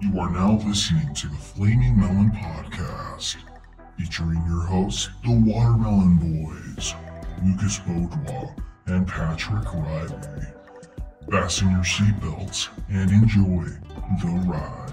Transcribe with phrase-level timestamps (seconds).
[0.00, 3.34] You are now listening to the Flaming Melon Podcast,
[3.98, 6.94] featuring your hosts, the Watermelon Boys,
[7.44, 8.54] Lucas Beaudois
[8.86, 10.46] and Patrick Riley.
[11.28, 13.64] Fasten your seatbelts and enjoy
[14.22, 14.92] the ride.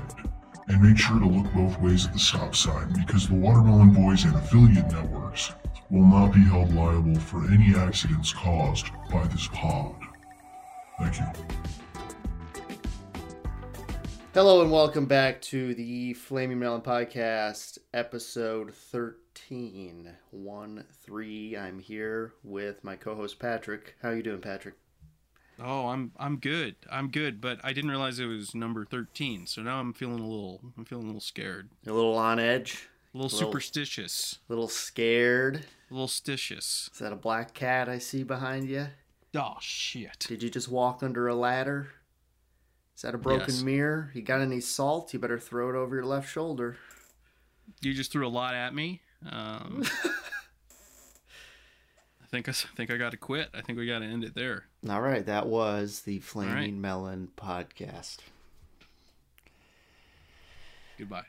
[0.69, 4.23] And make sure to look both ways at the stop sign because the Watermelon Boys
[4.23, 5.53] and affiliate networks
[5.91, 9.93] will not be held liable for any accidents caused by this pod.
[10.97, 11.84] Thank you.
[14.35, 20.11] Hello and welcome back to the Flaming Melon Podcast, episode 13.
[20.31, 21.57] 1 3.
[21.57, 23.95] I'm here with my co host Patrick.
[24.01, 24.75] How you doing, Patrick?
[25.57, 26.75] Oh, I'm I'm good.
[26.91, 29.47] I'm good, but I didn't realize it was number 13.
[29.47, 31.69] So now I'm feeling a little I'm feeling a little scared.
[31.87, 32.89] A little on edge?
[33.13, 34.39] A little, Little- superstitious.
[34.49, 35.65] A little scared?
[35.89, 36.91] A little stitious.
[36.91, 38.87] Is that a black cat I see behind you?
[39.33, 40.19] Oh shit.
[40.27, 41.87] Did you just walk under a ladder?
[42.95, 43.61] Is that a broken Yes.
[43.63, 44.11] mirror?
[44.13, 45.13] You got any salt?
[45.13, 46.77] You better throw it over your left shoulder.
[47.81, 49.01] You just threw a lot at me.
[49.29, 49.83] Um
[52.23, 53.49] I think I think I got to quit.
[53.53, 54.65] I think we got to end it there.
[54.89, 56.73] All right, that was the Flaming right.
[56.73, 58.17] Melon Podcast.
[60.97, 61.25] Goodbye.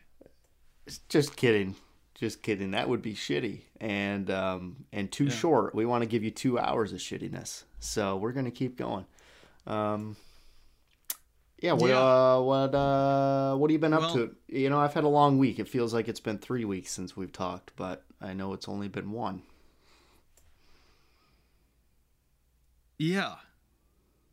[1.09, 1.75] Just kidding.
[2.15, 2.71] Just kidding.
[2.71, 5.31] That would be shitty and um, and too Yeah.
[5.31, 5.75] short.
[5.75, 9.07] We want to give you two hours of shittiness, so we're gonna keep going.
[9.67, 10.17] Um,
[11.67, 11.73] yeah.
[11.73, 11.99] What Yeah.
[12.01, 14.37] uh, what uh, what have you been up Well- to?
[14.49, 15.59] You know, I've had a long week.
[15.59, 18.89] It feels like it's been three weeks since we've talked, but I know it's only
[18.89, 19.43] been one.
[22.99, 23.37] Yeah.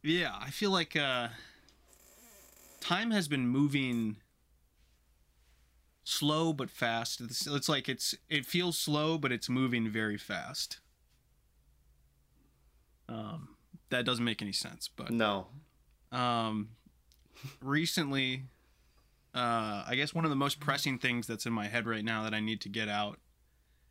[0.01, 1.29] Yeah, I feel like uh
[2.81, 4.17] time has been moving
[6.03, 7.21] slow but fast.
[7.21, 10.79] It's, it's like it's it feels slow but it's moving very fast.
[13.09, 13.55] Um
[13.89, 15.47] that doesn't make any sense, but No.
[16.11, 16.69] um
[17.61, 18.43] recently
[19.35, 22.23] uh I guess one of the most pressing things that's in my head right now
[22.23, 23.19] that I need to get out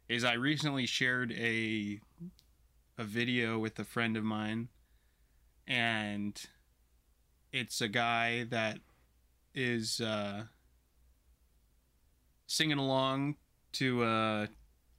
[0.09, 2.01] is I recently shared a
[2.99, 4.69] a video with a friend of mine
[5.67, 6.41] and
[7.53, 8.79] it's a guy that
[9.55, 10.45] is uh
[12.47, 13.37] singing along
[13.73, 14.47] to uh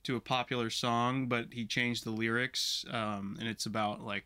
[0.03, 4.25] to a popular song but he changed the lyrics um and it's about like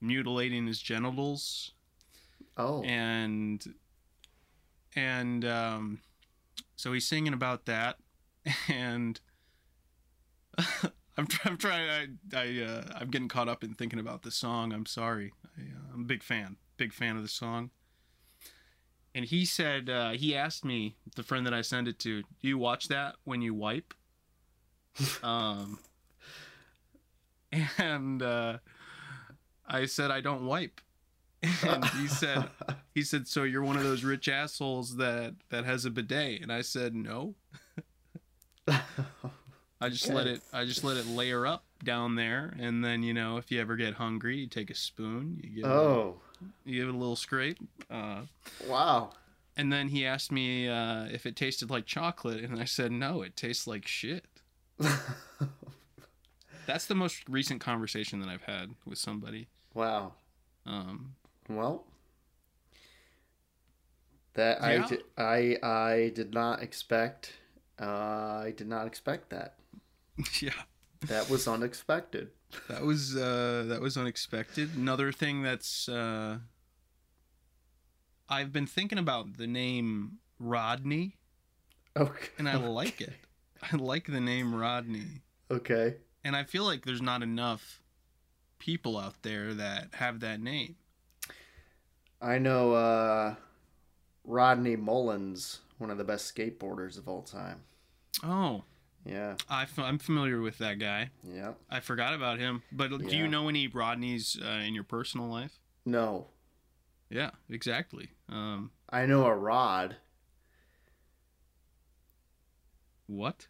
[0.00, 1.72] mutilating his genitals
[2.60, 2.82] Oh.
[2.82, 3.64] and
[4.94, 6.00] and um
[6.76, 7.96] so he's singing about that.
[8.68, 9.20] And
[10.58, 14.72] I'm, I'm trying I, I uh, I'm getting caught up in thinking about the song.
[14.72, 15.32] I'm sorry.
[15.58, 17.70] I, uh, I'm a big fan big fan of the song.
[19.14, 22.48] And he said uh, he asked me the friend that I sent it to do
[22.48, 23.94] you watch that when you wipe?
[25.22, 25.78] Um
[27.78, 28.58] and uh
[29.66, 30.80] I said I don't wipe
[31.42, 32.44] and he said
[32.94, 36.52] he said so you're one of those rich assholes that that has a bidet and
[36.52, 37.34] i said no
[39.80, 43.14] i just let it i just let it layer up down there and then you
[43.14, 46.20] know if you ever get hungry you take a spoon you give, it, oh.
[46.64, 47.58] you give it a little scrape
[47.90, 48.20] uh,
[48.68, 49.10] Wow.
[49.56, 53.22] and then he asked me uh, if it tasted like chocolate and i said no
[53.22, 54.26] it tastes like shit
[56.66, 60.12] that's the most recent conversation that i've had with somebody wow.
[60.66, 61.14] um,
[61.56, 61.84] Well,
[64.34, 64.86] that I Yeah.
[64.86, 67.34] di- I I did not expect.
[67.80, 69.58] Uh, I did not expect that.
[70.40, 70.52] yeah
[71.06, 72.30] That was unexpected.
[72.68, 74.76] That was uh that was unexpected.
[74.76, 76.38] Another thing that's uh
[78.28, 81.16] I've been thinking about the name Rodney
[81.96, 82.28] Okay.
[82.38, 83.14] and I like it.
[83.72, 85.22] I like the name Rodney.
[85.50, 85.96] Okay.
[86.22, 87.80] And I feel like there's not enough
[88.58, 90.76] people out there that have that name.
[92.20, 93.34] I know uh,
[94.24, 97.62] Rodney Mullins, one of the best skateboarders of all time.
[98.22, 98.64] Oh,
[99.06, 99.36] Yeah.
[99.48, 101.10] I f- I'm familiar with that guy.
[101.24, 101.52] Yeah.
[101.70, 102.62] I forgot about him.
[102.70, 103.10] But do Yeah.
[103.22, 105.58] you know any Rodneys uh, in your personal life?
[105.86, 106.26] No,
[107.08, 108.10] Yeah, exactly.
[108.28, 109.96] Um, I know a Rod.
[113.06, 113.48] what?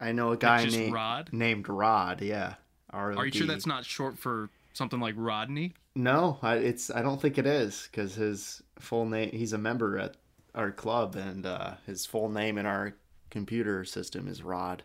[0.00, 1.30] I know a guy named Rod?
[1.32, 2.22] named Rod.
[2.22, 2.54] Yeah.
[2.90, 5.74] Are you sure that's not short for something like Rodney?
[5.94, 6.90] No, I, it's.
[6.90, 9.30] I don't think it is because his full name.
[9.32, 10.16] He's a member at
[10.54, 12.94] our club, and uh, his full name in our
[13.30, 14.82] computer system is Rod.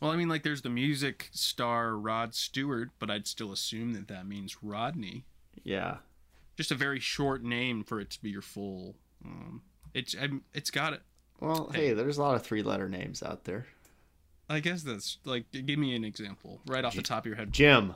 [0.00, 4.08] Well, I mean, like, there's the music star Rod Stewart, but I'd still assume that
[4.08, 5.24] that means Rodney.
[5.64, 5.96] Yeah.
[6.56, 8.94] Just a very short name for it to be your full.
[9.24, 9.62] Um,
[9.94, 11.02] it's I'm- it's got it.
[11.40, 11.92] Well, Hey.
[11.94, 13.66] there's a lot of three-letter names out there.
[14.48, 17.52] I guess that's like, give me an example right off the top of your head.
[17.52, 17.94] Jim.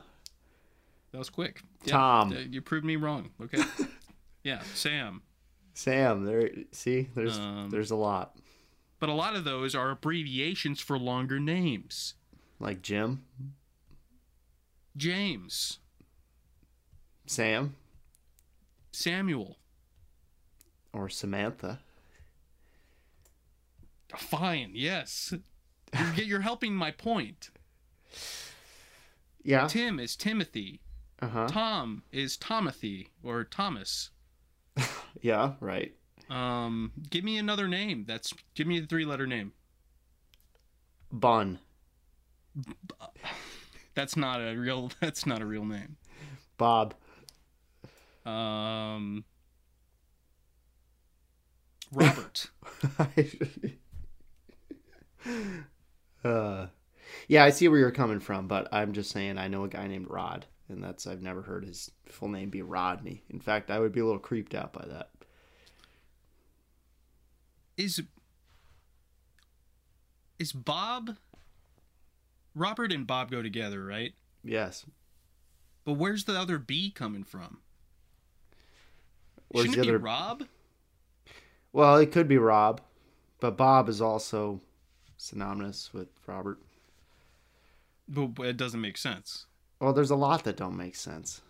[1.13, 1.61] That was quick.
[1.85, 2.33] Tom.
[2.33, 3.29] uh, you proved me wrong.
[3.41, 3.63] Okay.
[4.43, 5.21] yeah, Sam.
[5.75, 6.25] Sam.
[6.25, 6.49] There.
[6.71, 8.35] See, there's Um, there's a lot.
[8.99, 12.15] But a lot of those are abbreviations for longer names.
[12.59, 13.23] Like Jim,
[14.97, 15.79] James,
[17.25, 17.75] Sam,
[18.91, 19.57] Samuel.
[20.93, 21.79] or Samantha.
[24.15, 25.33] Fine, yes.
[25.93, 27.49] You're, you're helping my point.
[29.43, 29.67] Yeah.
[29.67, 30.79] Tim is Timothy.
[31.23, 31.47] Uh huh.
[31.47, 34.09] Tom is Tomothy or Thomas.
[35.21, 35.53] Yeah.
[35.61, 35.93] Right.
[36.29, 38.03] Um, give me another name.
[38.05, 39.53] That's give me a three-letter name.
[41.11, 41.59] Bun.
[43.93, 44.91] That's not a real.
[44.99, 45.95] That's not a real name.
[46.57, 46.95] Bob.
[48.25, 49.23] Um,
[51.93, 52.49] Robert.
[56.25, 56.67] uh,
[57.27, 59.87] yeah, I see where you're coming from, but I'm just saying I know a guy
[59.87, 63.23] named Rod, and that's I've never heard his full name be Rodney.
[63.29, 65.09] In fact, I would be a little creeped out by that.
[67.77, 68.01] is
[70.39, 71.17] is Bob
[72.55, 74.13] Robert and Bob go together, right?
[74.43, 74.85] Yes.
[75.85, 77.59] But where's the other B coming from?
[79.49, 79.99] Where's Shouldn't the it other?
[79.99, 80.43] be Rob?
[81.71, 82.81] Well, it could be Rob,
[83.39, 84.61] but Bob is also
[85.17, 86.59] synonymous with Robert.
[88.07, 89.45] But it doesn't make sense.
[89.83, 91.41] Well, there's a lot that don't make sense,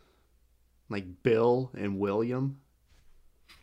[0.90, 2.60] like Bill and William.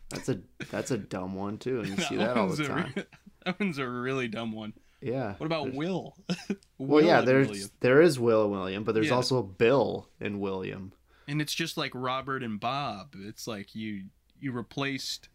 [0.09, 0.39] That's a
[0.69, 2.93] that's a dumb one too, and you see that all the time.
[2.95, 3.03] re-
[3.45, 4.73] that one's a really dumb one.
[5.01, 5.33] Yeah.
[5.37, 6.15] What about There's- Will?
[6.77, 7.69] Well, yeah, there's William.
[7.81, 9.15] there is Will and William, but there's Yeah.
[9.15, 10.93] also Bill and William.
[11.27, 13.13] and it's just like Robert and Bob.
[13.17, 14.05] It's like you
[14.39, 15.29] you replaced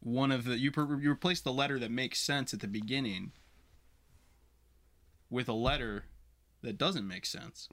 [0.00, 3.32] one of the you per- you replaced the letter that makes sense at the beginning
[5.30, 6.04] with a letter
[6.62, 7.68] that doesn't make sense.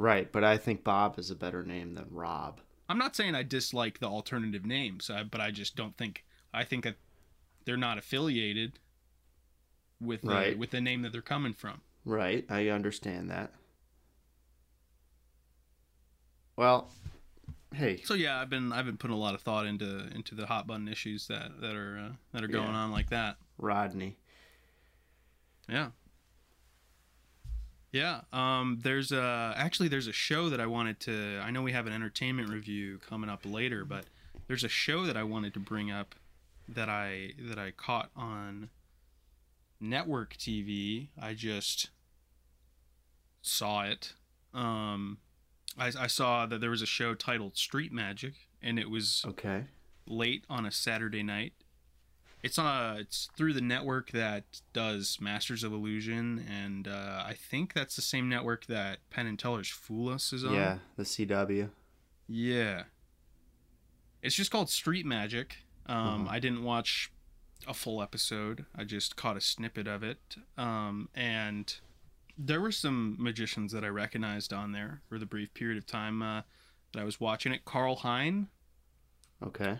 [0.00, 2.62] Right, but I think Bob is a better name than Rob.
[2.88, 6.24] I'm not saying I dislike the alternative names, but I just don't think
[6.54, 6.96] I think that
[7.66, 8.78] they're not affiliated
[10.00, 10.58] with the, Right.
[10.58, 11.82] with the name that they're coming from.
[12.06, 13.52] Right, I understand that.
[16.56, 16.90] Well,
[17.74, 20.46] hey, So yeah, I've been I've been putting a lot of thought into into the
[20.46, 22.78] hot button issues that that are uh, that are going Yeah.
[22.78, 23.36] on like that.
[23.58, 24.16] Rodney.
[25.68, 25.90] Yeah.
[27.92, 28.20] Yeah.
[28.32, 31.40] Um, there's a actually there's a show that I wanted to.
[31.42, 34.04] I know we have an entertainment review coming up later, but
[34.46, 36.14] there's a show that I wanted to bring up
[36.68, 38.70] that I that I caught on
[39.80, 41.08] network TV.
[41.20, 41.90] I just
[43.42, 44.12] saw it.
[44.54, 45.18] Um,
[45.78, 49.64] I, I saw that there was a show titled Street Magic, and it was Okay.
[50.06, 51.52] late on a Saturday night.
[52.42, 57.34] It's on a, it's through the network that does Masters of Illusion, and uh, I
[57.34, 60.54] think that's the same network that Penn and Teller's Fool Us is on.
[60.54, 61.68] Yeah, the CW.
[62.28, 62.84] Yeah.
[64.22, 65.58] It's just called Street Magic.
[65.86, 66.30] Um, Mhm.
[66.30, 67.10] I didn't watch
[67.66, 68.64] a full episode.
[68.74, 70.36] I just caught a snippet of it.
[70.56, 71.74] Um, and
[72.38, 76.22] there were some magicians that I recognized on there for the brief period of time
[76.22, 76.42] uh,
[76.92, 77.64] that I was watching it.
[77.66, 78.48] Karl Hein.
[79.42, 79.78] Okay.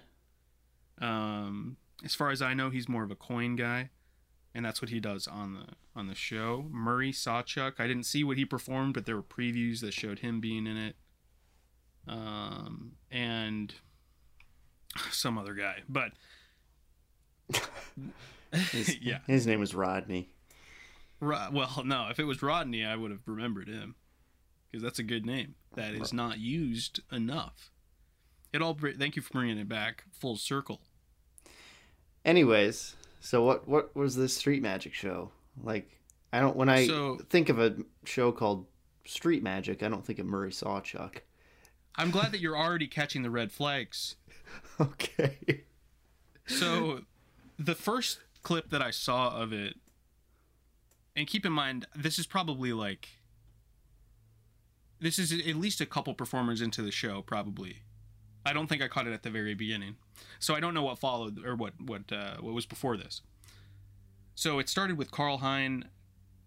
[0.98, 3.90] Um, as far as I know, he's more of a coin guy,
[4.54, 6.66] and that's what he does on the on the show.
[6.70, 7.74] Murray Sawchuck.
[7.78, 10.76] I didn't see what he performed, but there were previews that showed him being in
[10.76, 10.96] it.
[12.08, 13.74] Um, and
[15.10, 16.12] some other guy, but
[18.72, 19.18] His, yeah.
[19.26, 20.30] His name was Rodney.
[21.20, 23.94] Ro- well, no, if it was Rodney, I would have remembered him
[24.70, 27.70] because that's a good name that is not used enough.
[28.52, 28.76] It all.
[28.98, 30.80] Thank you for bringing it back full circle.
[32.24, 35.30] Anyways, so what what was this street magic show?
[35.62, 35.90] Like
[36.32, 38.66] I don't when I So- think of a show called
[39.06, 41.18] Street Magic, I don't think of Murray Sawchuck.
[41.96, 44.16] I'm glad that you're already catching the red flags.
[44.80, 45.64] Okay.
[46.46, 47.02] So,
[47.58, 49.76] the first clip that I saw of it,
[51.14, 53.08] and keep in mind, this is probably like,
[55.00, 57.82] this is at least a couple performers into the show, probably.
[58.44, 59.96] I don't think I caught it at the very beginning,
[60.38, 63.22] so I don't know what followed or what what uh, what was before this.
[64.34, 65.84] So it started with Karl Hein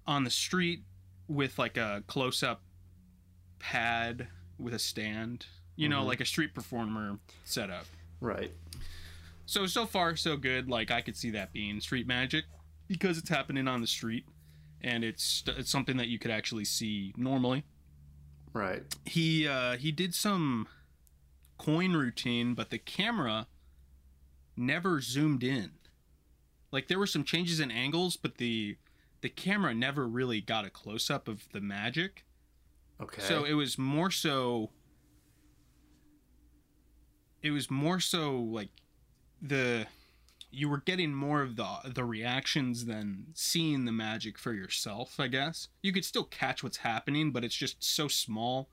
[0.08, 0.84] on the street
[1.28, 2.62] with like a close up
[3.60, 4.28] pad
[4.60, 5.46] with a stand,
[5.76, 6.08] you know, Mhm.
[6.08, 7.86] like a street performer setup.
[8.20, 8.52] Right.
[9.46, 10.70] So so far so good.
[10.70, 12.46] Like I could see that being street magic
[12.88, 14.26] because it's happening on the street,
[14.82, 17.64] and it's it's something that you could actually see normally.
[18.54, 18.84] Right.
[19.06, 20.68] He uh, he did some
[21.58, 23.48] coin routine, but the camera
[24.56, 25.72] never zoomed in.
[26.72, 28.78] Like there were some changes in angles, but the
[29.22, 32.26] the camera never really got a close up of the magic.
[33.02, 33.22] Okay.
[33.22, 34.72] So it was more so
[37.44, 38.70] it was more so like
[39.42, 39.86] the
[40.50, 45.28] you were getting more of the the reactions than seeing the magic for yourself i
[45.28, 48.70] guess you could still catch what's happening but it's just so small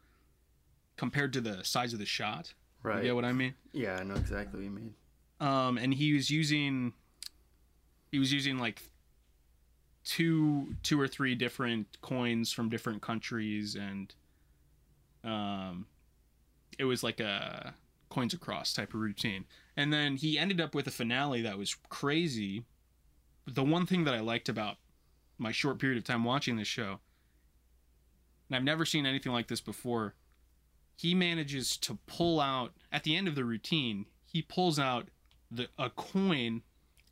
[0.97, 2.99] compared to the size of the shot Right.
[2.99, 4.95] you get what i mean yeah, I know exactly what you mean.
[5.41, 6.93] um and he was using
[8.11, 8.83] he was using like
[10.05, 14.15] two two or three different coins from different countries and
[15.23, 15.87] um
[16.79, 17.75] it was like a
[18.09, 19.45] coins across type of routine
[19.77, 22.65] and then he ended up with a finale that was crazy
[23.45, 24.79] but the one thing that i liked about
[25.39, 26.99] my short period of time watching this show
[28.49, 30.15] and i've never seen anything like this before
[31.01, 35.09] he manages to pull out at the end of the routine he pulls out
[35.51, 36.63] the a coin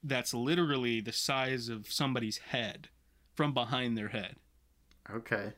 [0.05, 2.89] that's literally the size of somebody's head
[3.35, 4.37] from behind their head
[5.11, 5.53] Okay.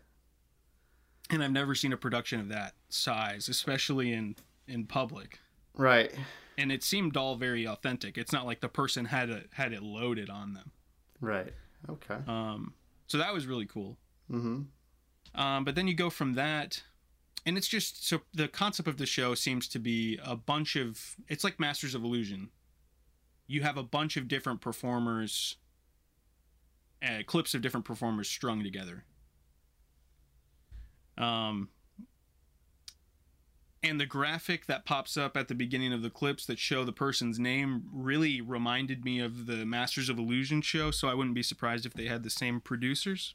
[1.31, 5.39] and i've never seen a production of that size especially in in public
[5.77, 6.13] Right.
[6.59, 9.83] and it seemed all very authentic it's not like the person had it had it
[9.83, 10.71] loaded on them
[11.21, 11.53] Right.
[11.89, 12.17] Okay.
[12.27, 12.75] um
[13.07, 13.97] so that was really cool
[14.31, 14.61] Mm-hmm.
[15.41, 16.83] Um, but then you go from that,
[17.47, 21.17] and it's just so the concept of the show seems to be a bunch of
[21.29, 22.51] it's like Masters of Illusion.
[23.47, 25.57] You have a bunch of different performers,
[27.03, 29.05] uh, clips of different performers strung together.
[31.19, 31.69] Um,
[33.83, 36.93] and the graphic that pops up at the beginning of the clips that show the
[36.93, 41.43] person's name really reminded me of the Masters of Illusion show, so I wouldn't be
[41.43, 43.35] surprised if they had the same producers.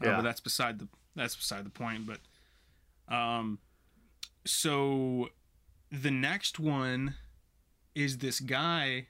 [0.00, 0.16] Uh, Yeah.
[0.16, 2.06] but that's beside the that's beside the point.
[2.06, 2.20] But
[3.08, 3.58] um,
[4.44, 5.28] so
[5.90, 7.14] the next one
[7.94, 9.06] is this guy,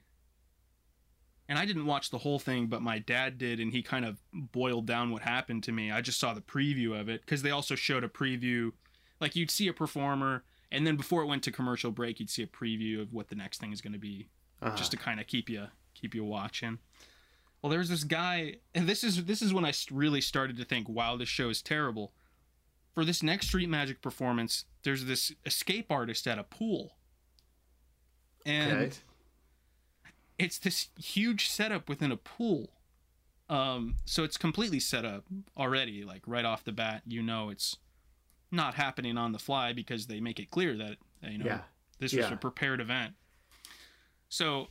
[1.49, 4.19] and I didn't watch the whole thing, but my dad did, and he kind of
[4.33, 5.91] boiled down what happened to me.
[5.91, 8.73] I just saw the preview of it because they also showed a preview,
[9.21, 12.43] like you'd see a performer, and then before it went to commercial break, you'd see
[12.43, 14.29] a preview of what the next thing is going to be
[14.63, 14.77] Uh-huh.
[14.77, 16.79] just to kind of keep you keep you watching.
[17.61, 20.89] Well, there's this guy, and this is this is when I really started to think,
[20.89, 22.13] wow, this show is terrible.
[22.95, 26.97] For this next Street Magic performance, there's this escape artist at a pool,
[28.45, 28.97] and okay.
[30.39, 32.71] it's this huge setup within a pool.
[33.49, 35.25] Um, so it's completely set up
[35.57, 37.03] already, like right off the bat.
[37.07, 37.77] You know, it's
[38.51, 41.61] not happening on the fly because they make it clear that you know Yeah.
[41.99, 42.35] this was Yeah.
[42.35, 43.15] a prepared event.
[44.29, 44.69] So,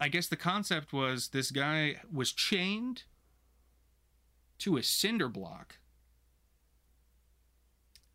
[0.00, 3.04] I guess the concept was this guy was chained
[4.58, 5.78] to a cinder block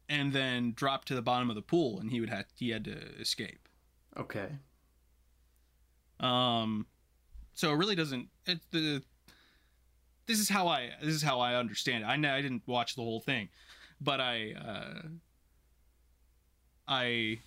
[0.10, 2.86] and then dropped to the bottom of the pool and he would have he had
[2.86, 3.68] to escape.
[4.18, 4.50] Okay.
[6.20, 6.86] Um
[7.54, 9.04] so it really doesn't it the
[10.26, 12.08] this is how I this is how I understand it.
[12.08, 13.50] I know I didn't watch the whole thing,
[14.02, 15.08] but I uh
[16.88, 17.40] I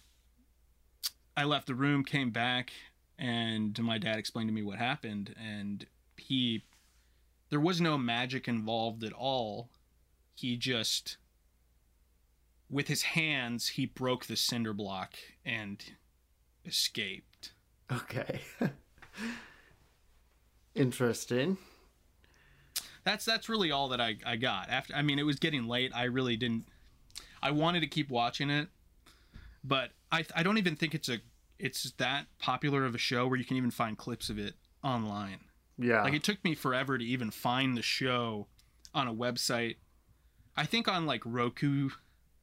[1.36, 2.72] I left the room, came back,
[3.18, 5.86] and my dad explained to me what happened and
[6.16, 6.64] he
[7.50, 9.70] there was no magic involved at all.
[10.34, 11.16] He just
[12.70, 15.82] with his hands he broke the cinder block and
[16.64, 17.52] escaped.
[17.92, 18.40] Okay.
[20.74, 21.58] Interesting.
[23.04, 25.90] that's that's really all that I, I got after i mean it was getting late
[25.94, 26.64] i really didn't
[27.42, 28.68] i wanted to keep watching it
[29.64, 31.18] but i i don't even think it's a
[31.58, 35.38] it's that popular of a show where you can even find clips of it online
[35.76, 36.02] Yeah.
[36.04, 38.46] like it took me forever to even find the show
[38.94, 39.76] on a website
[40.56, 41.90] i think on like roku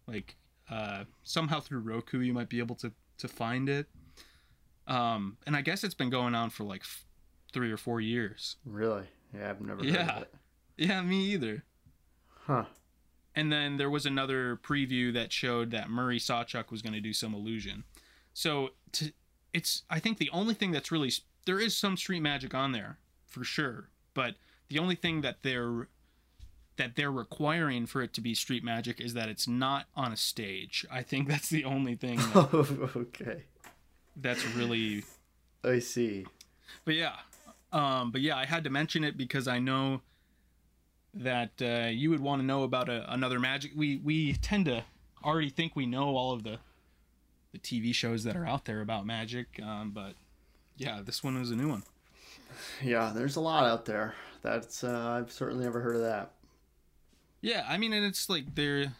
[0.07, 0.35] like
[0.69, 3.87] uh somehow through roku you might be able to to find it
[4.87, 7.05] um and i guess it's been going on for like f-
[7.53, 9.05] three or four years really?
[9.33, 10.15] Yeah, I've never heard Yeah.
[10.17, 10.33] of it.
[10.77, 11.63] yeah me either
[12.45, 12.63] Huh.
[13.35, 17.11] And then there was another preview that showed that Murray Sawchuck was going to do
[17.13, 17.83] some illusion.
[18.33, 19.11] So to,
[19.53, 21.11] it's I think the only thing that's really
[21.45, 22.97] there is some street magic on there
[23.27, 24.35] for sure, but
[24.69, 25.87] the only thing that they're
[26.77, 30.17] that they're requiring for it to be street magic is that it's not on a
[30.17, 30.85] stage.
[30.91, 33.43] I think that's the only thing that, okay.
[34.15, 35.03] that's really
[35.63, 36.25] I see.
[36.85, 37.15] but yeah
[37.73, 40.01] um but yeah i had to mention it because i know
[41.13, 44.83] that uh, you would want to know about a, another magic we we tend to
[45.23, 46.59] already think we know all of the
[47.51, 50.13] the tv shows that are out there about magic um but
[50.77, 51.83] yeah this one is a new one
[52.81, 54.15] Yeah, there's a lot out there.
[54.41, 56.31] That's uh, I've certainly never heard of that.
[57.41, 58.93] Yeah i mean and it's like there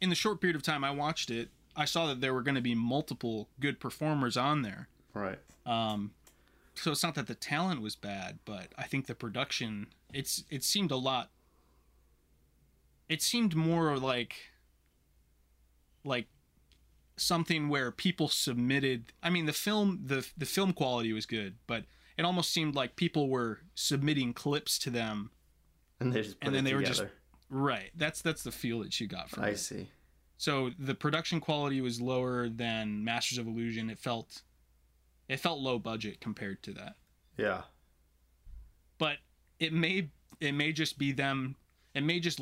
[0.00, 2.54] in the short period of time i watched it i saw that there were going
[2.54, 5.38] to be multiple good performers on there Right.
[5.66, 6.12] Um,
[6.74, 10.64] so it's not that the talent was bad, but I think the production it's it
[10.64, 11.30] seemed a lot.
[13.08, 14.36] It seemed more like
[16.04, 16.26] like
[17.16, 21.84] something where people submitted I mean the film the the film quality was good, but
[22.16, 25.30] it almost seemed like people were submitting clips to them.
[26.00, 27.04] And they just put And then it they were together.
[27.06, 27.14] just-
[27.50, 27.90] Right.
[27.96, 29.56] That's that's the feel that you got from I it.
[29.58, 29.88] see.
[30.36, 33.88] So the production quality was lower than Masters of Illusion.
[33.90, 34.42] It felt
[35.28, 36.96] it felt low budget compared to that.
[37.38, 37.62] Yeah.
[38.98, 39.18] But
[39.58, 41.56] it may it may just be them
[41.94, 42.40] it may just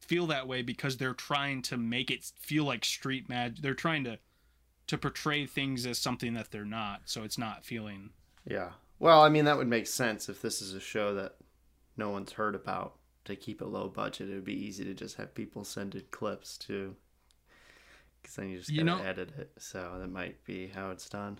[0.00, 3.58] feel that way because they're trying to make it feel like street magic.
[3.62, 4.18] They're trying to
[4.86, 8.10] to portray things as something that they're not, so it's not feeling
[8.48, 8.72] Yeah.
[9.00, 11.34] Well, I mean, that would make sense if this is a show that
[11.96, 12.96] no one's heard about.
[13.26, 16.02] To keep it low budget, it would be easy to just have people send in
[16.10, 16.94] clips too,
[18.20, 19.52] Because then you just You gotta know- edit it.
[19.58, 21.38] So that might be how it's done.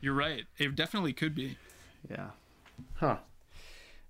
[0.00, 0.44] You're right.
[0.58, 1.56] It definitely could be.
[2.10, 2.30] Yeah.
[2.94, 3.18] Huh.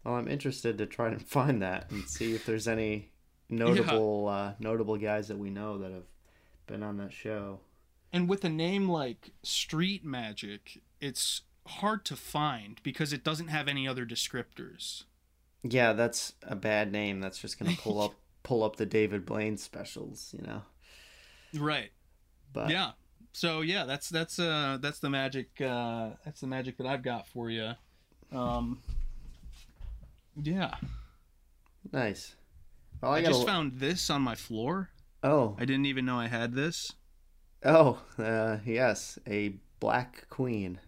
[0.05, 3.11] Well, I'm interested to try to find that and see if there's any
[3.51, 6.07] notable uh, notable guys that we know that have
[6.67, 7.61] been on that show.
[8.15, 13.69] And with a name like Street Magic, it's hard to find because it doesn't have
[13.69, 15.05] any other descriptors.
[15.63, 17.21] Yeah, that's a bad name.
[17.21, 20.63] That's just gonna pull up pull up the David Blaine specials, you know.
[21.55, 21.91] Right.
[22.53, 22.93] But yeah
[23.33, 27.29] so yeah that's that's uh that's the magic uh that's the magic that i've got
[27.29, 27.73] for you
[28.33, 28.81] um
[30.43, 30.75] yeah
[31.93, 32.35] nice.
[33.03, 34.89] Well, i, I, just found this on my floor
[35.23, 36.95] oh, i didn't even know i had this
[37.65, 40.81] oh, uh, yes, a black queen.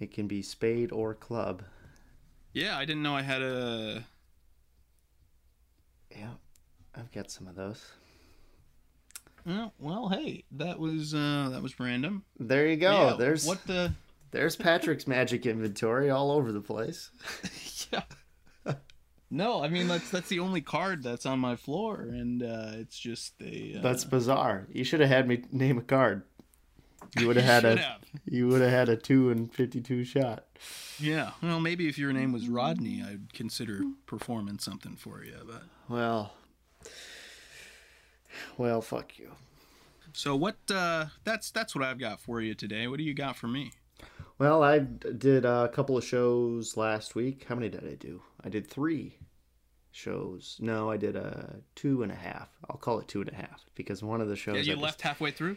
[0.00, 1.62] It can be spade or club.
[2.52, 4.04] Yeah i didn't know i had a
[6.10, 6.30] Yeah,
[6.94, 7.82] I've got some of those.
[9.46, 12.92] well, well hey that was uh that was random There you go.
[13.10, 13.92] Yeah, there's what the
[14.30, 17.10] there's Patrick's magic inventory all over the place.
[17.92, 18.02] yeah
[19.34, 22.98] no i mean that's that's the only card that's on my floor and uh it's
[22.98, 24.66] just a uh, That's bizarre.
[24.70, 26.24] You should have had me name a card.
[27.18, 28.00] You would have had a have.
[28.24, 30.44] you would have had a two and fifty two shot.
[31.00, 35.62] yeah well maybe if your name was rodney i'd consider performing something for you but
[35.88, 36.32] Well,
[38.56, 39.32] well, fuck you.
[40.14, 40.56] So what?
[40.70, 42.86] Uh, that's that's what I've got for you today.
[42.86, 43.72] What do you got for me?
[44.38, 47.44] Well, I did a couple of shows last week.
[47.48, 48.22] How many did I do?
[48.44, 49.18] I did three
[49.90, 50.56] shows.
[50.60, 52.48] No, I did a two and a half.
[52.68, 54.54] I'll call it two and a half because one of the shows.
[54.56, 55.56] Yeah, I you just- left halfway through.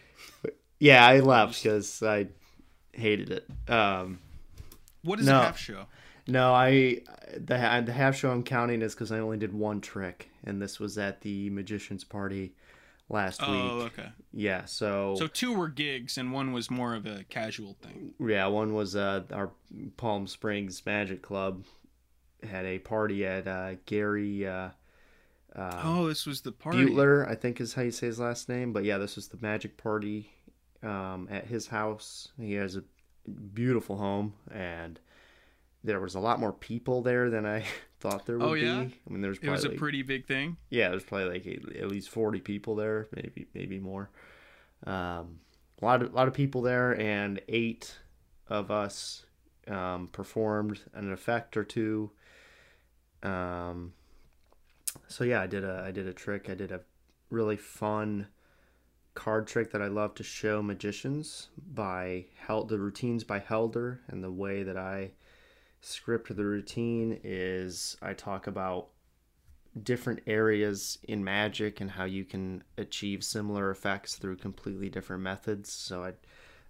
[0.80, 2.28] Yeah, I left because I
[2.94, 3.70] hated it.
[3.70, 4.20] Um,
[5.04, 5.40] What is No.
[5.40, 5.86] a half show?
[6.28, 7.02] No, I
[7.34, 10.80] the the half show I'm counting is because I only did one trick, and this
[10.80, 12.56] was at the magician's party
[13.10, 13.62] last Oh, week.
[13.72, 14.10] Oh, okay.
[14.34, 18.16] Yeah, so, So two were gigs, and one was more of a casual thing.
[18.20, 19.52] yeah, one was uh our
[19.98, 21.66] Palm Springs Magic Club
[22.44, 24.70] had a party at uh, Gary uh,
[25.56, 26.86] uh, oh, this was the party.
[26.86, 28.74] Butler, I think is how you say his last name.
[28.74, 30.32] But yeah, this was the magic party
[30.86, 32.30] um, at his house.
[32.40, 32.84] He has a
[33.54, 35.00] beautiful home, and
[35.84, 37.64] there was a lot more people there than I
[38.00, 38.84] thought there would Oh, yeah?
[38.84, 38.96] be.
[39.08, 40.58] I mean, there was It was a like- pretty big thing.
[40.70, 44.10] yeah, there's probably like at least forty people there, maybe maybe more.
[44.86, 45.40] Um,
[45.82, 47.98] a lot of a lot of people there, and eight
[48.48, 49.26] of us
[49.68, 52.12] um, performed an effect or two.
[53.24, 53.94] Um,
[55.08, 56.50] so yeah, I did a I did a trick.
[56.50, 56.82] I did a
[57.32, 58.28] really fun
[59.16, 64.24] card trick that I love to show magicians by held the routines by Helder, and
[64.24, 65.12] the way that I
[65.82, 68.90] script the routine is I talk about
[69.84, 75.72] different areas in magic and how you can achieve similar effects through completely different methods.
[75.72, 76.14] So I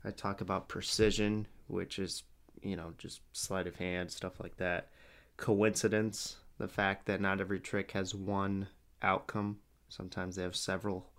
[0.08, 2.24] I talk about precision, which is,
[2.62, 4.90] you know, just sleight of hand, stuff like that.
[5.36, 8.68] Coincidence, the fact that not every trick has one
[9.02, 9.58] outcome.
[9.90, 11.10] Sometimes they have several.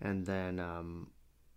[0.00, 1.08] And then um,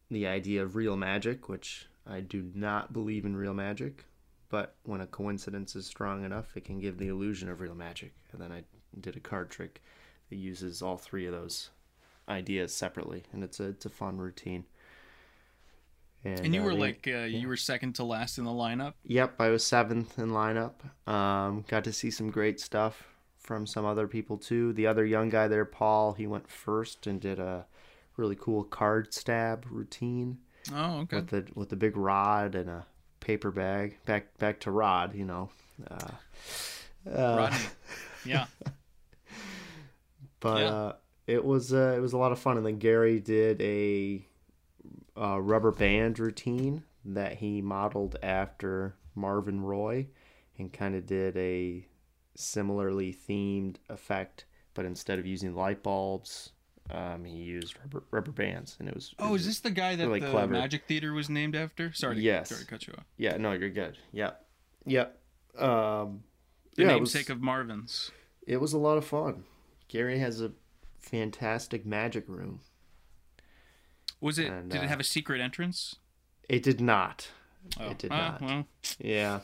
[0.10, 4.06] the idea of real magic, which I do not believe in real magic,
[4.50, 8.14] but when a coincidence is strong enough, it can give the illusion of real magic.
[8.32, 8.64] And then I
[9.00, 9.82] did a card trick
[10.30, 11.70] that uses all three of those
[12.28, 14.66] ideas separately, and it's a it's a fun routine.
[16.24, 18.94] And you uh, were like, uh, you were second to last in the lineup.
[19.06, 20.74] Yep, I was seventh in lineup.
[21.08, 23.08] Um, got to see some great stuff
[23.40, 24.72] from some other people too.
[24.74, 27.66] The other young guy there, Paul, he went first and did a
[28.17, 30.38] really cool card stab routine
[30.74, 31.17] Oh, okay.
[31.17, 32.86] with the with the big rod and a
[33.19, 33.97] paper bag.
[34.06, 35.50] Back back to Rod, you know.
[35.89, 36.08] Uh,
[37.10, 37.58] uh, Rodney.
[38.26, 38.45] Yeah.
[40.39, 40.67] but Yeah.
[40.69, 40.93] uh,
[41.28, 42.58] it was uh, it was a lot of fun.
[42.58, 44.26] And then Gary did a,
[45.17, 50.08] uh rubber band routine that he modeled after Marvin Roy,
[50.58, 51.86] and kind of did a
[52.36, 56.52] similarly themed effect, but instead of using light bulbs,
[56.92, 59.10] um, he used rubber, rubber bands, and it was.
[59.18, 60.52] it Oh, was is this the guy that really the clever.
[60.54, 61.92] Magic Theater was named after?
[61.94, 62.50] Sorry, to, Yes.
[62.50, 63.06] sorry to cut you off.
[63.18, 63.98] Yeah, no, you're good.
[64.12, 64.32] Yeah,
[64.86, 65.08] yeah.
[65.58, 66.24] Um,
[66.76, 68.12] The yeah, it was, namesake of Marvin's.
[68.48, 69.44] it was a lot of fun.
[69.88, 70.52] Gary has a
[71.00, 72.62] fantastic magic room.
[74.20, 74.48] Was it?
[74.52, 75.96] And, did uh, it have a secret entrance?
[76.48, 77.30] It did not.
[77.80, 78.42] Oh, it did not.
[78.42, 78.68] Well,
[79.00, 79.40] Yeah,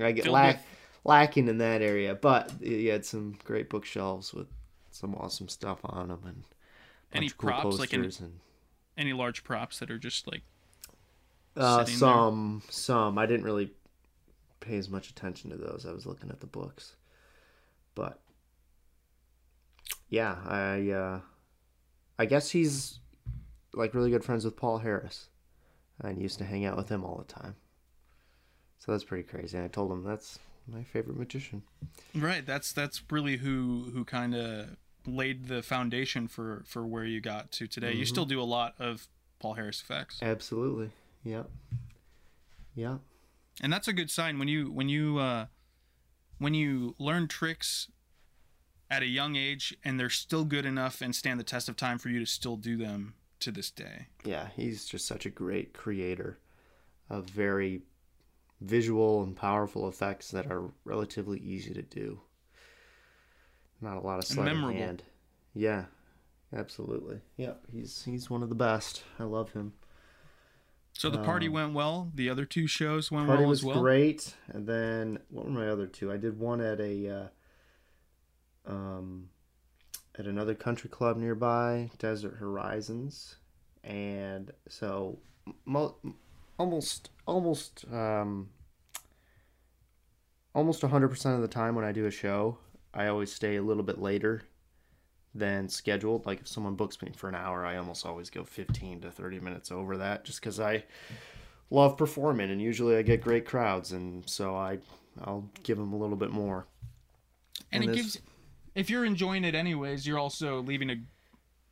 [0.00, 0.66] I get lack, with-
[1.04, 4.48] lacking in that area, but he had some great bookshelves with
[4.90, 6.44] some awesome stuff on them and
[7.12, 8.40] Any bunch cool props, like any- and
[8.96, 10.42] any large props that are just like
[11.56, 12.08] uh, sitting there?
[12.08, 13.18] some some.
[13.18, 13.70] I didn't really
[14.60, 15.86] pay as much attention to those.
[15.88, 16.94] I was looking at the books,
[17.94, 18.20] but
[20.08, 21.20] yeah, I uh,
[22.18, 22.98] I guess he's
[23.74, 25.28] like really good friends with Paul Harris,
[26.02, 27.56] and used to hang out with him all the time.
[28.78, 29.56] So that's pretty crazy.
[29.56, 31.62] And I told him that's my favorite magician.
[32.14, 32.44] right.
[32.44, 37.50] That's that's really who who kind of laid the foundation for for where you got
[37.52, 37.90] to today.
[37.90, 37.98] Mm-hmm.
[37.98, 40.90] You still do a lot of Paul Harris effects, Absolutely.
[41.24, 41.50] Yep.
[42.74, 43.00] Yep.
[43.60, 45.46] and that's a good sign when you when you uh,
[46.38, 47.88] when you learn tricks
[48.90, 51.98] at a young age and they're still good enough and stand the test of time
[51.98, 54.06] for you to still do them to this day.
[54.24, 56.38] Yeah, he's just such a great creator
[57.08, 57.82] of very
[58.60, 62.20] visual and powerful effects that are relatively easy to do.
[63.82, 65.02] Not a lot of sleight of hand.
[65.54, 65.84] Yeah,
[66.54, 67.20] absolutely.
[67.36, 69.02] Yep, he's he's one of the best.
[69.18, 69.74] I love him.
[70.94, 72.10] So the party went well.
[72.14, 73.80] The other two shows went Um, Party well was as well.
[73.80, 76.12] great, and then what were my other two?
[76.12, 77.30] I did one at a
[78.66, 79.28] uh, um
[80.18, 83.36] at another country club nearby, Desert Horizons,
[83.82, 85.18] and so
[85.64, 85.96] mo-
[86.58, 88.50] almost almost um
[90.54, 92.58] almost 100% of the time when I do a show,
[92.94, 94.42] I always stay a little bit later
[95.34, 96.26] than scheduled.
[96.26, 99.40] Like if someone books me for an hour, I almost always go 15 to 30
[99.40, 100.84] minutes over that just cuz I
[101.70, 104.78] love performing and usually I get great crowds and so I
[105.22, 106.66] I'll give them a little bit more.
[107.70, 108.18] and it this- gives
[108.74, 110.96] if you're enjoying it anyways you're also leaving a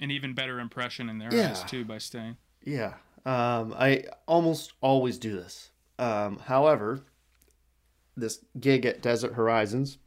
[0.02, 1.50] an even better impression in their Yeah.
[1.50, 2.94] eyes too by staying Yeah.
[3.26, 5.70] Um, I almost always do this.
[5.98, 7.04] Um, however,
[8.16, 9.98] this gig at Desert Horizons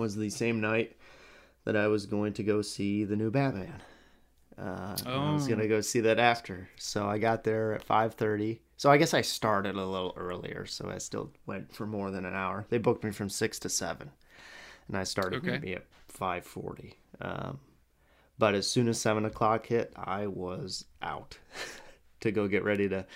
[0.00, 0.96] was the same night
[1.64, 3.82] that I was going to go see the new Batman.
[4.58, 5.48] Uh, and I was Oh.
[5.48, 8.60] gonna go see that after, so I got there at five thirty.
[8.76, 12.26] So I guess I started a little earlier, so I still went for more than
[12.26, 12.66] an hour.
[12.68, 14.10] They booked me from six to seven,
[14.88, 15.52] and I started Okay.
[15.52, 16.96] maybe at five forty.
[17.22, 17.60] Um,
[18.38, 21.38] but as soon as seven o'clock hit, I was out
[22.20, 23.06] to go get ready to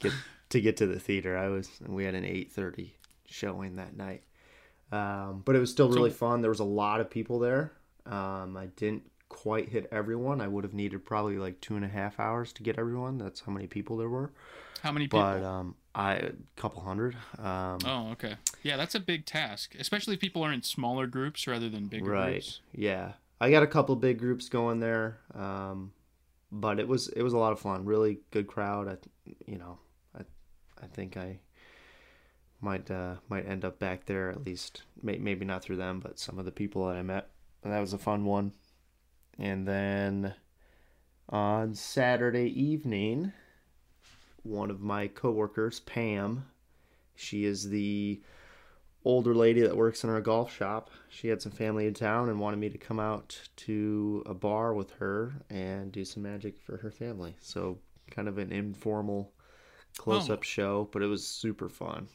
[0.00, 0.12] get
[0.50, 1.36] to get to the theater.
[1.38, 2.94] I was we had an eight thirty
[3.26, 4.22] showing that night,
[4.92, 6.40] um, but it was still really fun.
[6.40, 7.72] There was a lot of people there.
[8.06, 10.40] Um, I didn't quite hit everyone.
[10.40, 13.18] I would have needed probably like two and a half hours to get everyone.
[13.18, 14.32] That's how many people there were.
[14.82, 17.16] how many people But um, I a couple hundred.
[17.38, 21.46] Um, oh okay yeah that's a big task especially if people are in smaller groups
[21.46, 25.92] rather than bigger right groups yeah i got a couple big groups going there um
[26.50, 28.96] but it was it was a lot of fun really good crowd i
[29.46, 29.78] you know
[30.16, 30.22] i
[30.82, 31.38] i think i
[32.60, 36.18] might uh might end up back there at least may, maybe not through them but
[36.18, 37.28] some of the people that i met
[37.62, 38.52] and that was a fun one
[39.38, 40.34] and then
[41.28, 43.32] on saturday evening
[44.42, 46.44] one of my coworkers pam
[47.14, 48.20] she is the
[49.04, 50.90] older lady that works in our golf shop.
[51.08, 54.74] She had some family in town and wanted me to come out to a bar
[54.74, 57.34] with her and do some magic for her family.
[57.40, 57.78] So,
[58.10, 59.32] kind of an informal
[59.96, 60.42] close up Oh.
[60.42, 62.08] show, but it was super fun.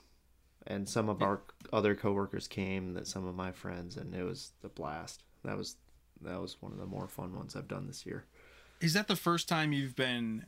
[0.66, 1.42] And some of our
[1.74, 5.24] other coworkers came, that some of my friends, and it was a blast.
[5.44, 5.76] That was
[6.22, 8.26] that was one of the more fun ones I've done this year.
[8.80, 10.46] is that the first time you've been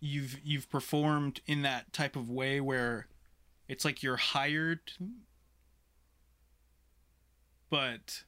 [0.00, 3.06] you've you've performed in that type of way where
[3.68, 4.92] it's like you're hired
[7.70, 8.24] but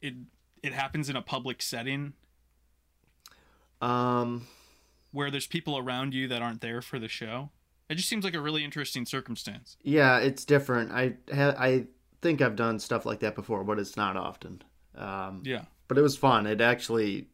[0.00, 0.14] it
[0.62, 2.14] it happens in a public setting
[3.80, 4.48] Um,
[5.12, 7.50] where there's people around you that aren't there for the show
[7.88, 10.92] it just seems like a really interesting circumstance Yeah, it's different.
[10.92, 11.86] I ha- I
[12.20, 14.62] think I've done stuff like that before, but it's not often.
[14.96, 16.46] Um, yeah but it was fun.
[16.46, 17.28] It actually,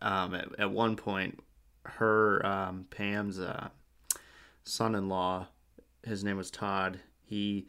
[0.00, 1.38] um, at, at one point,
[1.84, 3.68] her um, Pam's uh,
[4.64, 5.46] son-in-law,
[6.02, 7.00] his name was Todd.
[7.22, 7.68] He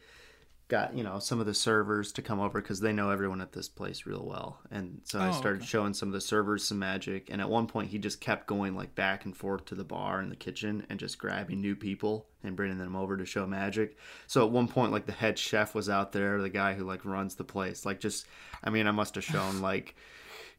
[0.69, 3.51] got you know some of the servers to come over because they know everyone at
[3.51, 5.67] this place real well, and so I Oh, started okay.
[5.67, 7.27] showing some of the servers some magic.
[7.29, 10.19] And at one point, he just kept going like back and forth to the bar
[10.19, 13.97] and the kitchen and just grabbing new people and bringing them over to show magic.
[14.27, 17.03] So at one point, like the head chef was out there, the guy who like
[17.03, 18.25] runs the place, like just,
[18.63, 19.95] I mean, I must have shown like.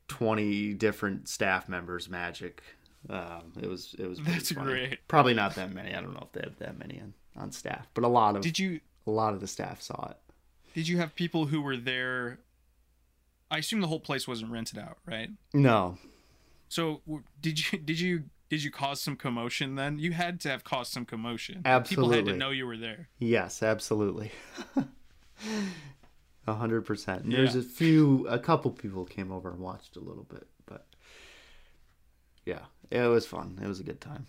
[0.08, 2.62] twenty different staff members magic.
[3.08, 4.66] Um, it was it was That's funny.
[4.66, 5.08] great.
[5.08, 5.94] Probably not that many.
[5.94, 8.42] I don't know if they have that many on, on staff, but a lot of
[8.42, 10.16] Did you a lot of the staff saw it.
[10.74, 12.38] did you have people who were there?
[13.50, 15.30] I assume the whole place wasn't rented out, right?
[15.52, 15.98] No,
[16.68, 17.00] So
[17.40, 19.98] did you did you did you cause some commotion then?
[19.98, 21.62] You had to have caused some commotion.
[21.64, 22.16] Absolutely.
[22.16, 23.08] People had to know you were there.
[23.18, 24.32] Yes, absolutely.
[26.46, 27.30] A hundred percent.
[27.30, 27.60] There's Yeah.
[27.60, 30.86] a few, a couple people came over and watched a little bit, but
[32.44, 33.58] yeah, it was fun.
[33.62, 34.26] It was a good time.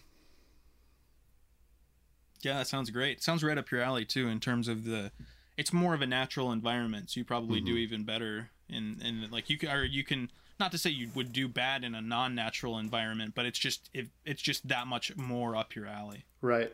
[2.44, 3.22] Yeah, that sounds great.
[3.22, 5.12] Sounds right up your alley too in terms of the
[5.58, 7.68] it's more of a natural environment, so you probably Mm-hmm.
[7.68, 11.10] do even better in in like you can or you can not to say you
[11.16, 15.16] would do bad in a non-natural environment, but it's just it, it's just that much
[15.18, 16.26] more up your alley.
[16.42, 16.72] Right.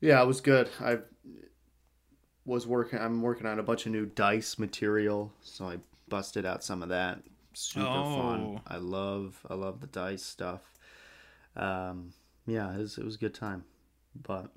[0.00, 0.68] Yeah, it was good.
[0.80, 0.98] I
[2.44, 2.98] was working.
[2.98, 6.88] I'm working on a bunch of new dice material, so I busted out some of
[6.90, 7.20] that.
[7.54, 8.58] Super fun.
[8.58, 8.60] Oh.
[8.66, 10.60] I love, I love the dice stuff.
[11.56, 12.12] Um,
[12.46, 13.64] yeah, it was, it was a good time,
[14.22, 14.50] but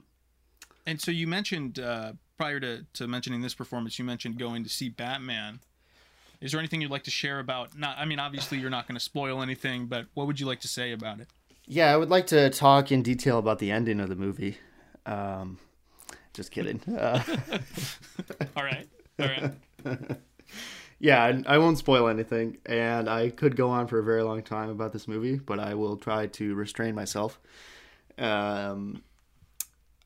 [0.89, 4.69] And so you mentioned uh, prior to, to mentioning this performance, you mentioned going to
[4.69, 5.59] see Batman.
[6.41, 7.77] Is there anything you'd like to share about?
[7.77, 10.61] Not, I mean, obviously you're not going to spoil anything, but what would you like
[10.61, 11.27] to say about it?
[11.67, 14.57] Yeah, I would like to talk in detail about the ending of the movie.
[15.05, 15.59] Um,
[16.33, 16.81] just kidding.
[16.91, 17.21] Uh,
[18.57, 18.87] All right,
[19.19, 19.51] all right.
[20.99, 24.41] yeah, I, I won't spoil anything, and I could go on for a very long
[24.41, 27.39] time about this movie, but I will try to restrain myself.
[28.17, 29.03] Um,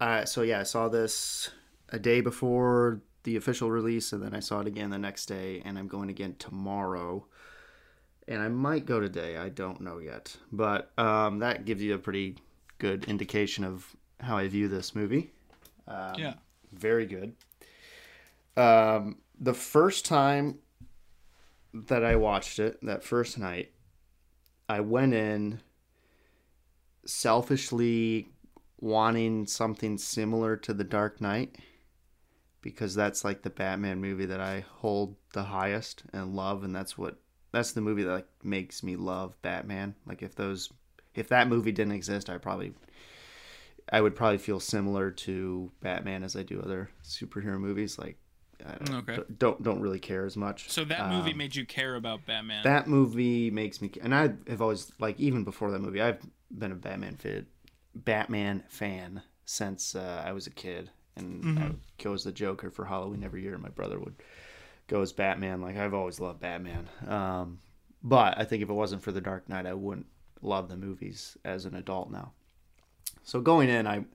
[0.03, 1.49] uh, so yeah, I saw this
[1.89, 5.61] a day before the official release, and then I saw it again the next day,
[5.63, 7.25] and I'm going again tomorrow.
[8.27, 9.37] And I might go today.
[9.37, 12.35] I don't know yet, but um, that gives you a pretty
[12.79, 15.31] good indication of how I view this movie.
[15.87, 16.33] Um, Yeah.
[16.73, 17.35] very good.
[18.57, 20.59] Um, the first time
[21.73, 23.71] that I watched it, that first night,
[24.67, 25.61] I went in
[27.05, 28.32] selfishly
[28.83, 31.55] wanting something similar to The Dark Knight
[32.61, 36.97] because that's like the Batman movie that I hold the highest and love and that's
[36.97, 37.15] what
[37.53, 39.95] that's the movie that like makes me love Batman.
[40.05, 40.69] Like if those
[41.15, 42.73] if that movie didn't exist, I probably
[43.91, 47.97] I would probably feel similar to Batman as I do other superhero movies.
[47.99, 48.17] Like,
[48.65, 49.23] I don't, Okay.
[49.37, 50.69] don't don't really care as much.
[50.69, 52.63] So that movie Um, made you care about Batman.
[52.63, 56.71] that movie makes me, and I have always like even before that movie, I've been
[56.71, 57.45] a Batman fan,
[57.95, 62.69] Batman fan since uh, I was a kid, and I would go as the Joker
[62.69, 63.57] for Halloween every year.
[63.57, 64.15] My brother would
[64.87, 65.61] go as Batman.
[65.61, 66.89] Like I've always loved Batman.
[67.07, 67.59] Um,
[68.01, 70.07] but I think if it wasn't for The Dark Knight, I wouldn't
[70.41, 72.33] love the movies as an adult now.
[73.23, 74.05] So going in, I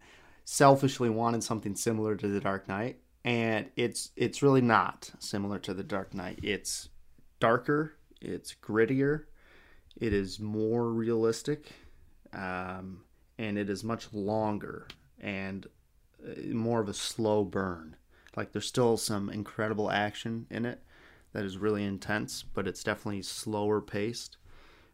[0.44, 5.74] selfishly wanted something similar to The Dark Knight, and it's it's really not similar to
[5.74, 6.40] The Dark Knight.
[6.42, 6.88] It's
[7.40, 9.24] darker, it's grittier,
[9.96, 11.72] it is more realistic,
[12.32, 13.02] um,
[13.38, 14.86] and it is much longer
[15.20, 15.66] and
[16.26, 17.96] uh, more of a slow burn.
[18.36, 20.82] Like there's still some incredible action in it
[21.32, 24.36] that is really intense, but it's definitely slower paced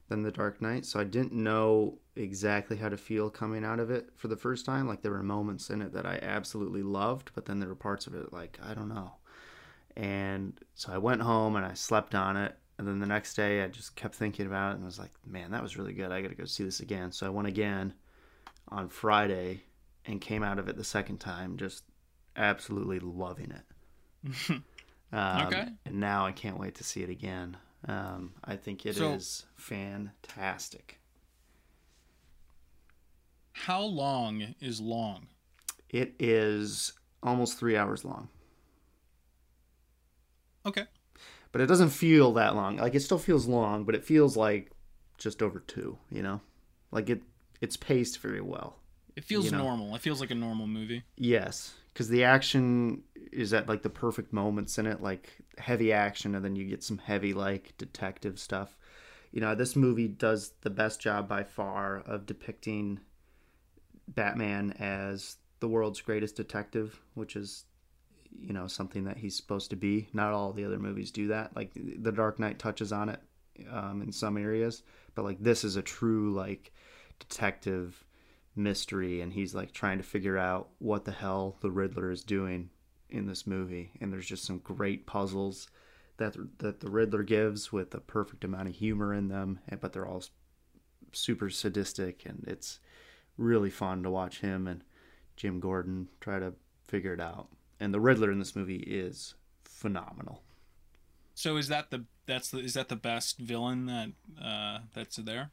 [0.08, 0.84] than The Dark Knight.
[0.84, 4.66] So I didn't know exactly how to feel coming out of it for the first
[4.66, 4.86] time.
[4.86, 8.06] Like there were moments in it that I absolutely loved, but then there were parts
[8.06, 9.12] of it like I don't know.
[9.96, 12.56] And so I went home and I slept on it.
[12.76, 15.52] And then the next day I just kept thinking about it and was like, man,
[15.52, 16.10] that was really good.
[16.10, 17.12] I got to go see this again.
[17.12, 17.94] So I went again
[18.68, 19.62] on Friday
[20.06, 21.84] and came out of it the second time just
[22.36, 24.52] absolutely loving it.
[25.12, 25.68] um, Okay.
[25.86, 27.56] And now I can't wait to see it again.
[27.86, 30.98] Um, I think it is So- fantastic.
[33.52, 35.28] How long is long?
[35.88, 38.28] It is almost three hours long,
[40.66, 40.86] Okay.
[41.52, 42.76] but it doesn't feel that long.
[42.78, 44.72] Like it still feels long, but it feels like
[45.18, 45.98] just over two.
[46.10, 46.40] You know,
[46.90, 47.22] like it
[47.60, 48.76] it's paced very well.
[49.16, 49.58] It feels You know.
[49.58, 49.94] normal.
[49.94, 51.04] It feels like a normal movie.
[51.16, 56.34] Yes, because the action is at like the perfect moments in it, like heavy action,
[56.34, 58.76] and then you get some heavy like detective stuff.
[59.30, 63.00] You know, this movie does the best job by far of depicting
[64.08, 67.64] Batman as the world's greatest detective, which is
[68.40, 70.08] you know something that he's supposed to be.
[70.12, 71.54] Not all the other movies do that.
[71.56, 73.20] Like The Dark Knight touches on it
[73.70, 74.82] um, in some areas,
[75.14, 76.72] but like this is a true like
[77.18, 78.04] detective
[78.56, 82.70] mystery and he's like trying to figure out what the hell the Riddler is doing
[83.08, 83.92] in this movie.
[84.00, 85.68] And there's just some great puzzles
[86.16, 89.92] that that the Riddler gives with a perfect amount of humor in them and but
[89.92, 90.22] they're all
[91.12, 92.78] super sadistic and it's
[93.36, 94.82] really fun to watch him and
[95.36, 96.54] Jim Gordon try to
[96.86, 97.48] figure it out.
[97.80, 100.42] And the Riddler in this movie is phenomenal.
[101.34, 105.50] So is that the that's the is that the best villain that uh that's there?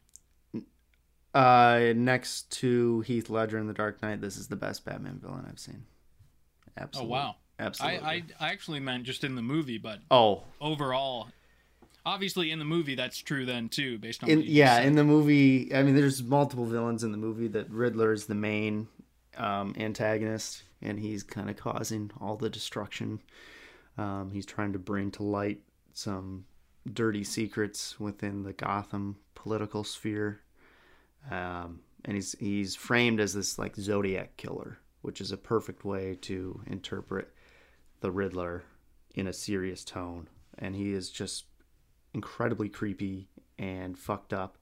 [1.34, 5.46] Uh, next to Heath Ledger in The Dark Knight, this is the best Batman villain
[5.50, 5.86] I've seen.
[6.78, 7.14] Absolutely.
[7.14, 7.36] Oh wow.
[7.60, 8.00] Absolutely.
[8.00, 11.28] I, I I actually meant just in the movie, but oh, overall,
[12.06, 15.74] obviously in the movie that's true then too, based on in yeah, in the movie,
[15.74, 17.48] I mean, there's multiple villains in the movie.
[17.48, 18.88] That Riddler is the main
[19.38, 23.22] um, antagonist, and he's kind of causing all the destruction.
[23.98, 25.60] Um, he's trying to bring to light
[25.94, 26.46] some
[26.92, 30.42] dirty secrets within the Gotham political sphere,
[31.30, 36.18] um, and he's he's framed as this like Zodiac killer, which is a perfect way
[36.22, 37.32] to interpret
[38.00, 38.64] the Riddler
[39.14, 40.28] in a serious tone.
[40.58, 41.46] And he is just
[42.14, 44.58] incredibly creepy and fucked up.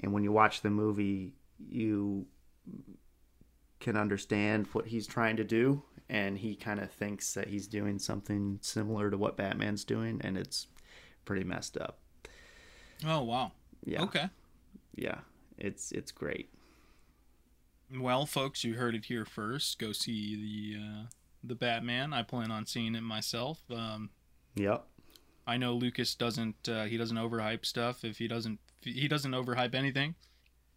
[0.00, 1.34] And when you watch the movie,
[1.68, 2.26] you
[3.78, 5.82] can understand what he's trying to do.
[6.08, 10.36] And he kind of thinks that he's doing something similar to what Batman's doing, and
[10.36, 10.66] it's
[11.24, 12.00] pretty messed up.
[13.06, 13.52] Oh wow.
[13.84, 14.28] Yeah, Okay.
[14.96, 15.18] yeah,
[15.60, 16.50] it's it's great.
[17.94, 19.78] Well, folks, you heard it here first.
[19.78, 21.06] Go see the uh,
[21.42, 22.12] the Batman.
[22.12, 23.60] I plan on seeing it myself.
[23.70, 24.10] Um,
[24.56, 24.84] Yep.
[25.46, 26.68] I know Lucas doesn't.
[26.68, 28.04] Uh, he doesn't overhype stuff.
[28.04, 30.14] If he doesn't, he doesn't overhype anything.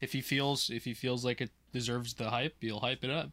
[0.01, 3.31] If he feels, if he feels like it deserves the hype, he'll hype it up.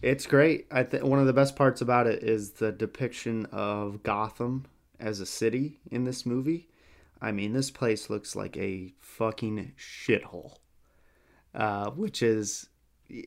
[0.00, 0.66] It's great.
[0.70, 4.64] I think one of the best parts about it is the depiction of Gotham
[4.98, 6.68] as a city in this movie.
[7.22, 10.56] I mean, this place looks like a fucking shithole,
[11.54, 12.68] uh, which is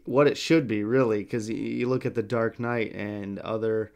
[0.04, 1.24] what it should be, really.
[1.24, 3.94] Because you look at the Dark Knight and other,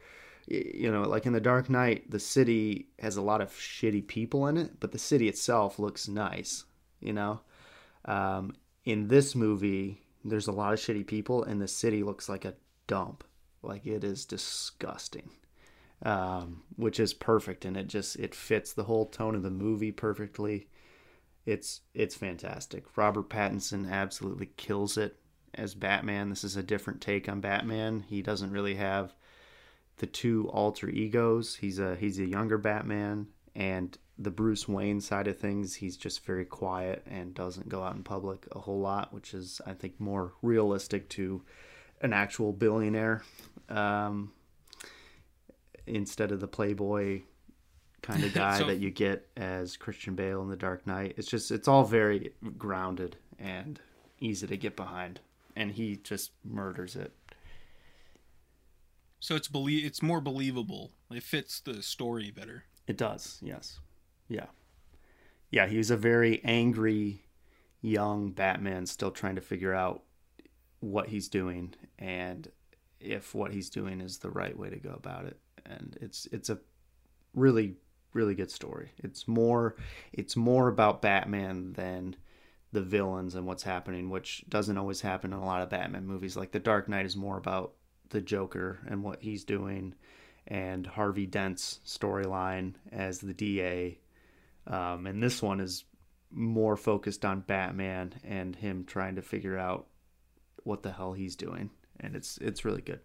[0.48, 4.48] you know, like in the Dark Knight, the city has a lot of shitty people
[4.48, 6.64] in it, but the city itself looks nice.
[7.02, 7.42] You know,
[8.06, 12.46] um, in this movie, there's a lot of shitty people, and the city looks like
[12.46, 12.56] a
[12.88, 13.26] dump.
[13.62, 15.30] Like it is disgusting,
[16.04, 19.92] um, which is perfect, and it just it fits the whole tone of the movie
[19.92, 20.68] perfectly.
[21.46, 22.98] It's it's fantastic.
[22.98, 25.18] Robert Pattinson absolutely kills it
[25.54, 26.30] as Batman.
[26.30, 28.06] This is a different take on Batman.
[28.08, 29.14] He doesn't really have
[29.98, 31.56] the two alter egos.
[31.56, 36.26] He's a he's a younger Batman, and the Bruce Wayne side of things, he's just
[36.26, 40.00] very quiet and doesn't go out in public a whole lot, which is I think
[40.00, 41.42] more realistic to
[42.02, 43.24] an actual billionaire
[43.70, 44.32] um,
[45.90, 47.22] instead of the playboy
[48.02, 51.16] kind of guy So- that you get as Christian Bale in The Dark Knight.
[51.18, 53.80] It's just it's all very grounded and
[54.20, 55.20] easy to get behind,
[55.56, 57.14] and he just murders it.
[59.20, 60.92] So it's belie- It's more believable.
[61.12, 62.64] It fits the story better.
[62.88, 63.80] It does, yes.
[64.28, 64.48] Yeah.
[65.52, 67.24] Yeah, he's a very angry
[67.82, 70.04] young Batman still trying to figure out
[70.80, 72.50] what he's doing and
[73.00, 75.38] if what he's doing is the right way to go about it.
[75.66, 76.60] And it's it's a
[77.34, 77.76] really
[78.14, 78.92] really good story.
[78.98, 79.76] It's more
[80.14, 82.16] it's more about Batman than
[82.72, 86.38] the villains and what's happening, which doesn't always happen in a lot of Batman movies.
[86.38, 87.74] Like The Dark Knight is more about
[88.10, 89.96] the Joker and what he's doing
[90.48, 94.00] and Harvey Dent's storyline as the DA.
[94.68, 95.86] Um, and this one is
[96.32, 99.88] more focused on Batman and him trying to figure out
[100.64, 101.72] what the hell he's doing.
[102.00, 103.02] And it's it's really good.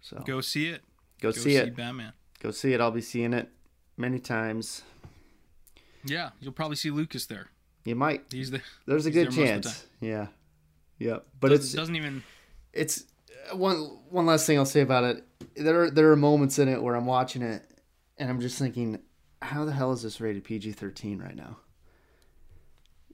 [0.00, 0.82] So go, Go see it.
[1.24, 1.30] Oh.
[1.30, 1.76] see, it.
[1.76, 2.12] Batman.
[2.40, 2.80] Go see it.
[2.80, 3.50] I'll be seeing it
[3.96, 4.82] many times.
[6.04, 7.50] Yeah, you'll probably see Lucas there.
[7.84, 8.24] You might.
[8.30, 8.62] He's the.
[8.86, 9.86] There's a good there most of the chance.
[10.00, 10.26] Yeah.
[10.98, 11.26] Yep.
[11.40, 12.22] But Doesn't, it's doesn't even.
[12.72, 13.04] it's
[13.52, 13.76] uh, one
[14.10, 15.24] one last thing I'll say about it.
[15.56, 17.62] There are, there are moments in it where I'm watching it
[18.18, 19.00] and I'm just thinking,
[19.42, 21.56] how the hell is this rated PG-13 right now?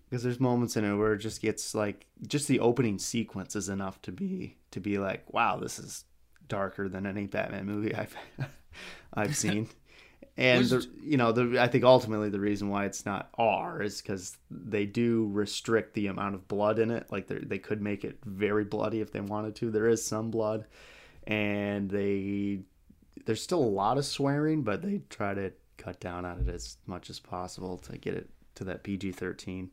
[0.05, 3.69] Because there's moments in it where it just gets like just the opening sequence is
[3.69, 6.05] enough to be to be like, wow, this is
[6.49, 8.17] darker than any Batman movie I've
[9.15, 9.69] I've seen.
[10.39, 14.03] And the, you know, the I think ultimately the reason why it's not R is
[14.03, 17.07] because they do restrict the amount of blood in it.
[17.11, 19.71] Like they they could make it very bloody if they wanted to.
[19.71, 20.67] There is some blood,
[21.27, 22.61] and they
[23.25, 26.77] there's still a lot of swearing, but they try to cut down on it as
[26.87, 29.71] much as possible to get it to that PG thirteen.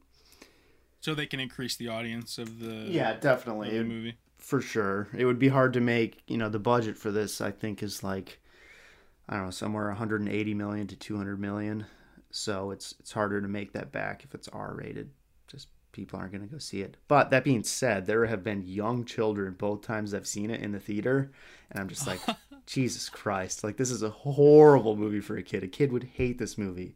[1.01, 2.85] So they can increase the audience of the.
[2.89, 3.77] Yeah, definitely.
[3.77, 4.15] the movie.
[4.43, 5.07] For sure.
[5.17, 8.03] It would be hard to make, you know, the budget for this I think is
[8.03, 8.39] like
[9.27, 11.85] I don't know, somewhere 180 million to 200 million.
[12.29, 15.11] So it's it's harder to make that back if it's R rated.
[15.47, 16.97] Just people aren't going to go see it.
[17.07, 20.73] But that being said, there have been young children both times I've seen it in
[20.73, 21.31] the theater
[21.71, 22.19] and I'm just like
[22.65, 23.63] Jesus Christ.
[23.63, 25.63] Like this is a horrible movie for a kid.
[25.63, 26.95] A kid would hate this movie.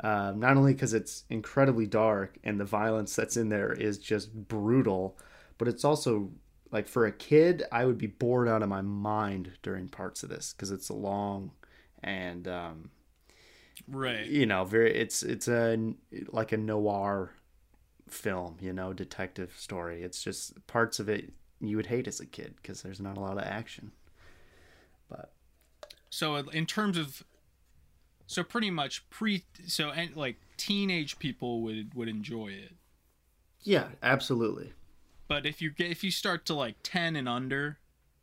[0.00, 4.32] Um, not only because it's incredibly dark and the violence that's in there is just
[4.32, 5.18] brutal,
[5.58, 6.30] but it's also
[6.74, 10.28] like for a kid, I would be bored out of my mind during parts of
[10.28, 11.52] this because it's long
[12.02, 12.90] and um,
[13.88, 14.26] right.
[14.26, 15.94] you know very it's it's a
[16.32, 17.32] like a noir
[18.08, 20.02] film, you know, detective story.
[20.02, 23.20] It's just parts of it you would hate as a kid because there's not a
[23.20, 23.92] lot of action.
[25.08, 25.32] But
[26.10, 27.22] So in terms of,
[28.26, 32.72] so pretty much pre, so and like teenage people would would enjoy it.
[33.62, 34.72] yeah, absolutely.
[35.28, 37.78] But if you get if you start to like ten and under,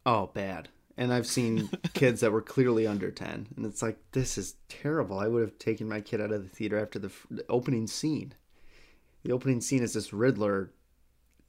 [0.06, 0.70] Oh, bad.
[0.98, 5.20] And I've seen kids that were clearly under 10 and it's like this is terrible.
[5.20, 7.88] I would have taken my kid out of the theater after the, f- the opening
[7.88, 8.34] scene.
[9.24, 10.72] The opening scene is this Riddler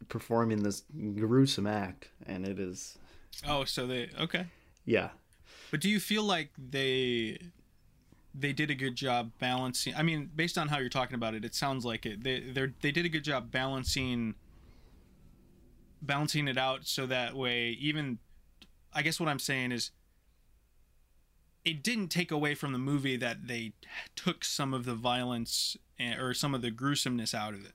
[0.08, 0.82] performing this
[1.16, 2.98] gruesome act and it is
[3.46, 4.46] oh, so they okay.
[4.84, 5.10] yeah.
[5.70, 7.38] But do you feel like they
[8.34, 9.94] they did a good job balancing?
[9.94, 12.22] I mean, based on how you're talking about it, it sounds like it.
[12.22, 14.34] They they they did a good job balancing
[16.02, 18.18] balancing it out so that way even
[18.92, 19.90] I guess what I'm saying is
[21.64, 23.72] it didn't take away from the movie that they
[24.16, 25.76] took some of the violence
[26.18, 27.74] or some of the gruesomeness out of it.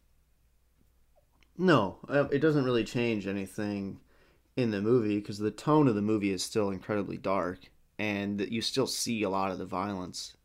[1.58, 4.00] No, uh, it doesn't really change anything
[4.56, 7.60] in the movie because the tone of the movie is still incredibly dark,
[7.98, 10.36] and you still see a lot of the violence.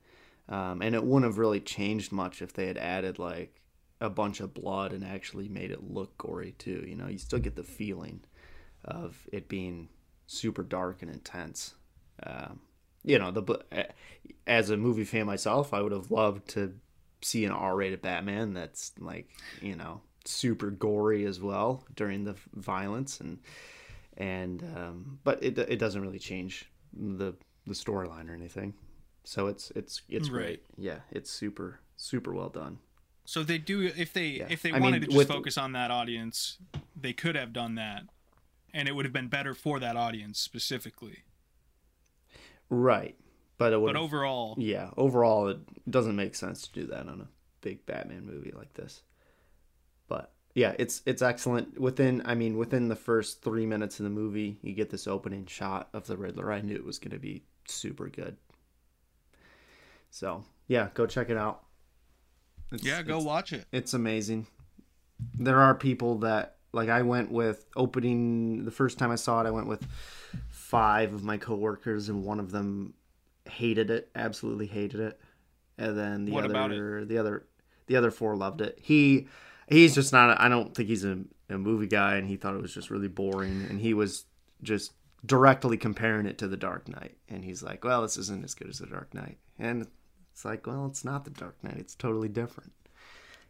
[0.49, 3.62] Um, and it wouldn't have really changed much if they had added like
[4.03, 6.85] a bunch of blood and actually made it look gory too.
[6.87, 8.21] You know, you still get the feeling
[8.85, 9.89] of it being
[10.27, 11.75] super dark and intense.
[12.25, 12.61] Um,
[13.05, 13.89] you know, the
[14.47, 16.75] as a movie fan myself, I would have loved to
[17.23, 19.29] see an R-rated Batman that's like
[19.61, 23.39] you know super gory as well during the violence and
[24.17, 27.35] and um, but it it doesn't really change the
[27.67, 28.75] the storyline or anything.
[29.25, 30.43] So it's it's it's Right.
[30.45, 30.63] great.
[30.77, 32.79] Yeah, it's super super well done.
[33.33, 34.49] So they do if they Yeah.
[34.51, 36.59] if they I mean, wanted to just with- focus on that audience,
[36.95, 38.03] they could have done that,
[38.75, 41.25] and it would have been better for that audience specifically.
[42.69, 43.17] Right.
[43.57, 45.61] But it would But overall, yeah, overall it
[45.91, 47.29] doesn't make sense to do that on a
[47.63, 49.03] big Batman movie like this.
[50.09, 51.81] But yeah, it's it's excellent.
[51.81, 55.47] Within I mean, within the first three minutes of the movie, you get this opening
[55.47, 56.53] shot of the Riddler.
[56.53, 58.37] I knew it was gonna be super good.
[60.11, 61.65] So yeah, go check it out.
[62.75, 63.67] It's- yeah, go watch it.
[63.73, 64.47] it's amazing.
[65.39, 69.47] There are people that like I went with opening the first time I saw it.
[69.47, 69.87] I went with
[70.49, 72.95] five of my coworkers, and one of them
[73.45, 75.21] hated it, absolutely hated it,
[75.79, 76.45] and then the What
[76.75, 77.47] other, the other,
[77.87, 78.79] the other four loved it.
[78.81, 79.29] He,
[79.69, 80.41] he's just not.
[80.41, 81.19] I don't think he's a,
[81.51, 84.25] a movie guy, and he thought it was just really boring, and he was
[84.63, 84.93] just
[85.27, 88.69] directly comparing it to The Dark Knight, and he's like, "Well, this isn't as good
[88.71, 89.87] as The Dark Knight," and
[90.33, 91.77] it's like, "Well, it's not The Dark Knight.
[91.79, 92.73] It's totally different."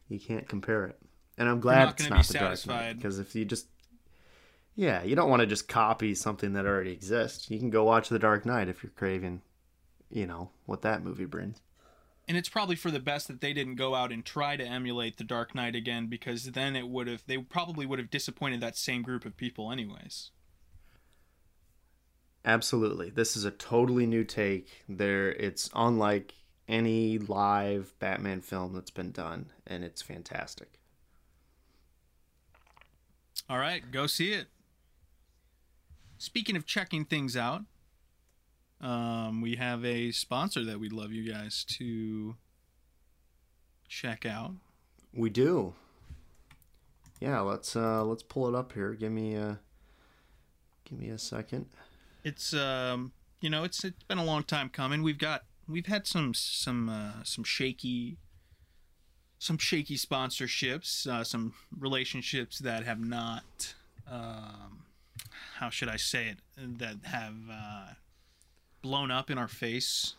[0.09, 0.99] You can't compare it.
[1.39, 3.67] And I'm glad not it's not the Dark Knight because if you just
[4.75, 7.51] yeah, you don't want to just copy something that already exists.
[7.51, 9.43] You can go watch The Dark Knight if you're craving,
[10.11, 11.61] you know, what that movie brings.
[12.27, 15.19] And it's probably for the best that they didn't go out and try to emulate
[15.19, 18.77] the Dark Knight again, because then it would have they probably would have disappointed that
[18.77, 20.31] same group of people anyways.
[22.45, 23.11] Absolutely.
[23.11, 24.85] This is a totally new take.
[24.89, 26.35] There it's unlike
[26.69, 30.79] any live Batman film that's been done and it's fantastic.
[33.49, 34.47] All right, go see it.
[36.19, 37.63] Speaking of checking things out,
[38.81, 42.37] um, we have a sponsor that we'd love you guys to
[43.89, 44.53] check out.
[45.13, 45.75] We do.
[47.21, 48.95] Yeah, let's uh let's pull it up here.
[48.95, 49.61] Give me a
[50.85, 51.67] give me a second.
[52.25, 55.03] It's um, you know, it's it's been a long time coming.
[55.03, 55.43] We've got
[55.73, 58.19] we've had some some uh, some shaky
[59.39, 63.75] some shaky sponsorships, uh, some relationships that have not
[64.09, 64.85] um,
[65.59, 66.39] how should I say it
[66.79, 67.87] that have uh,
[68.83, 70.15] blown up in our face.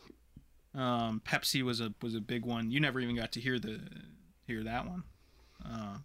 [0.75, 2.71] Um, Pepsi was a was a big one.
[2.71, 3.79] You never even got to hear the
[4.47, 5.03] hear that one.
[5.63, 5.97] Uh,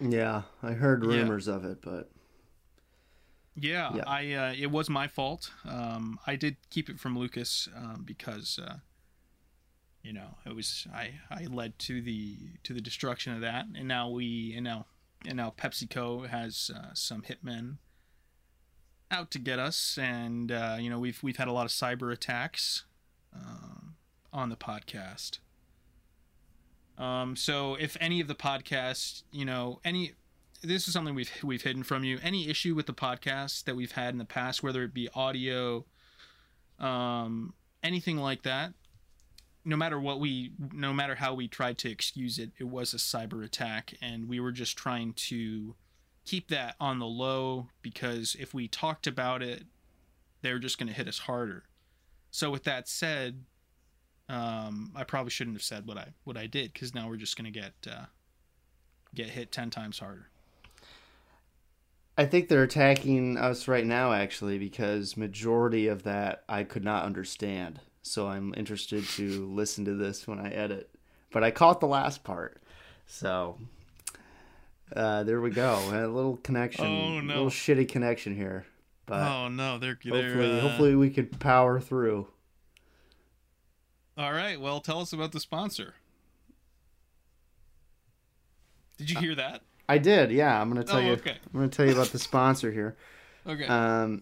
[0.00, 1.20] Yeah, I heard Yeah.
[1.22, 2.10] rumors of it, but
[3.60, 4.04] Yeah, Yeah.
[4.06, 5.50] I uh, it was my fault.
[5.68, 8.76] Um, I did keep it from Lucas um, because uh,
[10.02, 13.88] you know it was I I led to the to the destruction of that, and
[13.88, 14.86] now we and now
[15.26, 17.76] and now PepsiCo has uh, some hitmen
[19.10, 22.12] out to get us, and uh, you know we've we've had a lot of cyber
[22.12, 22.84] attacks
[23.34, 23.96] um,
[24.32, 25.38] on the podcast.
[26.96, 30.14] Um, so if any of the podcasts, you know, any
[30.62, 32.18] this is something we've we've hidden from you.
[32.22, 35.84] Any issue with the podcast that we've had in the past, whether it be audio,
[36.78, 38.72] um, anything like that,
[39.64, 42.96] no matter what we, no matter how we tried to excuse it, it was a
[42.96, 45.74] cyber attack, and we were just trying to
[46.24, 49.64] keep that on the low because if we talked about it,
[50.42, 51.64] they're just going to hit us harder.
[52.30, 53.44] So with that said,
[54.28, 57.36] um, I probably shouldn't have said what I what I did because now we're just
[57.36, 58.06] going to get uh,
[59.14, 60.28] get hit ten times harder.
[62.18, 67.04] I think they're attacking us right now, actually, because majority of that I could not
[67.04, 67.78] understand.
[68.02, 70.90] So I'm interested to listen to this when I edit.
[71.30, 72.60] But I caught the last part,
[73.06, 73.58] so
[74.96, 75.78] uh, there we go.
[75.92, 77.34] A little connection, Oh, no.
[77.34, 78.66] little shitty connection here.
[79.06, 82.26] But oh no, they're, they're hopefully, uh, hopefully we can power through.
[84.16, 84.60] All right.
[84.60, 85.94] Well, tell us about the sponsor.
[88.96, 89.62] Did you hear that?
[89.88, 90.60] I did, yeah.
[90.60, 91.12] I'm gonna tell Oh, you.
[91.12, 91.30] okay.
[91.46, 92.96] I'm gonna tell you about the sponsor here.
[93.46, 93.64] Okay.
[93.66, 94.20] Um,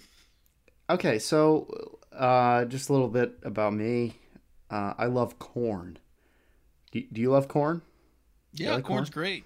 [0.89, 4.15] okay, so uh, just a little bit about me.
[4.71, 5.99] Uh, I love corn.
[6.93, 7.83] Do, do you love corn?
[8.53, 9.23] yeah, like corn's corn?
[9.25, 9.45] great.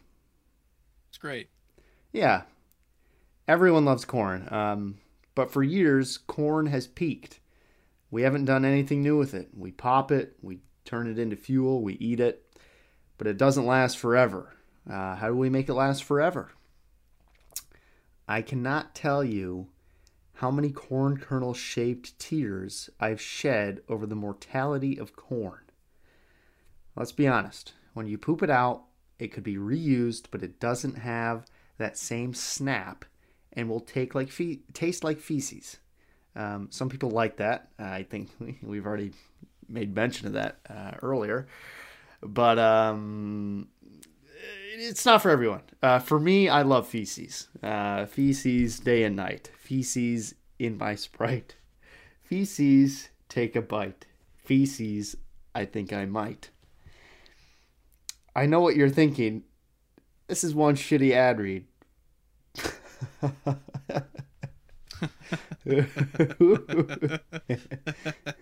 [1.08, 1.48] It's great.
[2.12, 2.42] Yeah,
[3.48, 4.46] everyone loves corn.
[4.52, 4.98] Um,
[5.34, 7.40] but for years, corn has peaked.
[8.10, 9.48] We haven't done anything new with it.
[9.56, 12.44] We pop it, we turn it into fuel, we eat it,
[13.16, 14.52] but it doesn't last forever.
[14.90, 16.50] Uh, how do we make it last forever?
[18.26, 19.68] I cannot tell you
[20.34, 25.60] how many corn kernel shaped tears I've shed over the mortality of corn.
[26.96, 27.74] Let's be honest.
[27.94, 28.84] When you poop it out,
[29.18, 31.46] it could be reused, but it doesn't have
[31.78, 33.04] that same snap
[33.52, 35.78] and will take like fe- taste like feces.
[36.34, 37.68] Um, some people like that.
[37.78, 38.30] I think
[38.62, 39.12] we've already
[39.68, 41.46] made mention of that uh, earlier,
[42.22, 43.68] but um,
[44.80, 45.62] it's not for everyone.
[45.82, 47.48] Uh, for me, I love feces.
[47.62, 49.50] Uh, feces day and night.
[49.58, 51.56] Feces in my sprite.
[52.22, 54.06] Feces take a bite.
[54.38, 55.16] Feces,
[55.54, 56.48] I think I might.
[58.34, 59.42] I know what you're thinking.
[60.28, 61.66] This is one shitty ad read.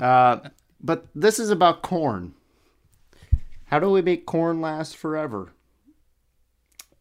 [0.00, 0.38] Uh,
[0.80, 2.34] but this is about corn.
[3.66, 5.52] How do we make corn last forever?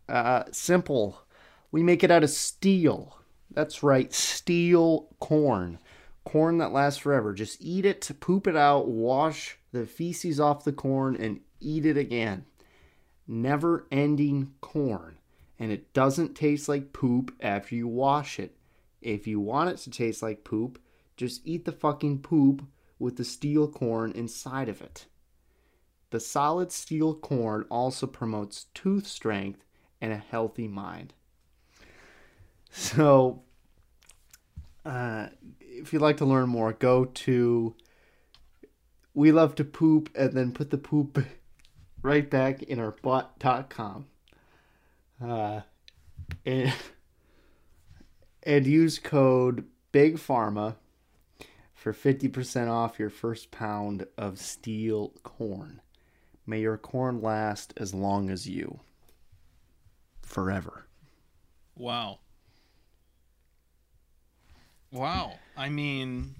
[0.08, 1.24] Uh, simple.
[1.72, 3.18] We make it out of steel.
[3.52, 5.80] That's right, steel corn.
[6.30, 7.34] Corn that lasts forever.
[7.34, 11.98] Just eat it, poop it out, wash the feces off the corn, and eat it
[11.98, 12.46] again.
[13.28, 15.18] Never ending corn.
[15.58, 18.56] And it doesn't taste like poop after you wash it.
[19.02, 20.80] If you want it to taste like poop,
[21.18, 22.64] just eat the fucking poop
[23.00, 25.08] with the steel corn inside of it.
[26.12, 29.66] The solid steel corn also promotes tooth strength
[30.00, 31.16] and a healthy mind.
[32.70, 33.42] So,
[34.86, 35.30] uh,
[35.80, 37.76] if you'd like to learn more, go to
[39.14, 41.24] we love to poop and then put the poop
[42.02, 44.06] right back in our butt.com.
[45.22, 45.62] Uh,
[46.46, 46.74] and,
[48.44, 50.76] and use code Big Pharma
[51.74, 55.82] for 50% off your first pound of steel corn.
[56.46, 58.80] May your corn last as long as you.
[60.22, 60.86] Forever.
[61.76, 62.20] Wow.
[64.92, 65.40] Wow.
[65.56, 66.36] I mean,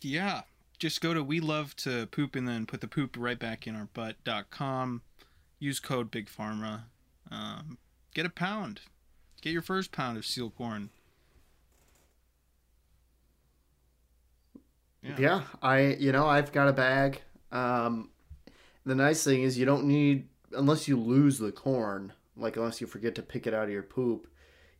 [0.00, 0.42] yeah.
[0.78, 3.74] Just go to we love to poop and then put the poop right back in
[3.74, 5.02] our butt.com.
[5.58, 6.82] Use code Big Pharma.
[7.30, 7.78] Um,
[8.14, 8.82] get a pound.
[9.40, 10.90] Get your first pound of seal corn.
[15.02, 15.16] Yeah.
[15.18, 17.22] Yeah, I you know I've got a bag.
[17.52, 18.10] Um,
[18.84, 22.86] the nice thing is you don't need unless you lose the corn, like unless you
[22.86, 24.28] forget to pick it out of your poop,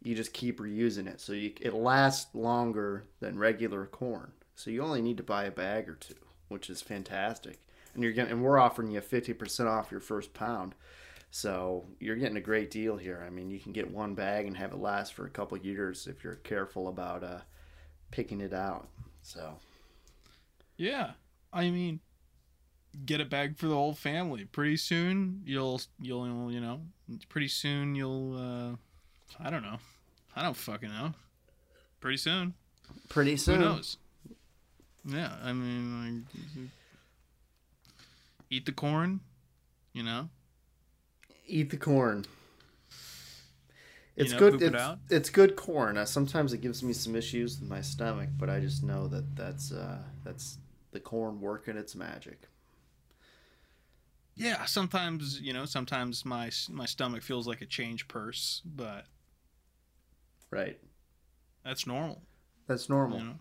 [0.02, 1.20] you just keep reusing it.
[1.20, 4.32] So you, it lasts longer than regular corn.
[4.54, 6.14] So you only need to buy a bag or two,
[6.48, 7.60] which is fantastic.
[7.94, 10.74] And you're getting and we're offering you fifty percent off your first pound.
[11.30, 13.22] So you're getting a great deal here.
[13.26, 16.06] I mean, you can get one bag and have it last for a couple years
[16.06, 17.40] if you're careful about uh,
[18.10, 18.88] picking it out.
[19.22, 19.58] So.
[20.76, 21.12] Yeah.
[21.52, 22.00] I mean,
[23.04, 24.44] get a bag for the whole family.
[24.44, 26.80] Pretty soon you'll you'll you know,
[27.28, 28.76] pretty soon you'll uh
[29.40, 29.78] I don't know.
[30.34, 31.14] I don't fucking know.
[32.00, 32.54] Pretty soon.
[33.08, 33.60] Pretty soon.
[33.60, 33.96] Who knows?
[35.04, 36.68] Yeah, I mean like
[38.50, 39.20] eat the corn,
[39.92, 40.28] you know?
[41.46, 42.24] Eat the corn.
[44.16, 44.54] It's know, good.
[44.62, 44.98] it It's, out?
[45.10, 45.96] it's good corn.
[45.96, 49.36] Uh, sometimes it gives me some issues with my stomach, but I just know that
[49.36, 50.58] that's uh, that's
[50.90, 52.48] the corn working its magic.
[54.34, 59.06] yeah, sometimes you know, sometimes my my stomach feels like a change purse, but
[60.50, 60.78] Right.
[61.64, 62.22] that's normal.
[62.66, 63.18] That's normal.
[63.18, 63.34] You know?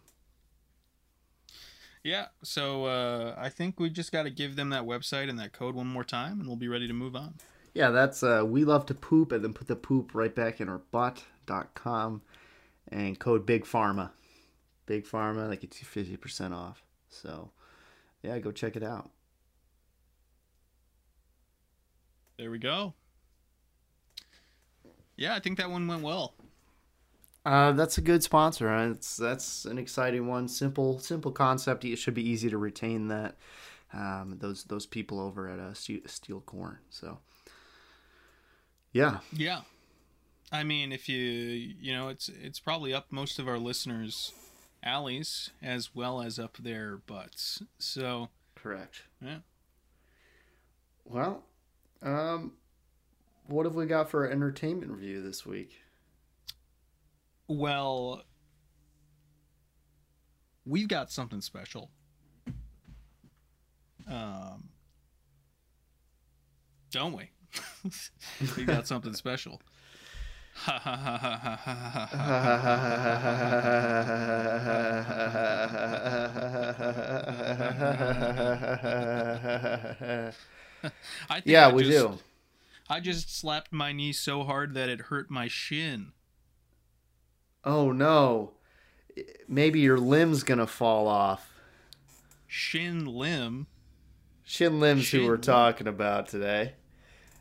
[2.03, 5.51] Yeah, so uh, I think we just got to give them that website and that
[5.51, 7.35] code one more time, and we'll be ready to move on.
[7.73, 10.69] Yeah, that's uh, we love to poop and then put the poop right back in
[10.69, 12.21] our butt.com
[12.87, 14.11] and code Big Pharma.
[14.85, 15.87] Big Pharma, that gets you
[16.17, 16.81] 50% off.
[17.09, 17.51] So,
[18.23, 19.11] yeah, go check it out.
[22.37, 22.93] There we go.
[25.17, 26.35] Yeah, I think that one went well.
[27.47, 28.75] Uh, that's a good sponsor.
[28.91, 30.49] It's that's an exciting one.
[30.49, 31.85] Simple, simple concept.
[31.85, 33.37] It should be easy to retain that.
[33.93, 36.79] Um, those those people over at uh, Steel, Steel Corn.
[36.89, 37.19] So,
[38.91, 39.61] yeah, Yeah.
[40.51, 44.33] I mean, if you you know, it's it's probably up most of our listeners'
[44.83, 47.63] alleys as well as up their butts.
[47.79, 49.03] So correct.
[49.21, 49.37] yeah.
[51.05, 51.45] Well,
[52.01, 52.55] um,
[53.45, 55.79] what have we got for our entertainment review this week?
[57.47, 58.23] Well,
[60.65, 61.89] we've got something special.
[64.09, 64.69] Um,
[66.91, 67.29] don't we?
[68.57, 69.61] we got something special.
[70.53, 72.07] Ha ha ha ha ha ha
[72.57, 73.27] ha ha.
[81.29, 82.19] I think yeah, I we just- do.
[82.89, 86.13] I just slapped my knee so hard that it hurt my shin.
[87.63, 88.53] Oh no.
[89.47, 91.49] Maybe your limb's gonna fall off.
[92.47, 93.67] Shin limb.
[94.43, 95.41] Shin limbs who we're limb.
[95.41, 96.73] talking about today.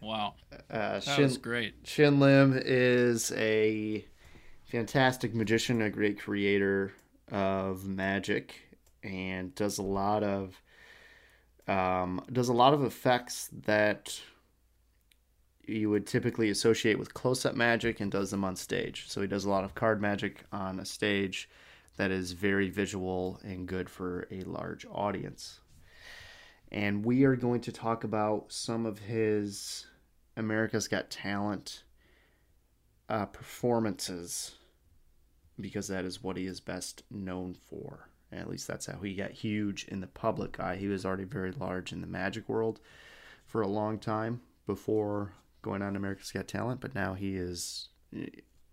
[0.00, 1.74] Wow, Uh, that Shin, was great.
[1.84, 4.04] Shin Lim is a
[4.66, 6.92] fantastic magician, a great creator
[7.32, 8.54] of magic,
[9.02, 10.60] and does a lot of
[11.66, 14.20] um, does a lot of effects that
[15.66, 19.04] you would typically associate with close-up magic and does them on stage.
[19.08, 21.48] So he does a lot of card magic on a stage
[21.96, 25.60] that is very visual and good for a large audience.
[26.70, 29.86] And we are going to talk about some of his
[30.36, 31.84] America's Got Talent
[33.08, 34.56] uh, performances
[35.60, 38.10] because that is what he is best known for.
[38.32, 40.76] At least that's how he got huge in the public eye.
[40.76, 42.80] He was already very large in the magic world
[43.46, 45.32] for a long time before
[45.66, 48.26] going on America's Got Talent, but now he is eh,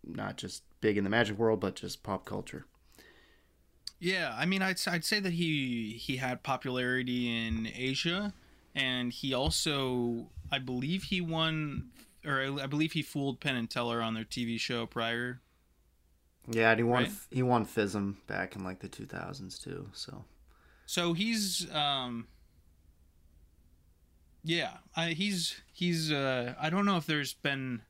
[0.06, 2.66] not just big in the magic world, but just pop culture.
[4.00, 8.34] Yeah, I mean, I'd I'd say that he he had popularity in Asia,
[8.76, 11.92] and he also, I believe, he won,
[12.26, 15.42] or I, I believe he fooled Penn and Teller on their TV show prior.
[16.48, 17.12] Yeah, and he won Right.
[17.32, 19.90] he won FISM back in like the 2000s too.
[19.94, 20.26] So
[20.86, 22.28] So he's, um,
[24.44, 26.12] yeah, I, he's he's.
[26.12, 27.82] Uh, I don't know if there's been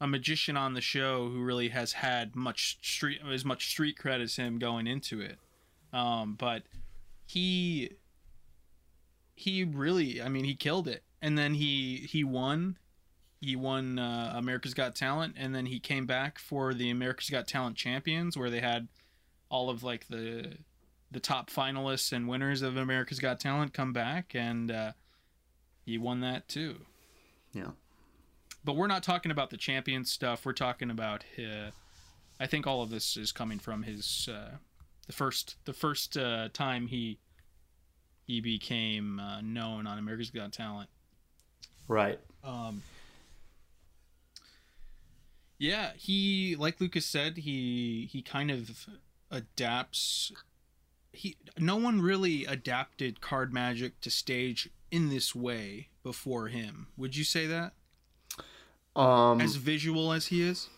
[0.00, 4.20] a magician on the show who really has had much street as much street cred
[4.20, 5.38] as him going into it.
[5.92, 6.64] Um, but
[7.26, 7.92] he
[9.34, 12.76] he really, I mean, he killed it, and then he he won.
[13.40, 17.46] He won uh, America's Got Talent, and then he came back for the America's Got
[17.46, 18.88] Talent Champions, where they had
[19.48, 20.58] all of like the
[21.10, 24.92] the top finalists and winners of America's Got Talent come back, and uh,
[25.86, 26.80] he won that too.
[27.54, 27.70] yeah,
[28.64, 30.44] But we're not talking about the champion stuff.
[30.44, 31.70] We're talking about uh,
[32.38, 34.56] I think all of this is coming from his uh,
[35.06, 37.18] the first the first uh, time he
[38.26, 40.90] he became uh, known on America's Got Talent.
[41.88, 42.18] right.
[42.44, 42.82] Um,
[45.58, 48.86] yeah, he like Lucas said, he he kind of
[49.30, 50.32] adapts.
[51.16, 56.88] He no one really adapted card magic to stage in this way before him.
[56.96, 57.72] Would you say that?
[58.94, 60.68] Um, As visual as he is.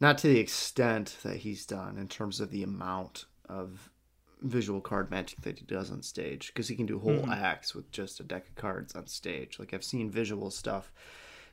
[0.00, 3.90] not to the extent that he's done in terms of the amount of
[4.40, 7.36] visual card magic that he does on stage because he can do whole Mhm.
[7.36, 10.90] acts with just a deck of cards on stage like i've seen visual stuff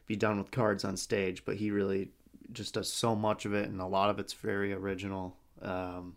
[0.07, 2.09] be done with cards on stage but he really
[2.51, 6.15] just does so much of it and a lot of it's very original um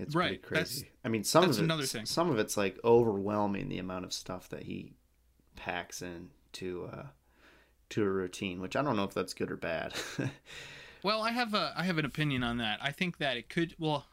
[0.00, 2.06] it's Right, pretty that's- crazy i mean some of another it's thing.
[2.06, 4.94] some of it's like overwhelming the amount of stuff that he
[5.56, 7.02] packs in to uh
[7.90, 9.92] to a routine which i don't know if that's good or bad
[11.02, 12.78] Well, I have a I have an opinion on that.
[12.82, 14.04] I think that it could well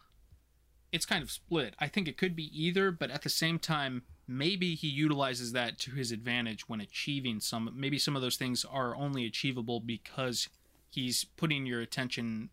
[0.94, 1.76] it's kind of split.
[1.80, 5.78] I think it could be either, but at the same time maybe he utilizes that
[5.80, 10.48] to his advantage when achieving some maybe some of those things are only achievable because
[10.90, 12.52] he's putting your attention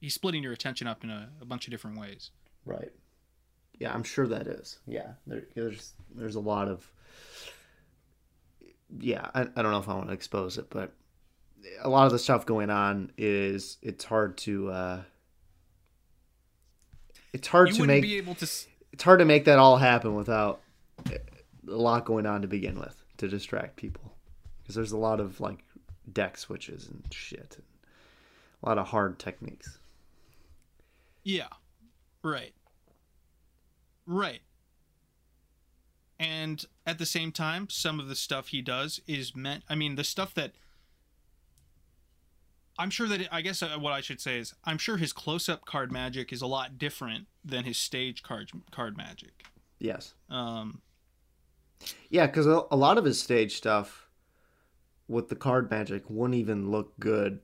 [0.00, 2.30] he's splitting your attention up in a, a bunch of different ways.
[2.64, 2.92] Right.
[3.78, 4.78] Yeah, I'm sure that is.
[4.86, 6.90] Yeah, there, there's there's a lot of
[9.00, 10.92] yeah, I, I don't know if I want to expose it, but
[11.80, 15.02] a lot of the stuff going on is it's hard to uh
[17.32, 18.44] it's hard You to make be able to.
[18.44, 20.60] it's hard to make that all happen without
[21.08, 21.16] a
[21.66, 24.12] lot going on to begin with to distract people
[24.62, 25.64] because there's a lot of like
[26.12, 27.64] deck switches and shit and
[28.62, 29.78] a lot of hard techniques
[31.24, 31.46] Yeah.
[32.22, 32.54] Right.
[34.06, 34.40] Right.
[36.18, 39.64] And at the same time, some of the stuff he does is meant.
[39.68, 40.52] I mean, the stuff that.
[42.78, 45.12] I'm sure that it, I guess uh, what I should say is I'm sure his
[45.12, 49.44] close-up card magic is a lot different than his stage card card magic.
[49.78, 50.80] yes Um,
[52.08, 54.08] yeah because a, a lot of his stage stuff
[55.06, 57.40] with the card magic wouldn't even look good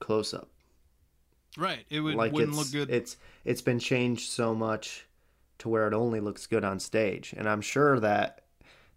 [0.00, 0.50] close up
[1.56, 1.84] right.
[1.90, 2.90] It would like wouldn't look good.
[2.90, 5.06] it's it's been changed so much
[5.58, 8.42] to where it only looks good on stage and i'm sure that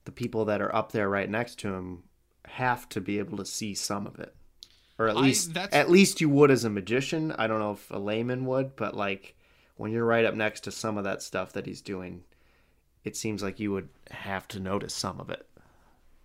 [0.05, 2.01] the people that are up there right next to him
[2.45, 4.33] have to be able to see some of it
[4.97, 7.73] or at I- least that's- at least you would as a magician i don't know
[7.73, 9.35] if a layman would but like
[9.75, 12.23] when you're right up next to some of that stuff that he's doing
[13.03, 15.47] it seems like you would have to notice some of it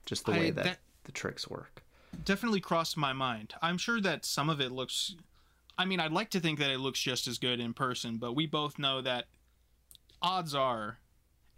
[0.06, 1.82] just the I- way that, that- the tricks work
[2.24, 3.54] definitely crossed my mind.
[3.62, 5.16] I'm sure that some of it looks.
[5.78, 8.34] I mean, I'd like to think that it looks just as good in person, but
[8.34, 9.26] we both know that
[10.20, 10.98] odds are,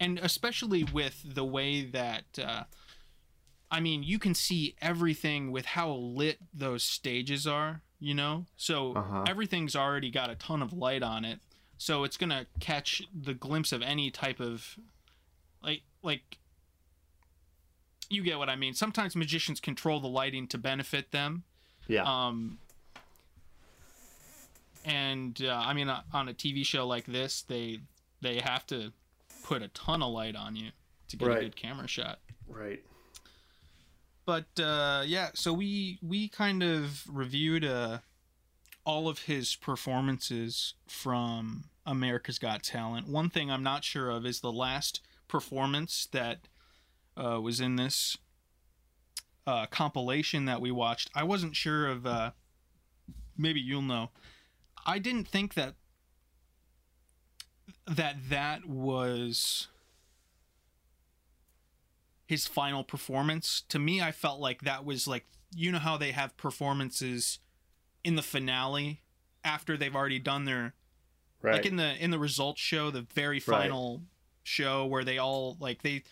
[0.00, 2.24] and especially with the way that.
[2.38, 2.64] Uh,
[3.70, 8.46] I mean, you can see everything with how lit those stages are, you know?
[8.56, 9.24] So Uh-huh.
[9.26, 11.40] everything's already got a ton of light on it.
[11.76, 14.78] So it's going to catch the glimpse of any type of
[15.60, 16.38] like like
[18.08, 18.74] you get what I mean.
[18.74, 21.42] Sometimes magicians control the lighting to benefit them.
[21.88, 22.58] yeah Um,
[24.84, 27.80] and uh, I mean, uh, on a TV show like this, they
[28.20, 28.92] they have to
[29.42, 30.70] put a ton of light on you
[31.08, 31.38] to get Right.
[31.38, 32.20] a good camera shot.
[32.48, 32.82] right
[34.26, 37.98] But uh, yeah, so we we kind of reviewed uh,
[38.84, 43.06] all of his performances from America's Got Talent.
[43.08, 46.48] One thing I'm not sure of is the last performance that
[47.16, 48.16] uh, was in this
[49.46, 51.10] uh, compilation that we watched.
[51.14, 52.06] I wasn't sure of.
[52.06, 52.30] Uh,
[53.36, 54.10] maybe you'll know.
[54.86, 55.74] I didn't think that
[57.86, 59.68] that that was
[62.26, 63.62] his final performance.
[63.68, 67.38] To me, I felt like that was like you know how they have performances
[68.02, 69.02] in the finale
[69.44, 70.74] after they've already done their
[71.42, 74.02] right like in the in the results show, the very final
[74.42, 76.02] show where they all like they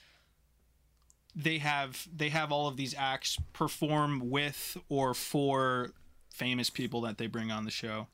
[1.34, 5.92] they have they have all of these acts perform with or for
[6.32, 8.06] famous people that they bring on the show.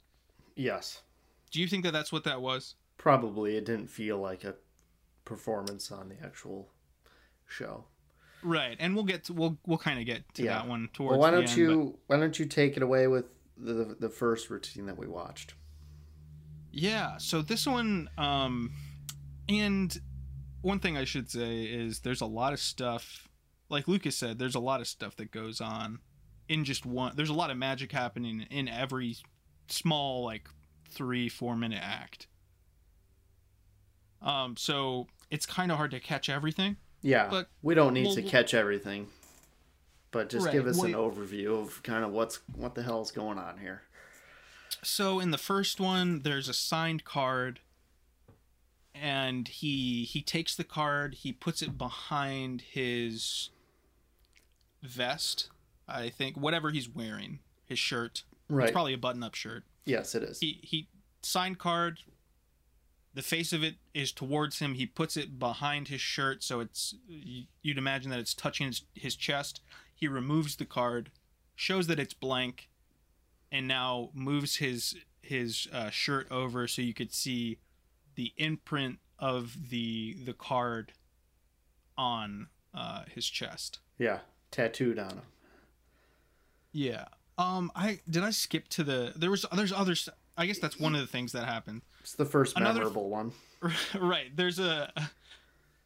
[0.58, 1.02] Yes
[1.50, 2.74] Do you think that that's what that was?
[2.98, 4.54] Probably it didn't feel like a
[5.24, 6.70] performance on the actual
[7.46, 7.84] show.
[8.42, 10.54] Right, and we'll get to, we'll we'll kind of get to Yeah.
[10.58, 11.12] that one towards.
[11.12, 13.24] Well, why don't end, you why don't you take it away with
[13.56, 15.54] the the, the first routine that we watched?
[16.70, 18.72] Yeah, so this one, um,
[19.48, 19.98] and
[20.60, 23.28] one thing I should say is there's a lot of stuff,
[23.68, 26.00] like Lucas said, there's a lot of stuff that goes on
[26.48, 27.14] in just one.
[27.16, 29.16] There's a lot of magic happening in every
[29.70, 30.48] small like
[30.88, 32.26] three four minute act.
[34.20, 36.76] Um, so it's kind of hard to catch everything.
[37.02, 39.08] Yeah, But- we don't need well, to catch everything,
[40.10, 43.38] but just Right, give us an overview of kind of what's what the hell's going
[43.38, 43.82] on here.
[44.82, 47.60] So in the first one, there's a signed card,
[48.94, 53.50] and he he takes the card, he puts it behind his
[54.82, 55.50] vest,
[55.86, 58.24] I think, whatever he's wearing, his shirt.
[58.48, 58.64] Right.
[58.64, 59.64] It's probably a button-up shirt.
[59.84, 60.40] yes, it is.
[60.40, 60.88] He he
[61.22, 62.00] signed card.
[63.14, 64.74] The face of it is towards him.
[64.74, 66.94] He puts it behind his shirt, so it's
[67.62, 69.60] you'd imagine that it's touching his, his chest.
[69.94, 71.10] He removes the card,
[71.56, 72.68] shows that it's blank,
[73.50, 77.58] and now moves his his uh, shirt over so you could see
[78.14, 80.92] the imprint of the the card
[81.96, 83.80] on uh, his chest.
[83.98, 84.20] yeah,
[84.52, 85.22] tattooed on him.
[86.72, 87.06] Yeah.
[87.38, 87.70] Um.
[87.76, 89.94] I did I skip to the there was there's other
[90.36, 91.82] I guess that's one of the things that happened.
[92.00, 93.32] It's the first Another- memorable one.
[93.98, 94.92] right there's a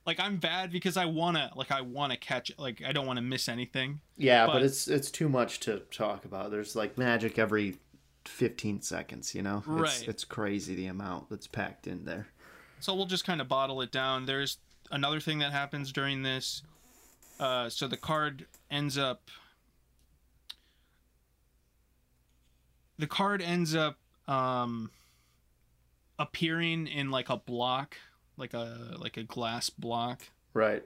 [0.05, 3.07] like i'm bad because i want to like i want to catch like i don't
[3.07, 6.51] want to miss anything Yeah, but, but- it's it's too much to talk about.
[6.51, 7.79] There's like magic every
[8.27, 9.59] 15 seconds, you know?
[9.59, 10.05] It's, Right.
[10.09, 12.27] it's crazy the amount that's packed in there.
[12.79, 14.59] so we'll just kind of bottle it down there's
[14.91, 16.63] another thing that happens during this
[17.41, 19.31] uh so the card ends up
[23.03, 23.99] the card ends up
[24.29, 24.91] um
[26.19, 27.97] appearing in like a block
[28.37, 30.23] like a like a glass block
[30.55, 30.83] Right.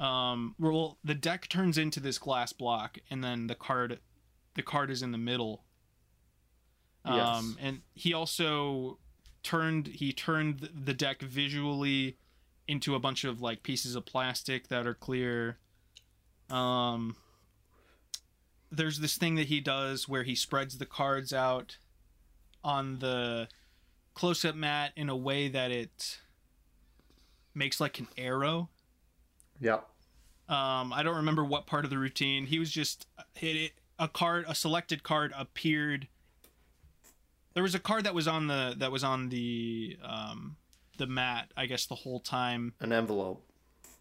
[0.00, 3.98] Um, well, the deck turns into this glass block, and then the card,
[4.54, 5.64] the card is in the middle.
[7.04, 7.54] Um, Yes.
[7.60, 8.98] and he also
[9.42, 12.16] turned he turned the deck visually
[12.68, 15.58] into a bunch of like pieces of plastic that are clear.
[16.50, 17.16] Um,
[18.70, 21.78] there's this thing that he does where he spreads the cards out
[22.64, 23.48] on the
[24.14, 26.18] close-up mat in a way that it
[27.54, 28.68] makes like an arrow.
[29.60, 29.86] Yep.
[30.48, 32.46] Um, I don't remember what part of the routine.
[32.46, 33.72] He was just hit it.
[33.98, 36.08] A card, a selected card appeared.
[37.54, 40.56] There was a card that was on the that was on the um,
[40.98, 41.50] the mat.
[41.56, 42.74] I guess the whole time.
[42.80, 43.42] An envelope.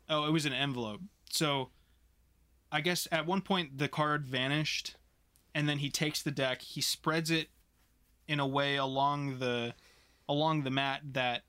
[0.09, 0.99] Oh, it was an envelope.
[1.29, 1.69] So,
[2.75, 4.97] I guess at one point the card vanished,
[5.53, 6.61] and then he takes the deck.
[6.61, 7.47] He spreads it
[8.27, 9.75] in a way along the
[10.27, 11.43] along the mat that.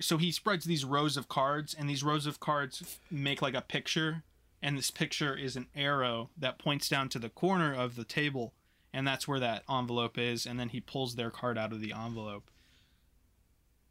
[0.00, 3.60] So he spreads these rows of cards, and these rows of cards make like a
[3.60, 4.24] picture,
[4.60, 8.52] and this picture is an arrow that points down to the corner of the table,
[8.92, 10.44] and that's where that envelope is.
[10.44, 12.50] And then he pulls their card out of the envelope.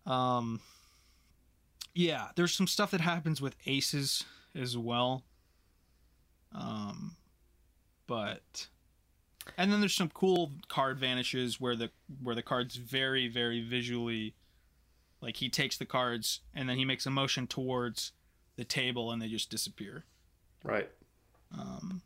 [0.05, 0.59] Um,
[1.95, 5.23] yeah, there's some stuff that happens with aces as well.
[6.53, 7.15] Um,
[8.07, 8.67] but
[9.57, 11.89] and then there's some cool card vanishes where the
[12.21, 14.33] where the cards very very visually
[15.21, 18.11] like he takes the cards and then he makes a motion towards
[18.55, 20.03] the table and they just disappear.
[20.63, 20.89] Right.
[21.57, 22.01] Um,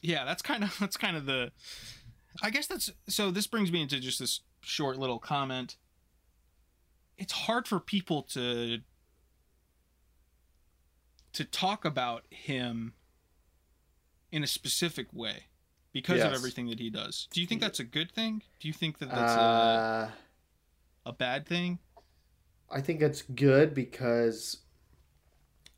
[0.00, 1.50] yeah, that's kind of that's kind of the.
[2.42, 3.30] I guess that's so.
[3.30, 5.76] This brings me into just this short little comment.
[7.16, 8.78] It's hard for people to
[11.34, 12.94] to talk about him
[14.32, 15.44] in a specific way
[15.92, 17.28] because of everything that he does.
[17.32, 18.42] Do you think that's a good thing?
[18.58, 20.10] Do you think that that's uh,
[21.06, 21.78] a, a bad thing?
[22.70, 24.58] I think it's good because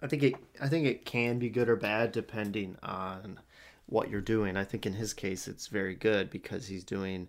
[0.01, 3.41] I think it I think it can be good or bad depending on
[3.87, 4.57] what you're doing.
[4.57, 7.29] I think in his case it's very good because he's doing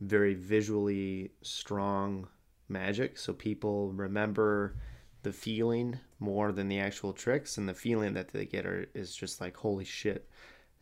[0.00, 2.28] very visually strong
[2.68, 4.76] magic so people remember
[5.22, 9.14] the feeling more than the actual tricks and the feeling that they get are, is
[9.14, 10.28] just like holy shit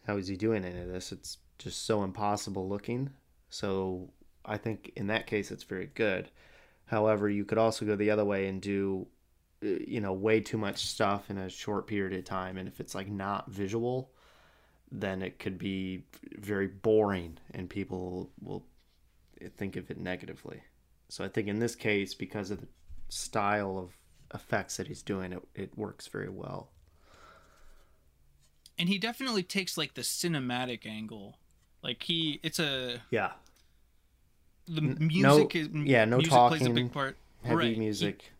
[0.06, 3.10] how is he doing any of this it's just so impossible looking
[3.48, 4.10] so
[4.44, 6.30] i think in that case it's very good
[6.86, 9.06] However, you could also go the other way and do,
[9.62, 12.56] uh, you know, way too much stuff in a short period of time.
[12.56, 14.12] And if it's like not visual,
[14.90, 16.04] then it could be
[16.38, 18.64] very boring and people will
[19.56, 20.62] think of it negatively.
[21.08, 22.68] So I think in this case, because of the
[23.08, 23.96] style of
[24.34, 26.70] effects that he's doing, it, it works very well.
[28.78, 31.38] And he definitely takes like the cinematic angle.
[31.82, 33.32] Like he, it's a Yeah.
[34.66, 37.16] the music no- is yeah, no music plays a talking, big part.
[37.42, 37.78] Heavy Right.
[37.78, 38.32] Music.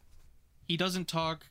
[0.68, 1.46] He, doesn't talk.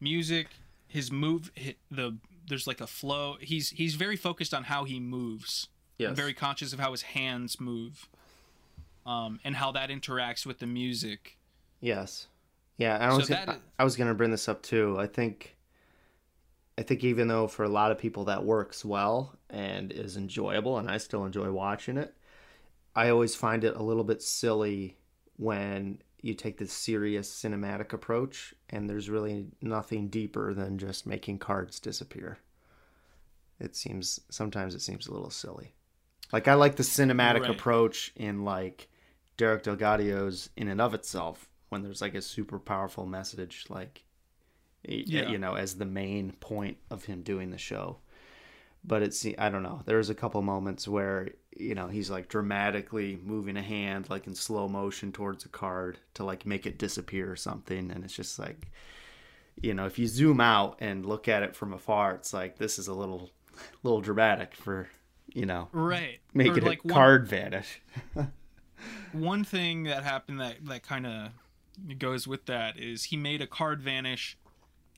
[0.00, 0.48] Music,
[0.86, 3.36] his move, hi the there's like a flow.
[3.40, 5.68] He's he's very focused on how he moves.
[5.98, 6.14] yes.
[6.14, 8.08] Very conscious of how his hands move.
[9.06, 11.36] Um, and how that interacts with the music.
[11.80, 12.26] Yes.
[12.76, 14.96] Yeah, I was that gonna, is- I was going to bring this up too.
[14.98, 15.56] I think
[16.76, 20.78] I think even though for a lot of people that works well and is enjoyable
[20.78, 22.14] and I still enjoy watching it,
[22.96, 24.96] I always find it a little bit silly
[25.36, 31.38] when you take this serious cinematic approach and there's really nothing deeper than just making
[31.38, 32.38] cards disappear.
[33.60, 35.74] It seems sometimes it seems a little silly.
[36.32, 37.50] Like I like the cinematic Right.
[37.50, 38.88] approach in like
[39.36, 44.04] Derek DelGaudio's in and of itself when there's like a super powerful message like
[44.88, 45.28] Yeah.
[45.28, 47.98] you know as the main point of him doing the show
[48.84, 53.18] but it's I don't know there's a couple moments where you know he's like dramatically
[53.24, 57.30] moving a hand like in slow motion towards a card to like make it disappear
[57.30, 58.70] or something and it's just like
[59.62, 62.78] you know if you zoom out and look at it from afar it's like this
[62.78, 63.30] is a little
[63.82, 64.88] little dramatic for
[65.32, 66.18] you know Right.
[66.34, 67.80] making like, a one- card vanish
[69.12, 71.28] one thing that happened that that kind of
[71.98, 74.38] goes with that is he made a card vanish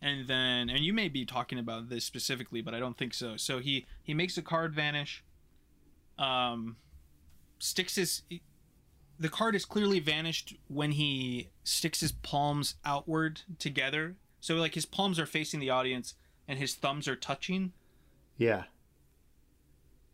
[0.02, 3.36] and then and you may be talking about this specifically but i don't think so.
[3.36, 5.24] So he he makes a card vanish
[6.18, 6.76] um
[7.58, 8.22] sticks his
[9.18, 14.16] the card is clearly vanished when he sticks his palms outward together.
[14.40, 16.14] So like his palms are facing the audience
[16.46, 17.72] and his thumbs are touching.
[18.36, 18.64] Yeah.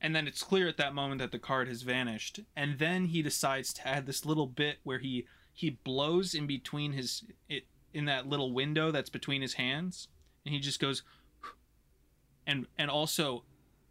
[0.01, 2.41] And then it's clear at that moment that the card has vanished.
[2.57, 6.93] And then he decides to add this little bit where he he blows in between
[6.93, 10.09] his it in that little window that's between his hands
[10.45, 11.03] and he just goes
[12.47, 13.45] and and also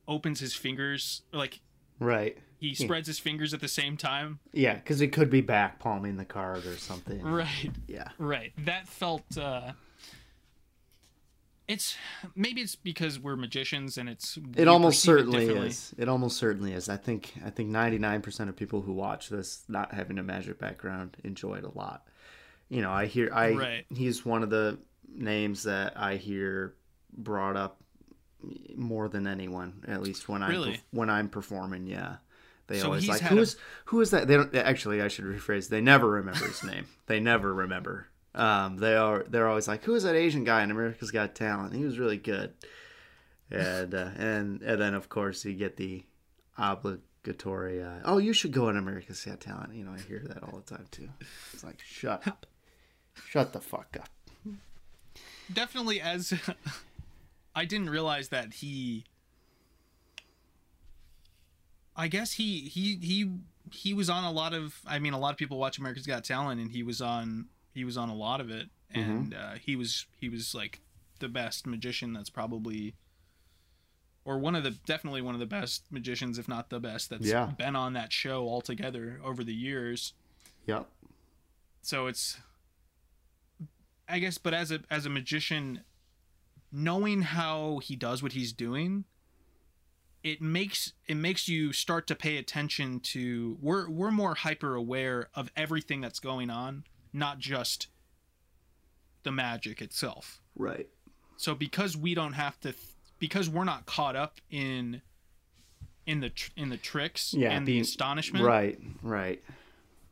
[0.08, 1.62] opens his fingers like
[2.00, 2.38] right.
[2.60, 4.40] he spreads his fingers at the same time.
[4.54, 7.22] Yeah because it could be back palming the card or something.
[7.22, 7.72] Right.
[7.88, 8.10] Yeah.
[8.18, 8.54] Right.
[8.66, 9.72] That felt uh
[11.72, 11.96] it's
[12.36, 15.68] maybe it's because we're magicians and it's It almost certainly differently.
[15.70, 15.94] is.
[15.98, 16.90] It almost certainly is.
[16.90, 21.18] I think I think 99% of people who watch this not having a magic background
[21.24, 22.06] enjoy it a lot.
[22.70, 23.86] You know, I hear I Right.
[23.90, 24.78] he's one of the
[25.14, 26.76] names that I hear
[27.14, 27.82] brought up
[28.76, 30.82] more than anyone, at least when I'm Really?
[30.92, 32.18] when I'm performing, yeah.
[32.68, 33.58] They So always like who is a...
[33.86, 34.28] who is that?
[34.28, 35.68] They don't actually I should rephrase.
[35.70, 36.86] They never remember his name.
[37.08, 38.08] They never remember.
[38.34, 41.76] Um, they are they're always like, who is that Asian guy in America's Got Talent?
[41.76, 42.54] He was really good.
[43.50, 46.06] And uh, and and then of course you get the
[46.58, 47.84] obligatory.
[47.84, 49.74] Uh, oh, you should go on America's Got Talent.
[49.76, 51.10] You know, I hear that all the time too.
[51.54, 52.46] It's like, shut up,
[53.28, 54.10] shut the fuck up.
[55.52, 56.34] definitely as
[57.56, 59.04] I didn't realize that he
[61.96, 63.32] I guess he he he
[63.72, 66.24] he was on a lot of I mean a lot of people watch America's Got
[66.24, 69.76] Talent and he was on he was on a lot of it and uh, he
[69.76, 70.82] was he was like
[71.20, 72.96] the best magician that's probably
[74.26, 77.28] or one of the definitely one of the best magicians if not the best that's
[77.28, 77.46] Yeah.
[77.58, 80.14] been on that show altogether over the years
[80.68, 80.88] Yep.
[81.82, 82.38] so it's
[84.08, 85.82] i guess but as a as a magician
[86.72, 89.06] knowing how he does what he's doing
[90.24, 95.30] it makes it makes you start to pay attention to we're we're more hyper aware
[95.34, 97.88] of everything that's going on not just
[99.24, 100.88] the magic itself Right.
[101.38, 102.74] so because we don't have to
[103.20, 105.02] because we're not caught up in
[106.08, 108.80] in the tr- in the tricks Yeah, and the being- astonishment Right.
[109.04, 109.44] Right.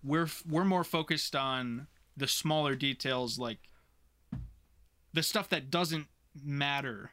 [0.03, 3.59] we're we're more focused on the smaller details like
[5.13, 6.07] the stuff that doesn't
[6.43, 7.11] matter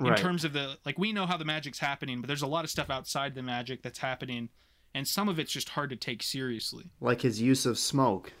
[0.00, 0.18] in Right.
[0.18, 2.70] terms of the like we know how the magic's happening but there's a lot of
[2.70, 4.48] stuff outside the magic that's happening
[4.94, 8.32] and some of it's just hard to take seriously like his use of smoke.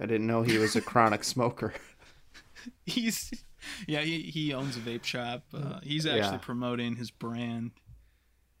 [0.00, 1.74] I didn't know he was a chronic smoker.
[2.86, 3.30] he's
[3.86, 5.44] yeah he, he owns a vape shop.
[5.54, 6.36] Uh, he's actually Yeah.
[6.38, 7.72] promoting his brand.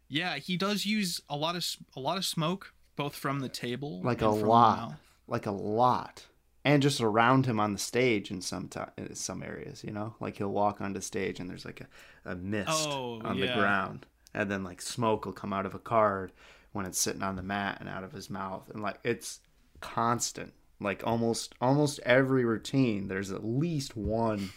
[0.08, 1.64] Yeah he does use a lot of
[1.96, 4.92] a lot of smoke both from the table Like and a from lot.
[5.26, 6.26] like a lot.
[6.66, 10.14] And just around him on the stage in some ti in some areas you know?
[10.20, 11.80] Like he'll walk onto stage and there's like
[12.24, 14.06] a, a mist Oh, on the ground.
[14.32, 16.32] And then like smoke will come out of a card
[16.72, 18.68] when it's sitting on the mat and out of his mouth.
[18.70, 19.40] And like it's
[19.80, 24.50] constant like almost almost every routine there's at least one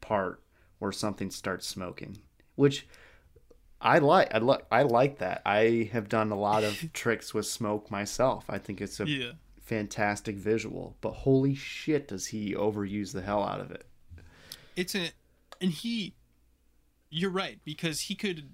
[0.00, 0.42] part
[0.78, 2.18] where something starts smoking
[2.54, 2.86] which
[3.80, 5.42] I like I like I like that.
[5.44, 8.46] I have done a lot of tricks with smoke myself.
[8.48, 13.42] I think it's a yeah fantastic visual, but holy shit, does he overuse the hell
[13.42, 13.86] out of it?
[14.76, 15.10] it's a
[15.60, 16.14] and he
[17.10, 18.50] you're right because he could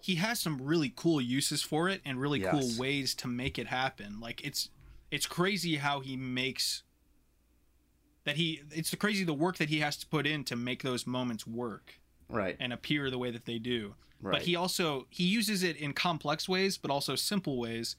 [0.00, 3.66] he has some really cool uses for it and really cool ways to make it
[3.66, 4.68] happen like it's
[5.14, 6.82] it's crazy how he makes
[8.24, 11.06] that he it's crazy the work that he has to put in to make those
[11.06, 12.56] moments work Right.
[12.58, 14.32] and appear the way that they do Right.
[14.32, 17.96] but he also he uses it in complex ways but also simple ways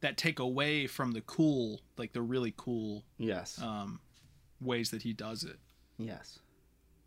[0.00, 3.60] that take away from the cool like the really cool Yes.
[3.62, 4.00] um
[4.60, 5.58] ways that he does it
[5.98, 6.38] yes.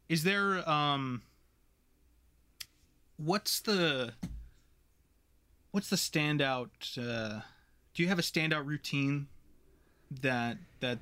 [0.07, 1.23] is there um
[3.17, 4.13] what's the
[5.71, 7.41] what's the standout uh
[7.93, 9.27] do you have a standout routine
[10.21, 10.99] that that,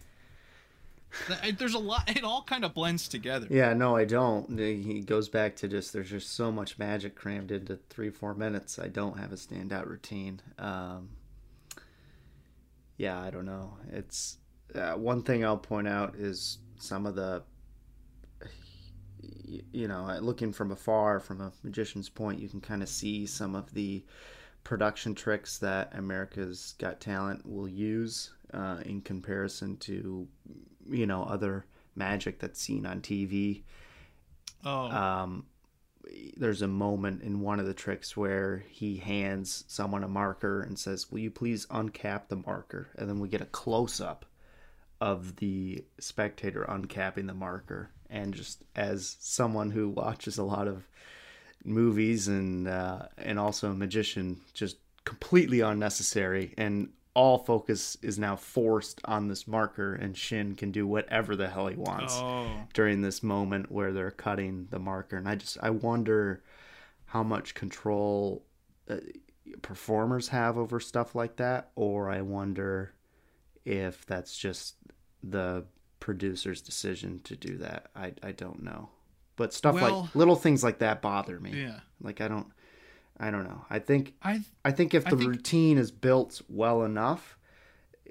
[1.57, 4.57] there's a lot it all kind of blends together Yeah, no, I don't.
[4.57, 8.78] He goes back to just there's just so much magic crammed into three, four minutes.
[8.78, 10.41] I don't have a standout routine.
[10.57, 11.10] Um,
[12.97, 13.78] yeah, I don't know.
[13.91, 14.38] It's
[14.76, 17.43] uh, one thing I'll point out is some of the,
[19.72, 23.55] you know, looking from afar, from a magician's point, you can kind of see some
[23.55, 24.03] of the
[24.64, 30.28] production tricks that America's Got Talent will use uh, in comparison to,
[30.89, 33.64] you know, other magic that's seen on TV.
[34.66, 35.45] oh Um,
[36.38, 40.80] there's a moment in one of the tricks where he hands someone a marker and
[40.80, 44.26] says, "Will you please uncap the marker?" And then we get a close up
[45.02, 47.91] of the spectator uncapping the marker.
[48.10, 50.88] And just as someone who watches a lot of
[51.64, 56.89] movies and uh, and also a magician, just completely unnecessary and
[57.20, 61.68] all focus is now forced on this marker and Shin can do whatever the hell
[61.68, 62.50] he wants oh.
[62.74, 65.18] during this moment where they're cutting the marker.
[65.18, 66.42] And i just i wonder
[67.08, 68.46] how much control
[68.90, 68.96] uh,
[69.62, 72.94] performers have over stuff like that or i wonder
[73.66, 74.76] if that's just
[75.22, 75.66] the
[76.00, 77.88] producer's decision to do that.
[77.98, 78.92] I i don't know.
[79.36, 81.64] But stuff Well- like little things like that bother me.
[81.64, 81.82] Yeah.
[82.00, 82.48] Like i don't
[83.20, 86.84] i don't know i think i I think if the think- routine is built well
[86.84, 87.38] enough,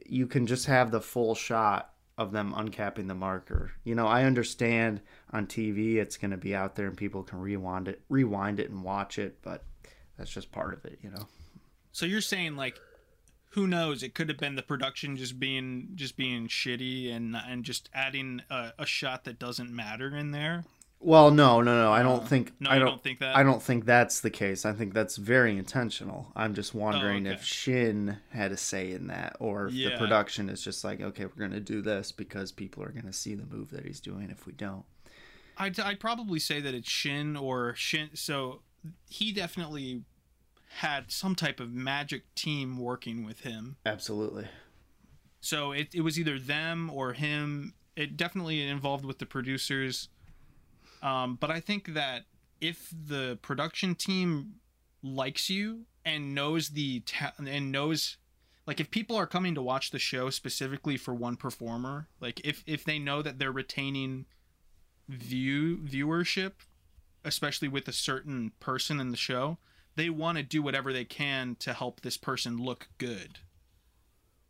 [0.07, 3.71] you can just have the full shot of them uncapping the marker.
[3.85, 5.01] You know, I understand
[5.31, 5.97] on TV.
[5.97, 9.19] It's going to be out there and people can rewind it, rewind it and watch
[9.21, 9.65] it, but
[10.17, 11.29] that's just part of it, you know.
[11.93, 12.77] So you're saying like
[13.51, 17.65] who knows it could have been the production just being just being shitty and and
[17.65, 20.65] just adding a, a shot that doesn't matter in there
[21.01, 23.37] well no no no i don't Uh, think no, i don't, don't think that?
[23.37, 27.31] i don't think that's the case i think that's very intentional i'm just wondering Oh,
[27.31, 27.39] okay.
[27.39, 31.25] if shin had a say in that or if the production is just like okay
[31.25, 34.01] we're going to do this because people are going to see the move that he's
[34.01, 34.85] doing if we don't
[35.61, 38.11] I'd, I'd probably say that it's Shin or Shin.
[38.15, 38.61] So
[39.09, 40.03] he definitely
[40.77, 43.75] had some type of magic team working with him.
[43.85, 44.47] absolutely
[45.41, 47.75] So it, it was either them or him.
[47.97, 50.09] It definitely involved with the producers.
[51.03, 52.25] Um, but I think that
[52.61, 54.55] if the production team
[55.03, 58.17] likes you and knows the ta- and knows
[58.67, 62.63] like if people are coming to watch the show specifically for one performer, like if
[62.67, 64.27] if they know that they're retaining
[65.09, 66.53] view viewership,
[67.25, 69.59] especially with a certain person in the show,
[69.97, 73.39] they want to do whatever they can to help this person look good.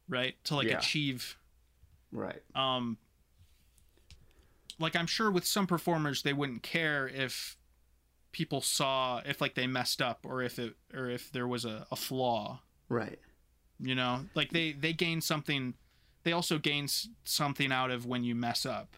[0.09, 0.43] Right?
[0.45, 0.79] To like Yeah.
[0.79, 1.37] achieve
[2.11, 2.97] right um
[4.79, 7.59] like i'm sure with some performers they wouldn't care if
[8.33, 11.87] people saw if like they messed up or if it or if there was a,
[11.91, 12.61] a flaw.
[12.89, 13.19] Right.
[13.81, 14.21] You know?
[14.35, 15.75] Like they they gain something
[16.25, 16.89] they also gain
[17.25, 18.97] something out of when you mess up.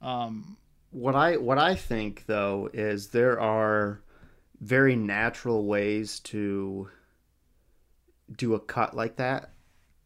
[0.00, 0.56] Um
[0.90, 4.00] what I what I think though is there are
[4.60, 6.88] very natural ways to
[8.36, 9.50] do a cut like that.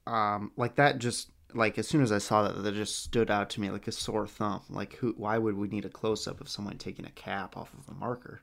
[0.07, 3.51] Um, like that just like as soon as I saw that, that just stood out
[3.51, 4.63] to me like a sore thumb.
[4.69, 5.15] Like who?
[5.17, 7.99] Why would we need a close up of someone taking a cap off of a
[7.99, 8.43] marker?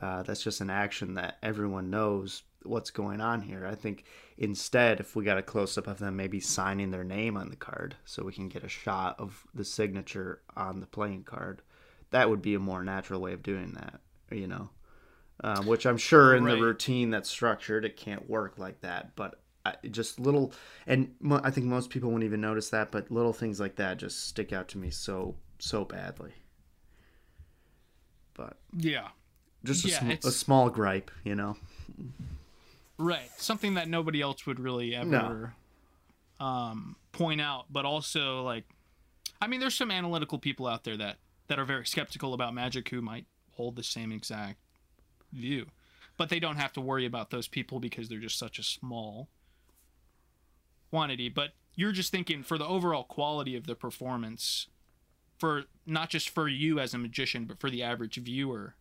[0.00, 3.66] Uh, that's just an action that everyone knows what's going on here.
[3.66, 4.04] I think
[4.38, 7.56] instead, if we got a close up of them maybe signing their name on the
[7.56, 11.62] card so we can get a shot of the signature on the playing card,
[12.10, 14.70] that would be a more natural way of doing that, you know.
[15.42, 16.56] Um, which I'm sure in Right.
[16.56, 19.16] the routine that's structured, it can't work like that.
[19.16, 19.40] But
[19.90, 20.52] just little,
[20.86, 23.98] and mo- I think most people won't even notice that, but little things like that
[23.98, 26.32] just stick out to me so, so badly.
[28.34, 29.08] But yeah
[29.64, 31.56] just a, Yeah, sm- a small gripe, you know.
[32.96, 35.54] right something that nobody else would really ever
[36.38, 38.64] um point out but also like
[39.42, 41.16] i mean there's some analytical people out there that
[41.48, 44.56] that are very skeptical about magic who might hold the same exact
[45.32, 45.66] view
[46.16, 49.28] but they don't have to worry about those people because they're just such a small
[50.90, 54.66] quantity but you're just thinking for the overall quality of the performance
[55.38, 58.74] for not just for you as a magician but for the average viewer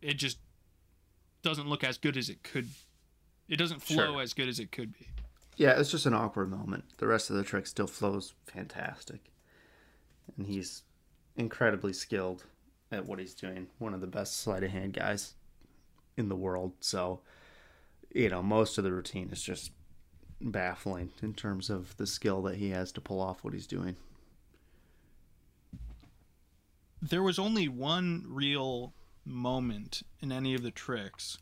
[0.00, 0.38] it just
[1.42, 2.68] doesn't look as good as it could
[3.48, 4.22] it doesn't flow Sure.
[4.22, 5.06] as good as it could be
[5.56, 6.84] Yeah, it's just an awkward moment.
[6.96, 9.20] The rest of the trick still flows fantastic.
[10.36, 10.82] And he's
[11.36, 12.44] incredibly skilled
[12.90, 13.66] at what he's doing.
[13.78, 15.34] One of the best sleight of hand guys
[16.16, 16.72] in the world.
[16.80, 17.20] So,
[18.14, 19.72] you know, most of the routine is just
[20.50, 23.96] baffling in terms of the skill that he has to pull off what he's doing.
[27.00, 31.38] there was only one real moment in any of the tricks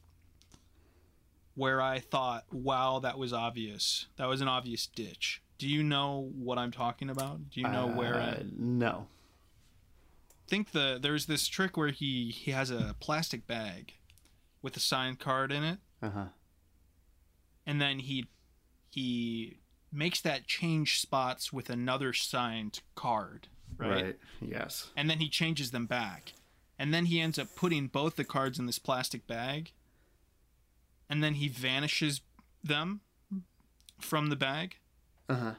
[1.55, 4.07] where I thought, wow, that was obvious.
[4.16, 5.42] That was an obvious ditch.
[5.59, 7.51] Do you know what I'm talking about?
[7.51, 9.09] Do you know where I Uh, no.
[10.48, 13.92] think the there's this trick where he he has a plastic bag
[14.62, 16.25] with a signed card in it Uh huh.
[17.66, 18.26] and then he
[18.91, 19.58] he
[19.92, 24.04] makes that change spots with another signed card, right?
[24.04, 24.18] Right.
[24.41, 24.91] Yes.
[24.96, 26.33] and then he changes them back.
[26.79, 29.72] And then he ends up putting both the cards in this plastic bag.
[31.11, 32.21] And then he vanishes
[32.64, 33.00] them
[34.00, 34.76] from the bag.
[35.29, 35.54] Uh huh.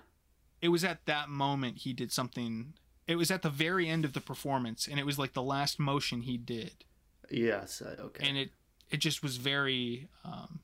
[0.61, 2.73] It was at that moment he did something.
[3.07, 5.79] It was at the very end of the performance, and it was like the last
[5.79, 6.85] motion he did.
[7.29, 7.81] Yes.
[7.81, 8.27] uh, Okay.
[8.27, 8.49] And it
[8.89, 10.07] it just was very.
[10.25, 10.59] Um,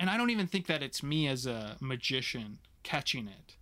[0.00, 3.56] and I don't even think that it's me as a magician catching it.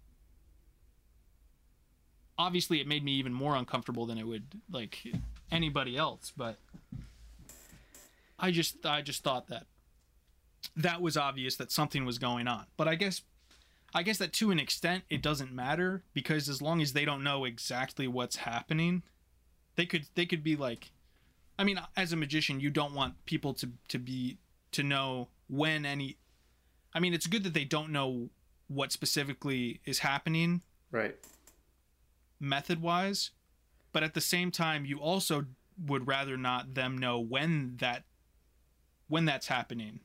[2.39, 5.03] Obviously, it made me even more uncomfortable than it would like
[5.51, 6.33] anybody else.
[6.35, 6.59] But
[8.39, 9.67] I just I just thought that
[10.77, 12.67] that was obvious that something was going on.
[12.77, 13.23] But I guess
[13.93, 17.25] I guess that to an extent it doesn't matter because as long as they don't
[17.25, 19.03] know exactly what's happening,
[19.75, 20.93] they could they could be like
[21.59, 24.39] I mean, as a magician, you don't want people to to be
[24.71, 26.17] to know when any
[26.95, 28.31] I mean, it's good that they don't know
[28.69, 31.17] what specifically is happening right.
[32.41, 33.31] method wise,
[33.93, 35.47] but at the same time, you also
[35.87, 38.05] would rather not them know when that
[39.09, 40.01] when that's happening.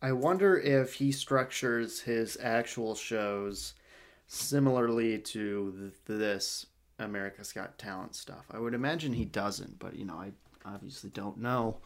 [0.00, 3.74] I wonder if he structures his actual shows
[4.28, 6.66] similarly to th- this
[6.98, 8.46] America's Got Talent stuff.
[8.50, 10.30] I would imagine he doesn't, but you know, I
[10.64, 11.78] obviously don't know.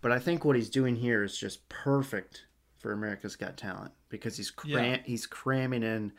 [0.00, 2.44] But I think what he's doing here is just perfect
[2.78, 5.02] for America's Got Talent because he's cram- Yeah.
[5.04, 6.12] he's cramming in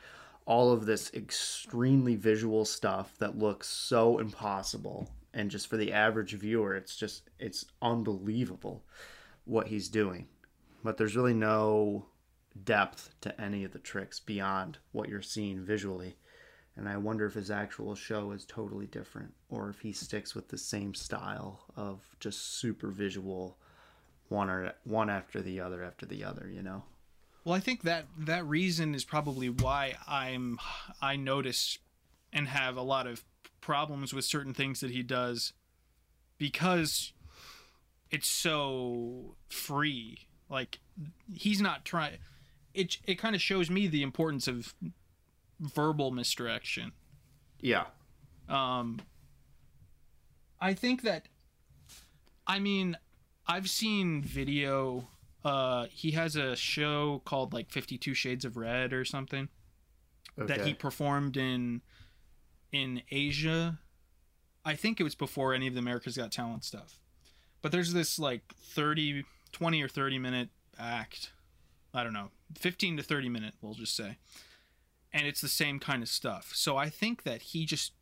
[0.45, 5.09] all of this extremely visual stuff that looks so impossible.
[5.33, 8.83] And just for the average viewer it's just it's unbelievable
[9.45, 10.27] what he's doing.
[10.83, 12.07] But there's really no
[12.63, 16.17] depth to any of the tricks beyond what you're seeing visually.
[16.75, 20.47] And i wonder if his actual show is totally different or if he sticks with
[20.47, 23.57] the same style of just super visual
[24.29, 26.83] one or one after the other after the other you know
[27.43, 30.59] Well, I think that that reason is probably why I'm
[31.01, 31.79] I notice
[32.31, 33.23] and have a lot of
[33.61, 35.53] problems with certain things that he does
[36.37, 37.13] because
[38.11, 40.27] it's so free.
[40.49, 40.79] Like
[41.33, 42.17] he's not trying
[42.73, 44.73] it it kind of shows me the importance of
[45.59, 46.91] verbal misdirection.
[47.59, 47.85] yeah
[48.47, 48.99] Um,
[50.61, 51.27] I think that,
[52.45, 52.97] I mean,
[53.49, 55.07] I've seen video.
[55.43, 59.49] Uh, he has a show called like Fifty Two Shades of Red or something
[60.37, 61.81] that he performed in
[62.71, 63.79] in Asia.
[64.63, 66.99] I think it was before any of the America's Got Talent stuff.
[67.63, 71.31] But there's this like 30, 20 or 30 minute act.
[71.91, 74.17] I don't know, 15 to 30 minute, we'll just say.
[75.11, 76.51] And it's the same kind of stuff.
[76.53, 77.93] So I think that he just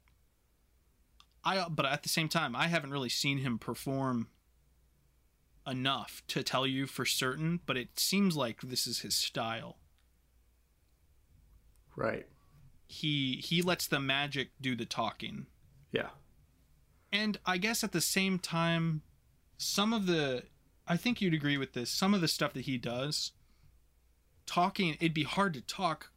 [1.46, 4.28] I but at the same time, I haven't really seen him perform
[5.68, 9.78] enough to tell you for certain, but it seems like this is his style.
[11.96, 12.28] right
[12.88, 15.48] He he lets the magic do the talking.
[15.92, 16.10] yeah
[17.12, 19.02] And I guess at the same time
[19.58, 20.44] some of the
[20.88, 21.90] I think you'd agree with this.
[21.90, 23.34] Some of the stuff that he does
[24.46, 26.12] talking it'd be hard to talk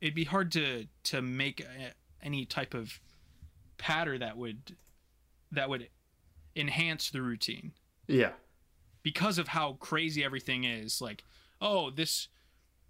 [0.00, 3.00] it'd be hard to to make a, any type of
[3.78, 4.76] patter that would
[5.50, 5.88] that would
[6.56, 7.72] enhance the routine
[8.08, 8.32] yeah
[9.02, 11.22] because of how crazy everything is like
[11.60, 12.28] oh this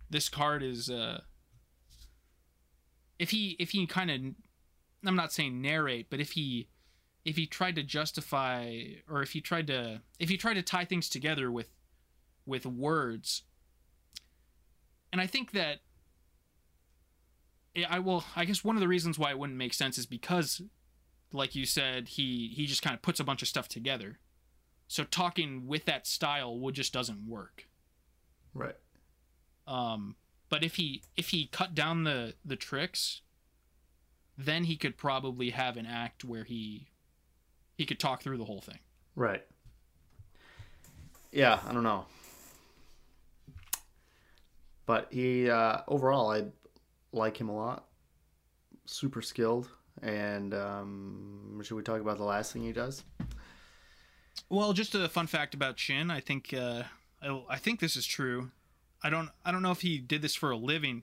[0.09, 1.21] this card is uh
[3.19, 4.21] if he if he kind of
[5.07, 6.69] i'm not saying narrate but if he
[7.25, 8.81] if he tried to justify
[9.11, 11.71] or if he tried to if he tried to tie things together with
[12.47, 13.43] with words
[15.13, 15.81] and i think that
[17.91, 18.25] I will.
[18.35, 20.63] I guess one of the reasons why it wouldn't make sense is because,
[21.33, 24.19] like you said, he he just kind of puts a bunch of stuff together.
[24.89, 27.67] So talking with that style would just doesn't work.
[28.55, 28.77] right
[29.67, 30.17] Um,
[30.49, 33.23] but if he if he cut down the the tricks,
[34.39, 36.89] then he could probably have an act where he
[37.77, 38.79] he could talk through the whole thing.
[39.15, 39.45] Right.
[41.33, 42.07] Yeah, I don't know.
[44.87, 46.45] But he uh, overall, I
[47.13, 47.87] like him a lot.
[48.85, 49.69] Super skilled,
[50.03, 53.05] and um, should we talk about the last thing he does?
[54.49, 56.11] Well, just a fun fact about Shin.
[56.11, 56.85] I think uh,
[57.23, 58.51] I, I think this is true.
[59.03, 61.03] I don't I don't know if he did this for a living,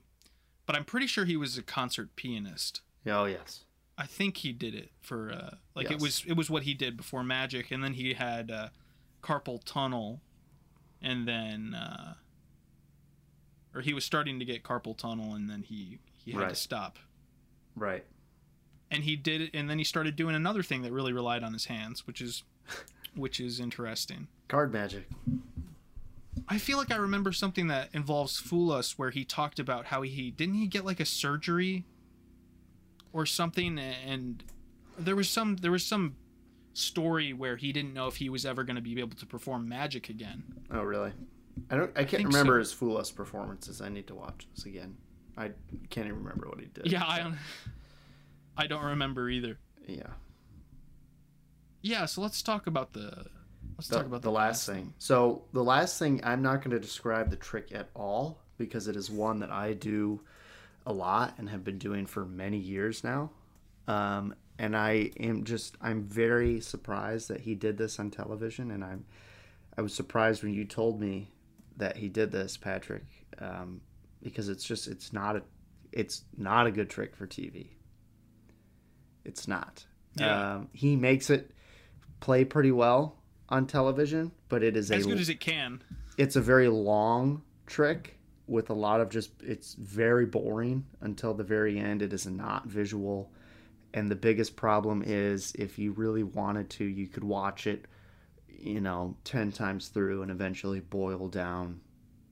[0.66, 2.80] but I'm pretty sure he was a concert pianist.
[3.06, 3.64] Oh yes,
[3.98, 6.96] I think he did it for uh, like it was it was what he did
[6.96, 8.68] before Magic, and then he had uh,
[9.22, 10.20] carpal tunnel,
[11.02, 12.14] and then uh,
[13.74, 16.48] or he was starting to get carpal tunnel, and then he he had Right.
[16.50, 16.98] to stop,
[17.76, 18.04] right.
[18.94, 21.52] And he did it, and then he started doing another thing that really relied on
[21.52, 22.44] his hands, which is
[23.16, 24.28] which is interesting.
[24.48, 25.08] Card magic.
[26.48, 30.02] I feel like I remember something that involves Fool Us where he talked about how
[30.02, 31.84] he didn't he get like a surgery
[33.12, 34.42] or something and
[34.98, 36.16] there was some there was some
[36.72, 39.68] story where he didn't know if he was ever going to be able to perform
[39.68, 40.42] magic again.
[40.70, 41.12] Oh really?
[41.70, 41.90] I don't.
[41.94, 42.58] I can't think remember so.
[42.58, 43.80] his Fool Us performances.
[43.80, 44.96] I need to watch this again.
[45.36, 45.52] I
[45.88, 46.90] can't even remember what he did.
[46.90, 47.38] Yeah, I don't
[48.56, 49.58] I don't remember either.
[49.86, 50.12] Yeah.
[51.82, 53.26] Yeah, so let's talk about the
[53.76, 54.94] let's the, talk about the last thing.
[54.98, 58.96] So the last thing, I'm not going to describe the trick at all because it
[58.96, 60.20] is one that I do
[60.86, 63.30] a lot and have been doing for many years now.
[63.88, 68.70] Um, and I am just, I'm very surprised that he did this on television.
[68.70, 69.04] And I'm,
[69.76, 71.32] I was surprised when you told me
[71.76, 73.04] that he did this, Patrick,
[73.38, 73.80] um,
[74.22, 75.42] because it's just, it's not a,
[75.92, 77.68] it's not a good trick for TV.
[79.24, 79.84] It's not.
[80.16, 80.54] Yeah.
[80.54, 81.50] Um, he makes it
[82.20, 83.16] play pretty well
[83.48, 85.82] on television, but it is As a good as it can.
[86.16, 91.44] it's a very long trick with a lot of just it's very boring until the
[91.44, 92.02] very end.
[92.02, 93.30] It is not visual.
[93.92, 97.86] And the biggest problem is if you really wanted to, you could watch it,
[98.48, 101.80] you know, 10 times through and eventually boil down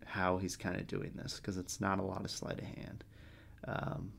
[0.05, 3.05] how he's kind of doing this because it's not a lot of sleight of hand.
[3.67, 4.13] Um,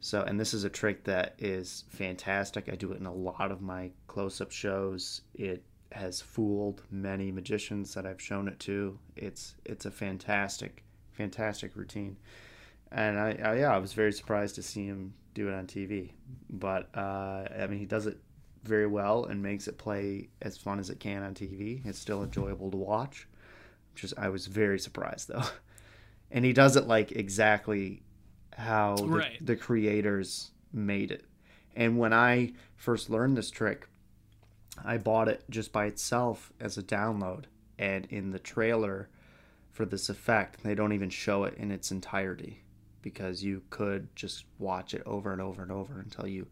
[0.00, 2.68] so, and this is a trick that is fantastic.
[2.70, 5.22] I do it in a lot of my close-up shows.
[5.34, 8.98] It has fooled many magicians that I've shown it to.
[9.16, 12.16] It's it's a fantastic, fantastic routine,
[12.92, 16.12] and I, I yeah I was very surprised to see him do it on TV.
[16.48, 18.18] But uh, I mean he does it
[18.62, 21.84] very well and makes it play as fun as it can on TV.
[21.84, 23.26] It's still enjoyable to watch.
[23.96, 25.42] Just I was very surprised though,
[26.30, 28.02] and he does it like exactly
[28.58, 29.38] how the, Right.
[29.46, 31.24] the creators made it.
[31.76, 33.88] And when I first learned this trick,
[34.84, 37.44] I bought it just by itself as a download.
[37.78, 39.08] And in the trailer
[39.70, 42.62] for this effect, they don't even show it in its entirety
[43.00, 46.48] because you could just watch it over and over and over until you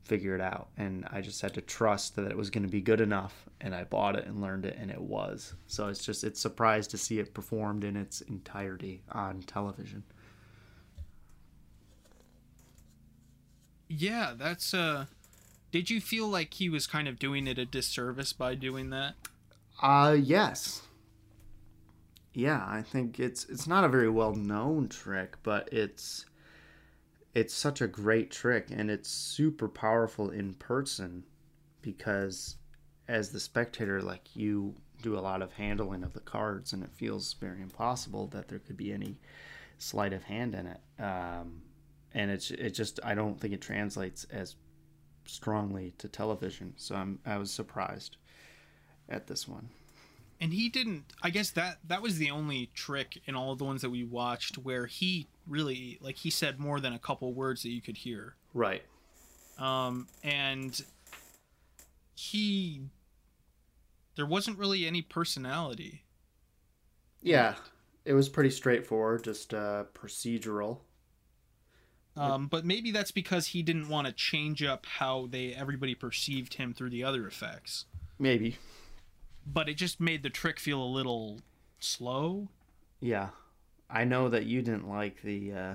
[0.00, 0.68] figure it out.
[0.76, 3.48] And I just had to trust that it was going to be good enough.
[3.60, 5.54] And I bought it and learned it, and it was.
[5.66, 10.04] So it's just, it's surprised to see it performed in its entirety on television.
[13.88, 15.06] Yeah, that's uh
[15.70, 19.14] did you feel like he was kind of doing it a disservice by doing that?
[19.82, 20.82] Uh yes.
[22.34, 26.26] Yeah, I think it's it's not a very well known trick, but it's
[27.34, 31.24] it's such a great trick and it's super powerful in person
[31.82, 32.56] because
[33.06, 36.90] as the spectator like you do a lot of handling of the cards and it
[36.92, 39.16] feels very impossible that there could be any
[39.78, 40.80] sleight of hand in it.
[41.02, 41.62] Um
[42.14, 44.56] and it's it just I don't think it translates as
[45.26, 46.74] strongly to television.
[46.76, 48.16] So I'm I was surprised
[49.08, 49.68] at this one.
[50.40, 53.64] And he didn't I guess that that was the only trick in all of the
[53.64, 57.62] ones that we watched where he really like he said more than a couple words
[57.62, 58.36] that you could hear.
[58.54, 58.82] Right.
[59.58, 60.82] Um and
[62.14, 62.82] he
[64.18, 66.02] there wasn't really any personality.
[67.22, 67.54] Yeah,
[68.04, 70.78] it was pretty straightforward, just uh, procedural.
[72.18, 76.54] Um, but maybe that's because he didn't want to change up how they everybody perceived
[76.54, 77.84] him through the other effects.
[78.18, 78.56] Maybe.
[79.46, 81.40] But it just made the trick feel a little
[81.78, 82.48] slow.
[83.00, 83.28] Yeah,
[83.88, 85.74] I know that you didn't like the uh,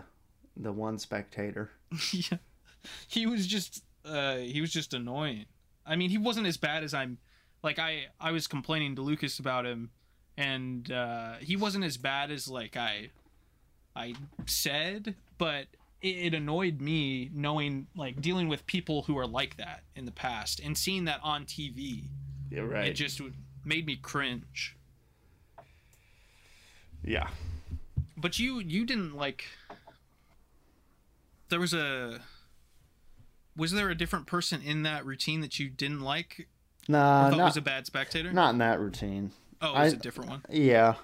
[0.57, 1.71] the one spectator.
[2.11, 2.37] yeah.
[3.07, 5.45] He was just uh he was just annoying.
[5.85, 7.17] I mean, he wasn't as bad as I'm
[7.63, 9.91] like I I was complaining to Lucas about him
[10.35, 13.09] and uh he wasn't as bad as like I
[13.95, 14.15] I
[14.45, 15.67] said, but
[16.03, 20.11] it, it annoyed me knowing like dealing with people who are like that in the
[20.11, 22.03] past and seeing that on TV.
[22.51, 22.89] Yeah, right.
[22.89, 23.19] It just
[23.65, 24.75] made me cringe.
[27.03, 27.29] yeah.
[28.15, 29.45] But you you didn't like
[31.49, 32.19] there was a
[33.55, 36.47] was there a different person in that routine that you didn't like
[36.87, 38.31] Nah, or thought not was a bad spectator?
[38.33, 39.31] not in that routine.
[39.61, 40.41] oh, it was I- a different one.
[40.49, 40.95] Yeah.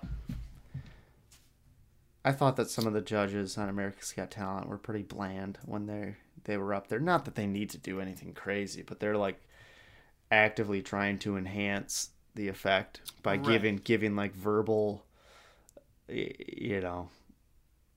[2.25, 5.85] I thought that some of the judges on America's Got Talent were pretty bland when
[5.85, 6.99] they they were up there.
[6.99, 9.41] Not that they need to do anything crazy, but they're like
[10.31, 13.45] actively trying to enhance the effect by Right.
[13.45, 15.05] giving giving like verbal
[16.07, 17.09] you know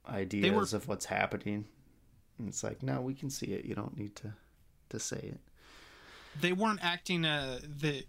[0.09, 1.67] ideas of what's happening.
[2.39, 3.65] And it's like, no, we can see it.
[3.65, 4.35] You don't need to
[4.91, 5.41] to say it.
[6.41, 8.05] They weren't acting uh the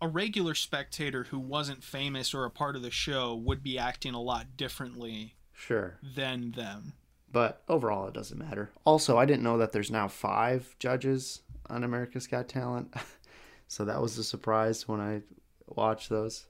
[0.00, 4.14] a regular spectator who wasn't famous or a part of the show would be acting
[4.14, 5.98] a lot differently Sure.
[6.02, 6.92] than them.
[7.32, 8.70] But overall, it doesn't matter.
[8.84, 12.94] Also, I didn't know that there's now five judges on America's Got Talent.
[13.68, 15.22] so that was a surprise when I
[15.66, 16.46] watched those.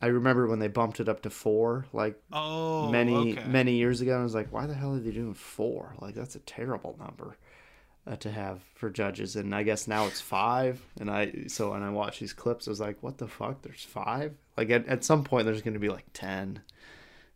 [0.00, 3.48] I remember when they bumped it up to four, like Oh, many okay.
[3.48, 4.12] many years ago.
[4.12, 5.94] And I was like, why the hell are they doing four?
[5.98, 7.36] Like that's a terrible number
[8.06, 9.36] uh, to have for judges.
[9.36, 10.80] And I guess now it's five.
[11.00, 13.62] And I so when I watch these clips, I was like, what the fuck?
[13.62, 14.34] There's five.
[14.56, 16.60] Like at, at some point, there's going to be like ten.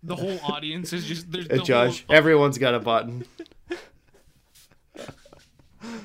[0.02, 2.04] the whole audience is just there's A the judge.
[2.06, 3.24] Whole, Everyone's got a button.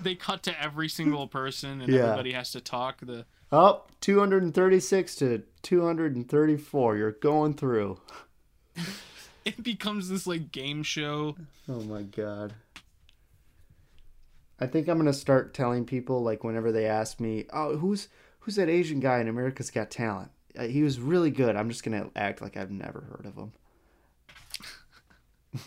[0.03, 2.03] they cut to every single person and Yeah.
[2.03, 6.97] everybody has to talk the Up 236 to 234.
[6.97, 7.99] You're going through.
[9.45, 11.35] it becomes this like game show
[11.69, 12.53] Oh my god.
[14.63, 18.07] I think I'm gonna start telling people like whenever they ask me, "Oh, who's
[18.39, 21.57] who's that Asian guy in America's Got Talent?" Uh, he was really good.
[21.57, 23.51] I'm just gonna act like I've never heard of him.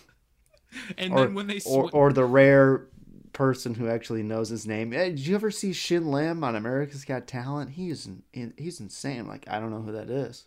[0.96, 2.86] and Or then when they or, sw- or the rare
[3.34, 4.92] person who actually knows his name.
[4.92, 7.72] Hey, did you ever see Shin Lim on America's Got Talent?
[7.72, 9.26] He's in, he's insane.
[9.26, 10.46] Like I don't know who that is.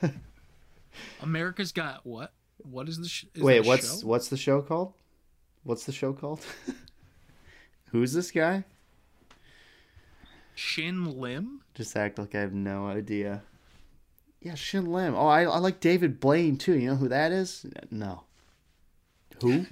[1.20, 4.06] America's got what what is the sh- is Wait, what's show?
[4.06, 4.94] what's the show called?
[5.64, 6.40] What's the show called?
[7.90, 8.64] Who's this guy?
[10.54, 13.42] Shin Lim Just act like I have no idea.
[14.40, 15.14] Yeah, Shin Lim.
[15.14, 16.74] Oh, I, I like David Blaine too.
[16.74, 17.66] You know who that is?
[17.90, 18.24] No.
[19.42, 19.66] Who?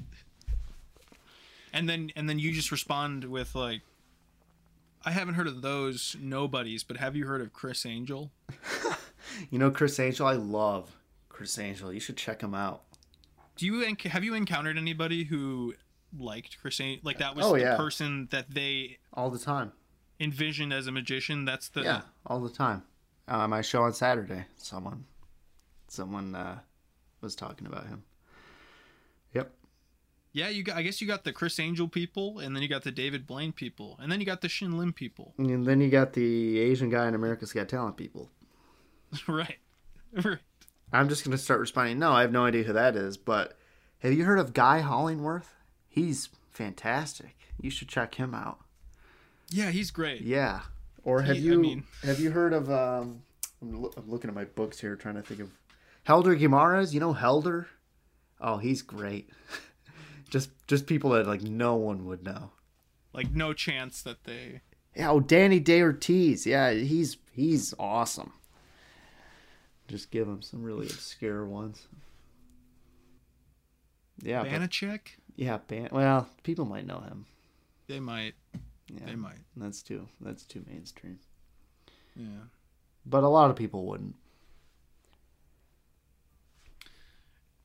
[1.72, 3.80] and then and then you just respond with like
[5.04, 8.30] I haven't heard of those nobodies, but have you heard of Criss Angel?
[9.50, 10.26] You know Criss Angel?
[10.26, 10.96] I love
[11.28, 11.92] Criss Angel.
[11.92, 12.82] You should check him out.
[13.56, 15.74] Do you have you encountered anybody who
[16.18, 17.00] liked Criss Angel?
[17.04, 17.76] Like that was Oh, the yeah.
[17.76, 19.72] person that they All the time.
[20.20, 21.44] envisioned as a magician.
[21.44, 22.82] That's the Yeah, all the time.
[23.26, 25.04] Uh, my show on Saturday, someone,
[25.88, 26.58] someone uh,
[27.22, 28.02] was talking about him.
[29.32, 29.50] Yep.
[30.32, 30.76] Yeah, you got.
[30.76, 33.52] I guess you got the Criss Angel people, and then you got the David Blaine
[33.52, 35.32] people, and then you got the Shin Lim people.
[35.38, 38.30] And then you got the Asian guy in America's Got Talent people.
[39.28, 39.58] right,
[40.24, 40.38] right.
[40.92, 41.98] I'm just gonna start responding.
[41.98, 43.16] No, I have no idea who that is.
[43.16, 43.56] But
[44.00, 45.46] have you heard of Guy Hollingworth?
[45.94, 47.36] He's fantastic.
[47.60, 48.58] You should check him out.
[49.48, 50.22] Yeah, he's great.
[50.22, 50.62] Yeah.
[51.04, 52.68] Or have He- I you mean- have you heard of?
[52.68, 53.22] Um,
[53.62, 55.50] I'm, loo- I'm looking at my books here, trying to think of
[56.02, 56.92] Helder Guimaraes.
[56.92, 57.68] You know Helder?
[58.40, 59.30] Oh, he's great.
[60.30, 62.50] just just people that like no one would know.
[63.12, 64.62] Like no chance that they.
[64.96, 66.44] Yeah, oh, Dani DaOrtiz.
[66.44, 68.32] Yeah, he's he's awesome.
[69.86, 71.86] Just give him some really obscure ones.
[74.22, 75.00] Yeah, but, Banachek?
[75.36, 77.26] Yeah, Ban- well, people might know him.
[77.86, 78.34] They might.
[78.88, 79.38] Yeah, They might.
[79.56, 81.18] That's too that's too mainstream.
[82.16, 82.46] Yeah.
[83.06, 84.14] But a lot of people wouldn't.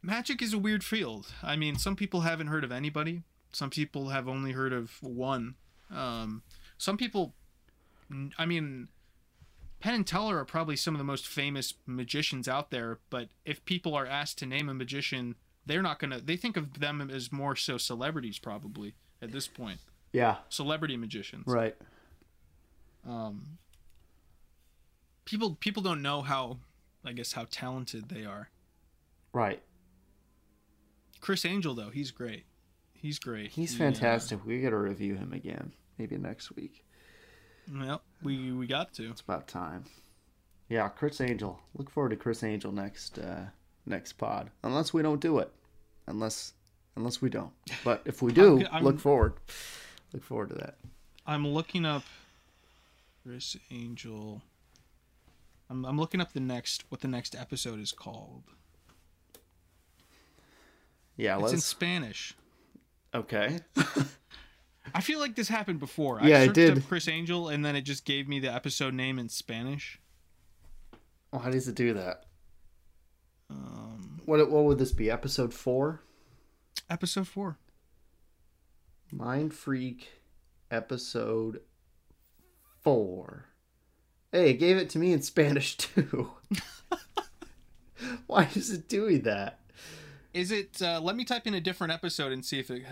[0.02, 1.28] Magic is a weird field.
[1.44, 3.24] I mean, some people haven't heard of anybody.
[3.52, 5.56] Some people have only heard of one.
[5.94, 6.44] Um,
[6.78, 7.34] some people,
[8.38, 8.88] I mean,
[9.82, 13.00] Penn and Teller are probably some of the most famous magicians out there.
[13.10, 15.36] But if people are asked to name a magician,
[15.66, 16.20] they're not gonna.
[16.20, 19.80] They think of them as more so celebrities, probably at this point.
[20.12, 20.38] Yeah.
[20.50, 21.44] Celebrity magicians.
[21.46, 21.76] Right.
[23.08, 23.58] Um,
[25.26, 26.58] people people don't know how,
[27.06, 28.50] I guess, how talented they are.
[29.34, 29.62] Right.
[31.22, 32.46] Criss Angel though, he's great.
[32.94, 33.52] He's great.
[33.52, 34.46] He's He, uh, fantastic.
[34.46, 35.74] We got to review him again.
[35.98, 36.84] Maybe next week.
[37.72, 39.10] Well, we we got to.
[39.10, 39.86] It's about time.
[40.70, 41.60] Yeah, Criss Angel.
[41.76, 43.46] Look forward to Criss Angel next uh
[43.86, 44.50] next pod.
[44.64, 45.52] Unless we don't do it.
[46.08, 46.54] Unless
[46.96, 47.52] unless we don't.
[47.84, 49.34] But if we do, I'm- I'm- look forward.
[50.14, 50.76] Look forward to that.
[51.26, 52.04] I'm looking up
[53.24, 54.42] Criss Angel.
[55.70, 58.44] I'm I'm looking up the next what the next episode is called.
[61.16, 62.34] Yeah, It's let's in Spanish.
[63.14, 63.60] Okay.
[64.96, 66.20] I feel like this happened before.
[66.24, 66.78] Yeah, I it searched did.
[66.80, 70.00] up Criss Angel and then it just gave me the episode name in Spanish.
[71.32, 72.26] Why does it do that?
[73.50, 75.10] Um, What what would this be?
[75.10, 76.02] Episode 4?
[76.90, 77.58] episode 4.
[79.14, 80.04] Mindfreak
[80.72, 81.62] episode
[82.84, 83.46] 4.
[84.32, 86.32] Hey, it gave it to me in Spanish too.
[88.28, 89.60] Why is it doing that?
[90.34, 92.84] Is it uh, let me type in a different episode and see if it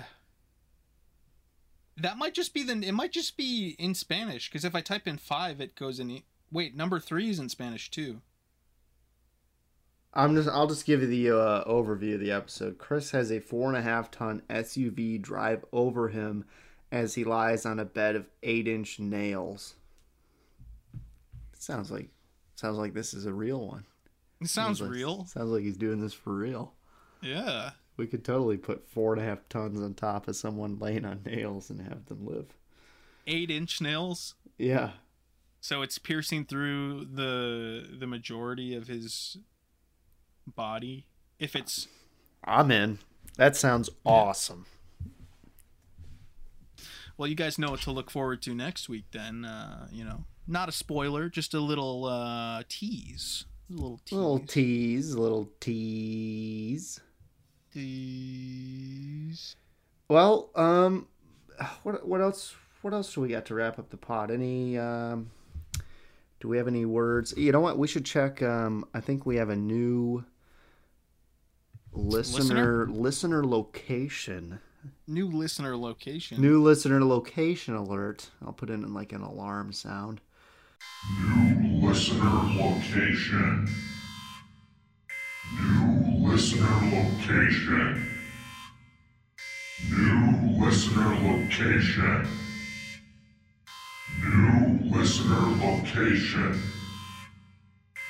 [1.96, 5.08] That might just be the it might just be in Spanish cuz if I type
[5.08, 6.22] in 5 it goes in
[6.52, 8.22] Wait, number 3 is in Spanish too.
[10.14, 10.50] I'm just.
[10.50, 12.78] I'll just give you the uh, overview of the episode.
[12.78, 16.46] Criss has a four and a half ton SUV drive over him
[16.92, 19.76] as he lies on a bed of eight inch nails.
[21.54, 22.10] Sounds like
[22.56, 23.86] sounds like this is a real one.
[24.42, 25.26] It sounds like- real.
[25.26, 26.74] Sounds like he's doing this for real.
[27.22, 27.72] Yeah.
[27.98, 31.22] We could totally put four and a half tons on top of someone laying on
[31.26, 32.56] nails and have them live.
[33.26, 34.36] 8 inch nails.
[34.60, 34.92] Yeah.
[35.60, 39.38] So it's piercing through the the majority of his
[40.48, 41.06] body.
[41.40, 41.88] If it's
[42.44, 43.00] I'm in.
[43.38, 44.66] That sounds awesome.
[47.18, 49.06] well, you guys know what to look forward to next week.
[49.12, 54.18] Then, uh, you know, not a spoiler, just a little uh, tease, a little tease.
[54.18, 57.00] Little tease, little tease.
[57.74, 59.56] tease.
[60.10, 61.08] Well, um,
[61.84, 62.56] what what else?
[62.82, 64.32] What else do we got to wrap up the pod?
[64.32, 64.78] Any?
[64.78, 65.32] Um,
[66.40, 67.34] do we have any words?
[67.36, 67.78] You know what?
[67.78, 68.42] We should check.
[68.42, 70.24] Um, I think we have a new
[71.98, 74.60] listener listener, location.
[75.08, 76.42] New listener location.
[76.42, 78.30] New listener location alert.
[78.46, 80.22] I'll put in like an alarm sound.
[81.22, 83.68] New listener location.
[85.60, 88.14] New listener location.
[89.90, 92.28] New listener location.
[94.24, 96.62] New listener location.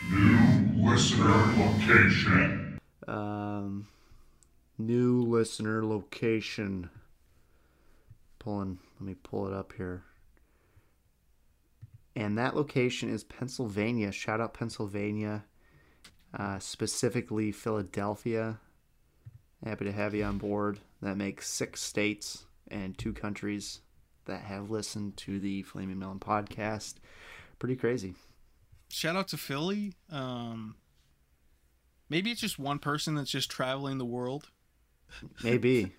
[0.10, 2.67] New listener location.
[3.08, 3.88] Um,
[4.78, 6.90] new listener location.
[8.40, 8.80] Pulling.
[9.00, 10.04] Let me pull it up here.
[12.16, 14.12] And that location is Pennsylvania.
[14.12, 15.46] Shout out Pennsylvania,
[16.34, 18.60] uh, specifically Philadelphia.
[19.64, 20.80] Happy to have you on board.
[21.02, 23.82] That makes six states and two countries
[24.26, 26.96] that have listened to the Flaming Melon podcast.
[27.60, 28.16] Pretty crazy.
[28.90, 29.94] Shout out to Philly.
[30.12, 30.76] Um,
[32.10, 34.50] maybe it's just one person that's just traveling the world,
[35.44, 35.94] Maybe.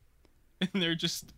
[0.60, 1.32] and they're just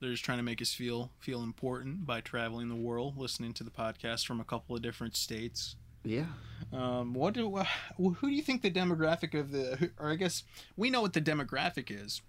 [0.00, 3.64] they're just trying to make us feel feel important by traveling the world, listening to
[3.64, 5.76] the podcast from a couple of different states.
[6.04, 6.26] yeah.
[6.72, 7.64] Um, what do uh,
[7.96, 10.42] who do you think the demographic of the or I guess
[10.76, 12.22] we know what the demographic is.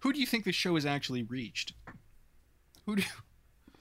[0.00, 1.74] Who do you think the show has actually reached?
[2.86, 3.02] Who do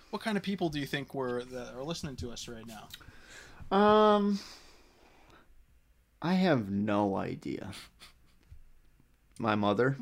[0.10, 3.78] what kind of people do you think were that are listening to us right now?
[3.78, 4.40] Um,
[6.22, 7.72] I have no idea.
[9.40, 9.98] My mother.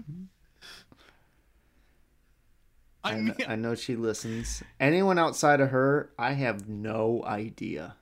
[3.03, 4.64] I I, mean, kn- I know she listens.
[4.80, 7.95] Anyone outside of her, I have no idea.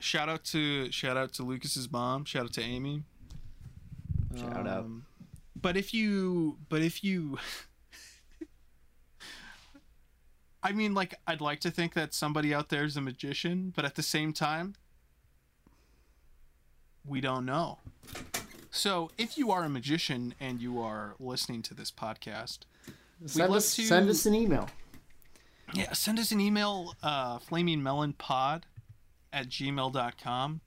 [0.00, 2.24] shout out to shout out to Lucas's mom.
[2.24, 3.02] Shout out to Amy.
[4.36, 4.78] Shout out.
[4.84, 5.04] Um,
[5.60, 7.38] But if you, but if you,
[10.62, 13.84] I mean, like, I'd like to think that somebody out there is a magician, but
[13.84, 14.74] at the same time,
[17.06, 17.78] we don't know.
[18.70, 22.60] So, if you are a magician and you are listening to this podcast,
[23.26, 24.68] Send us, to- send us an email.
[25.74, 28.62] yeah, send us an email, uh, flamingmelonpod
[29.32, 30.60] at gmail.com.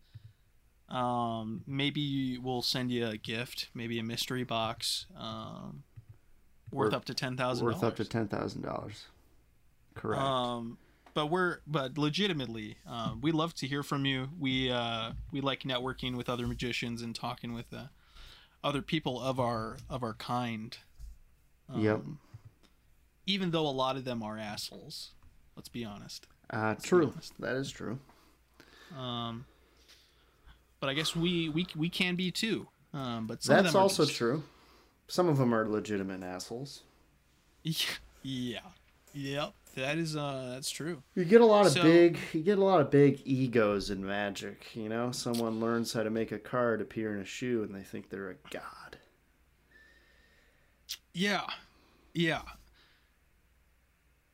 [0.90, 5.84] Um, maybe we'll send you a gift, maybe a mystery box, um,
[6.72, 9.06] worth Worth- up to ten thousand Worth up to ten thousand dollars.
[9.94, 10.22] Correct.
[10.22, 10.78] Um,
[11.14, 14.30] but we're but legitimately, uh, we love to hear from you.
[14.40, 17.86] We uh, we like networking with other magicians and talking with uh,
[18.64, 20.78] other people of our of our kind.
[21.70, 22.02] Um, yep.
[23.26, 25.12] Even though a lot of them are assholes,
[25.56, 26.28] let's be honest.
[26.50, 27.12] Uh, be true.
[27.14, 27.34] honest.
[27.40, 28.00] That is true.
[28.98, 29.46] Um,
[30.80, 32.68] but I guess we we we can be too.
[32.94, 34.44] Um, but some of That's also just- true.
[35.08, 36.84] Some of them are legitimate assholes.
[38.24, 38.60] Yeah,
[39.14, 39.54] yep.
[39.76, 41.02] That is uh, that's true.
[41.16, 44.06] You get a lot of So- big, you get a lot of big egos in
[44.06, 44.76] magic.
[44.76, 47.84] You know, someone learns how to make a card appear in a shoe, and they
[47.84, 48.98] think they're a god.
[51.14, 51.46] Yeah,
[52.14, 52.42] yeah,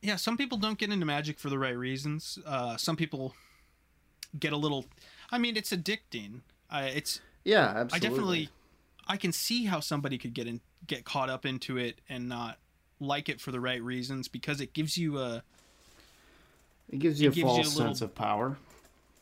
[0.00, 0.16] yeah.
[0.16, 2.38] Some people don't get into magic for the right reasons.
[2.46, 3.34] Uh, some people
[4.38, 4.86] get a little.
[5.30, 6.40] I mean, it's addicting.
[6.70, 7.96] I it's Yeah, absolutely.
[7.96, 8.48] I definitely
[9.08, 12.58] I can see how somebody could get in get caught up into it and not
[13.00, 15.42] like it for the right reasons because it gives you a
[16.90, 18.56] It gives you it a gives you false a little- sense of power.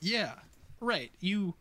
[0.01, 0.35] Yeah,
[0.81, 1.11] right.
[1.21, 1.55] You,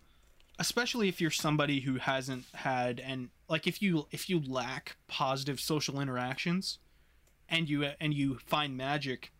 [0.60, 5.60] especially if you're somebody who hasn't had and like if you if you lack positive
[5.60, 6.80] social interactions,
[7.50, 9.32] and you and you find magic.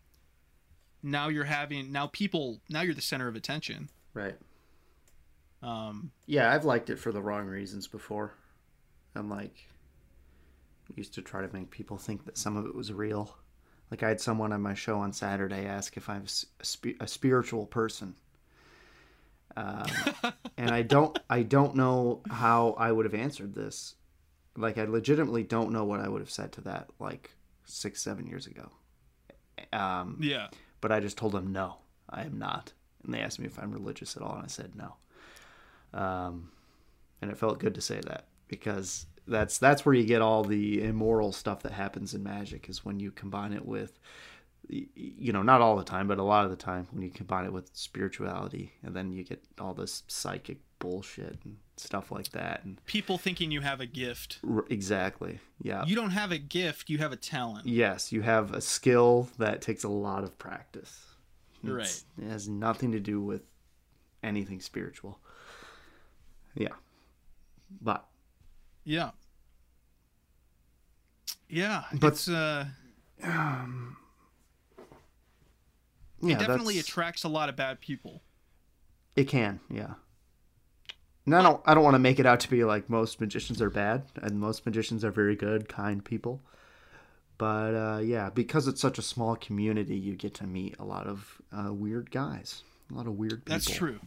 [1.04, 3.90] Now you're having now people now you're the center of attention.
[4.14, 4.36] Right.
[5.62, 8.34] Um, Yeah, I've liked it for the wrong reasons before.
[9.16, 9.68] I'm like
[10.96, 13.36] used to try to make people think that some of it was real.
[13.92, 16.66] Like I had someone on my show on Saturday ask if I'm a s- a,
[16.66, 18.16] spi- a spiritual person,
[19.58, 19.86] um,
[20.58, 21.18] and I don't.
[21.30, 23.96] I don't know how I would have answered this.
[24.58, 26.90] Like I legitimately don't know what I would have said to that.
[27.00, 27.32] Like
[27.66, 28.70] six, seven years ago.
[29.72, 30.48] Um, yeah,
[30.82, 31.78] but I just told them no,
[32.10, 32.74] I am not.
[33.04, 34.96] And they asked me if I'm religious at all, and I said no.
[35.98, 36.50] Um,
[37.22, 40.84] and it felt good to say that because that's that's where you get all the
[40.84, 44.00] immoral stuff that happens in magic is when you combine it with,
[44.70, 47.46] you know, not all the time, but a lot of the time when you combine
[47.46, 52.64] it with spirituality, and then you get all this psychic bullshit and stuff like that.
[52.64, 54.40] And people thinking you have a gift.
[54.48, 55.86] r- exactly, yeah.
[55.86, 56.90] You don't have a gift.
[56.90, 57.66] You have a talent.
[57.68, 61.06] Yes, you have a skill that takes a lot of practice.
[61.64, 61.82] Right.
[61.82, 63.42] It's- It has nothing to do with
[64.24, 65.20] anything spiritual.
[66.56, 66.74] Yeah.
[67.82, 68.06] But
[68.86, 69.12] Yeah.
[71.50, 72.66] Yeah, But- it's uh,
[73.22, 73.56] yeah,
[76.22, 78.22] it definitely attracts a lot of bad people.
[79.16, 79.94] It can, yeah.
[81.26, 83.62] And I don't I don't want to make it out to be like most magicians
[83.62, 86.42] are bad and most magicians are very good, kind people.
[87.38, 91.08] But uh, yeah, because it's such a small community, you get to meet a lot
[91.08, 93.54] of uh, weird guys, a lot of weird people.
[93.54, 94.00] That's true.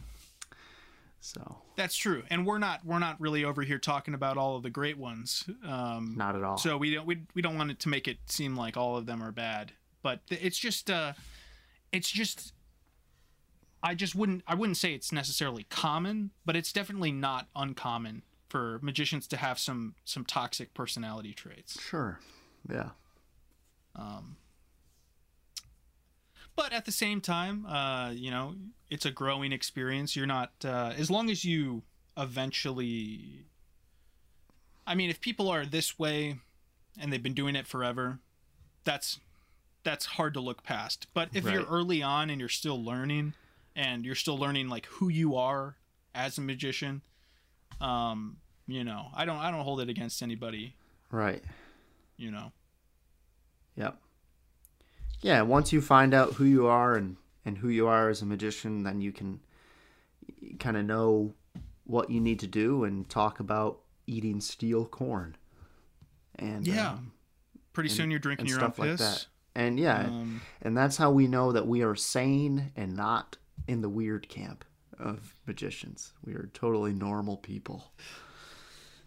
[1.21, 2.23] So That's true.
[2.29, 5.43] And we're not we're not really over here talking about all of the great ones.
[5.67, 6.57] Um, not at all.
[6.57, 9.05] so we don't we, we don't want it to make it seem like all of
[9.05, 9.73] them are bad.
[10.01, 11.13] But it's just uh,
[11.91, 12.53] it's just
[13.83, 18.79] I just wouldn't I wouldn't say it's necessarily common, but it's definitely not uncommon for
[18.81, 21.81] magicians to have some some toxic personality traits.
[21.81, 22.19] sure.
[22.69, 22.89] Yeah.
[23.95, 24.37] Um,
[26.59, 28.53] but at the same time, uh, you know,
[28.89, 30.13] it's a growing experience.
[30.13, 31.83] You're not uh, as long as you
[32.17, 33.45] eventually.
[34.85, 36.35] I mean, if people are this way
[36.99, 38.19] and they've been doing it forever,
[38.83, 39.21] that's
[39.83, 41.07] that's hard to look past.
[41.13, 43.35] But if you're early on and you're still learning
[43.73, 45.77] and you're still learning like who you are
[46.13, 47.03] as a magician,
[47.79, 48.35] um,
[48.67, 50.75] you know, I don't I don't hold it against anybody,
[51.09, 51.41] Right.
[52.17, 52.51] you know.
[53.77, 53.97] Yep.
[55.21, 58.25] Yeah, once you find out who you are and, and who you are as a
[58.25, 59.41] magician, then you can
[60.59, 61.33] kind of know
[61.85, 65.35] what you need to do and talk about eating steel corn.
[66.35, 66.91] And Yeah.
[66.93, 67.11] um,
[67.73, 68.99] Pretty and- soon you're drinking your own like piss.
[68.99, 69.27] that.
[69.55, 73.37] And yeah, Um, and that's how we know that we are sane and not
[73.67, 74.63] in the weird camp
[74.97, 76.13] of magicians.
[76.23, 77.91] We are totally normal people.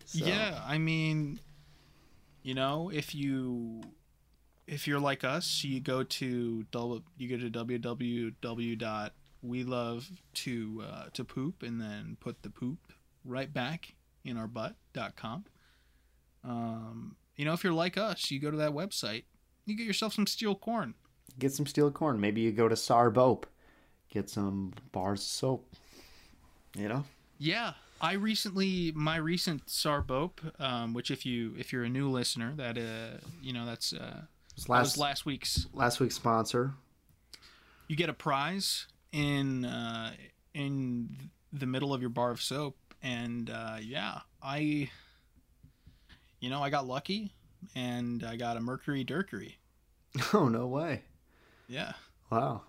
[0.05, 1.41] So, Yeah, I mean,
[2.43, 3.83] you know, if you
[4.67, 11.05] if you're like us, you go to double, you go to www.we love to uh,
[11.13, 12.79] to poop and then put the poop
[13.25, 13.95] right back
[14.25, 15.45] in our butt.com.
[16.45, 19.25] Um, you know, if you're like us, you go to that website,
[19.67, 20.95] you get yourself some steel corn.
[21.39, 22.21] Get some steel corn.
[22.21, 23.45] Maybe you go to Sarbope,
[24.11, 25.77] get some bars of soap.
[26.77, 27.05] You know?
[27.39, 32.53] Yeah, I recently my recent Sarbope, um, which if you if you're a new listener,
[32.57, 34.23] that uh, you know that's uh,
[34.57, 36.75] Was last last week's last week's sponsor.
[37.89, 40.13] you get a prize in uh,
[40.55, 44.91] in the middle of your bar of soap, and uh, yeah, I,
[46.41, 47.33] you know, I got lucky,
[47.75, 49.55] and I got a Mercury Durkery.
[50.35, 51.03] Oh no way!
[51.69, 51.93] Yeah,
[52.31, 52.63] Wow,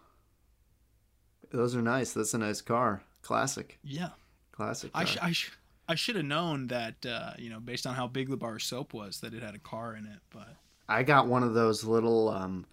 [1.52, 2.14] those are nice.
[2.14, 3.04] That's a nice car.
[3.22, 4.10] Classic, yeah.
[4.54, 4.94] classic.
[4.94, 5.02] Car.
[5.02, 5.52] I sh- I, sh-
[5.90, 8.64] I should have known that, uh, you know, based on how big the bar of
[8.64, 10.20] soap was, that it had a car in it.
[10.34, 10.56] But
[10.88, 12.66] I got one of those little um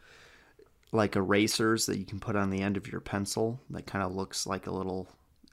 [0.93, 4.15] like erasers that you can put on the end of your pencil that kind of
[4.15, 5.09] looks like a little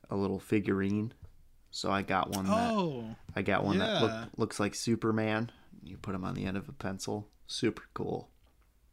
[0.09, 1.13] a little figurine.
[1.69, 5.51] So I got one that oh, I got one that look, looks like Superman.
[5.84, 7.27] You put him on the end of a pencil.
[7.45, 8.29] Super cool.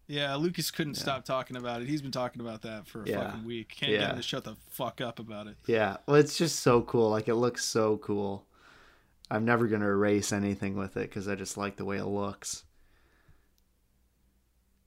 [0.07, 1.89] yeah, Lucas couldn't stop talking about it.
[1.89, 3.31] He's been talking about that for a Yeah.
[3.31, 3.74] fucking week.
[3.74, 5.57] Can't get him to shut the fuck up about it.
[5.66, 7.09] Yeah, well, it's just so cool.
[7.11, 8.45] Like it looks so cool.
[9.31, 12.65] I'm never gonna erase anything with it because I just like the way it looks.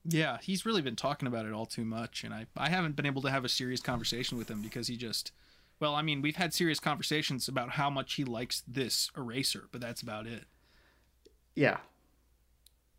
[0.09, 3.05] Yeah, he's really been talking about it all too much, and I I haven't been
[3.05, 5.31] able to have a serious conversation with him because he just,
[5.81, 9.81] well, I mean, we've had serious conversations about how much he likes this eraser, but
[9.81, 10.45] that's about it.
[11.55, 11.77] Yeah,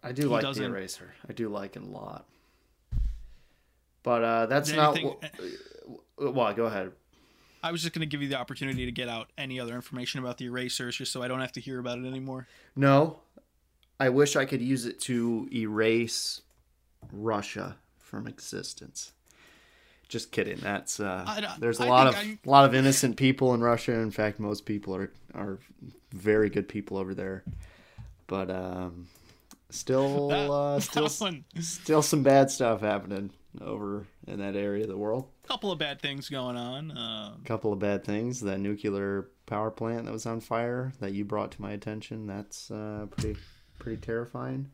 [0.02, 1.14] I do He like the doesn't- eraser.
[1.28, 2.26] I do like it a lot.
[4.02, 4.96] But uh, that's not.
[4.96, 5.16] anything-
[6.18, 6.92] Well, well, go ahead.
[7.62, 10.20] I was just going to give you the opportunity to get out any other information
[10.20, 12.46] about the erasers, just so I don't have to hear about it anymore.
[12.76, 13.18] No,
[13.98, 16.42] I wish I could use it to erase
[17.12, 19.12] Russia from existence.
[20.08, 20.56] Just kidding.
[20.58, 23.92] That's uh, I there's a I lot of a lot of innocent people in Russia.
[23.92, 25.58] In fact, most people are are
[26.12, 27.44] very good people over there.
[28.26, 29.08] But um,
[29.70, 31.08] still, That- uh, still,
[31.60, 33.30] still some bad stuff happening
[33.60, 35.26] over in that area of the world.
[35.44, 36.96] A couple of bad things going on.
[36.96, 38.40] Um, couple of bad things.
[38.40, 42.26] That nuclear power plant that was on fire that you brought to my attention.
[42.26, 43.38] That's uh, pretty
[43.78, 44.70] pretty terrifying.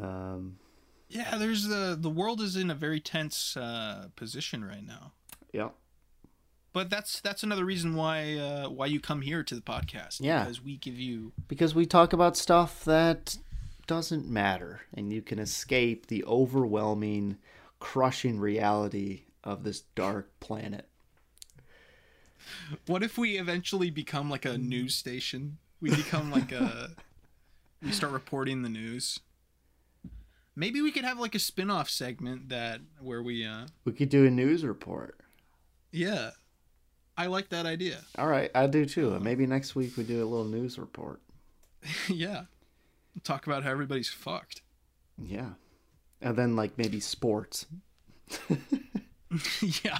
[0.00, 0.56] Um,
[1.10, 5.12] yeah, there's the the world is in a very tense uh, position right now.
[5.52, 5.70] yeah,
[6.72, 10.18] But that's that's another reason why uh, why you come here to the podcast.
[10.20, 10.44] Yeah.
[10.44, 13.36] because we give you because we talk about stuff that
[13.86, 17.38] doesn't matter, and you can escape the overwhelming,
[17.80, 20.86] crushing reality of this dark planet.
[22.86, 25.58] What if we eventually become like a news station?
[25.80, 26.90] We become like a.
[27.82, 29.18] we start reporting the news.
[30.60, 34.26] Maybe we could have like a spin-off segment that where we uh We could do
[34.26, 35.18] a news report.
[35.90, 36.32] yeah.
[37.16, 37.98] I like that idea.
[38.18, 39.18] All right, I do too.
[39.20, 41.20] Maybe next week we do a little news report.
[42.08, 42.42] yeah.
[43.24, 44.60] Talk about how everybody's fucked.
[45.18, 45.50] Yeah,
[46.20, 47.64] and then like maybe sports.
[49.82, 49.98] yeah.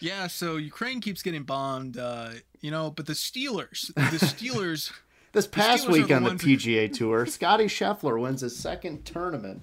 [0.00, 4.02] Yeah, so Ukraine keeps getting bombed uh you know, but the Steelers, the
[4.34, 4.92] Steelers
[5.36, 9.60] This past week on the PGA Tour, Scotty Scheffler wins his second tournament.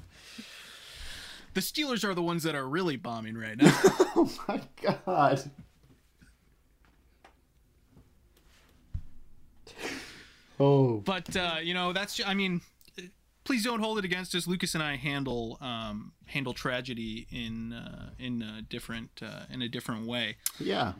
[1.55, 3.75] the Steelers are the ones that are really bombing right now.
[4.15, 5.49] Oh my god.
[10.59, 12.61] Oh, but uh, you know that's i mean
[13.43, 18.11] please don't hold it against us lucas and i handle um, handle tragedy in uh,
[18.19, 20.93] in a different uh, in a different way yeah.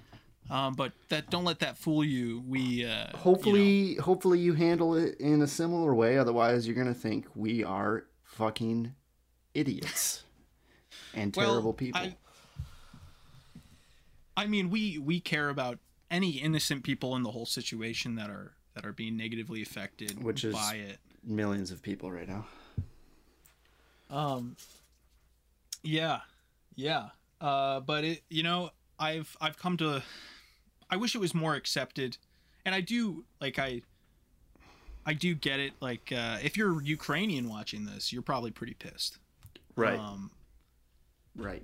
[0.50, 4.54] Um, but that don't let that fool you we uh, Hopefully, you know, hopefully you
[4.54, 6.18] handle it in a similar way.
[6.18, 8.94] Otherwise, you're gonna think we are fucking
[9.54, 10.24] idiots
[11.14, 12.02] and well, terrible people.
[12.02, 12.16] I,
[14.36, 15.80] I mean we we care about
[16.10, 20.44] any innocent people in the whole situation that are that are being negatively affected Which
[20.44, 20.98] is- by it.
[21.26, 22.46] Millions of people right now.
[24.10, 24.58] Um
[25.84, 26.22] yeah.
[26.76, 27.10] Yeah.
[27.40, 30.04] Uh but it you know, I've I've come to
[30.90, 32.18] I wish it was more accepted.
[32.66, 33.82] And I do like I
[35.06, 39.18] I do get it like uh if you're Ukrainian watching this, you're probably pretty pissed.
[39.76, 40.00] Right.
[40.00, 40.32] Um
[41.36, 41.64] right.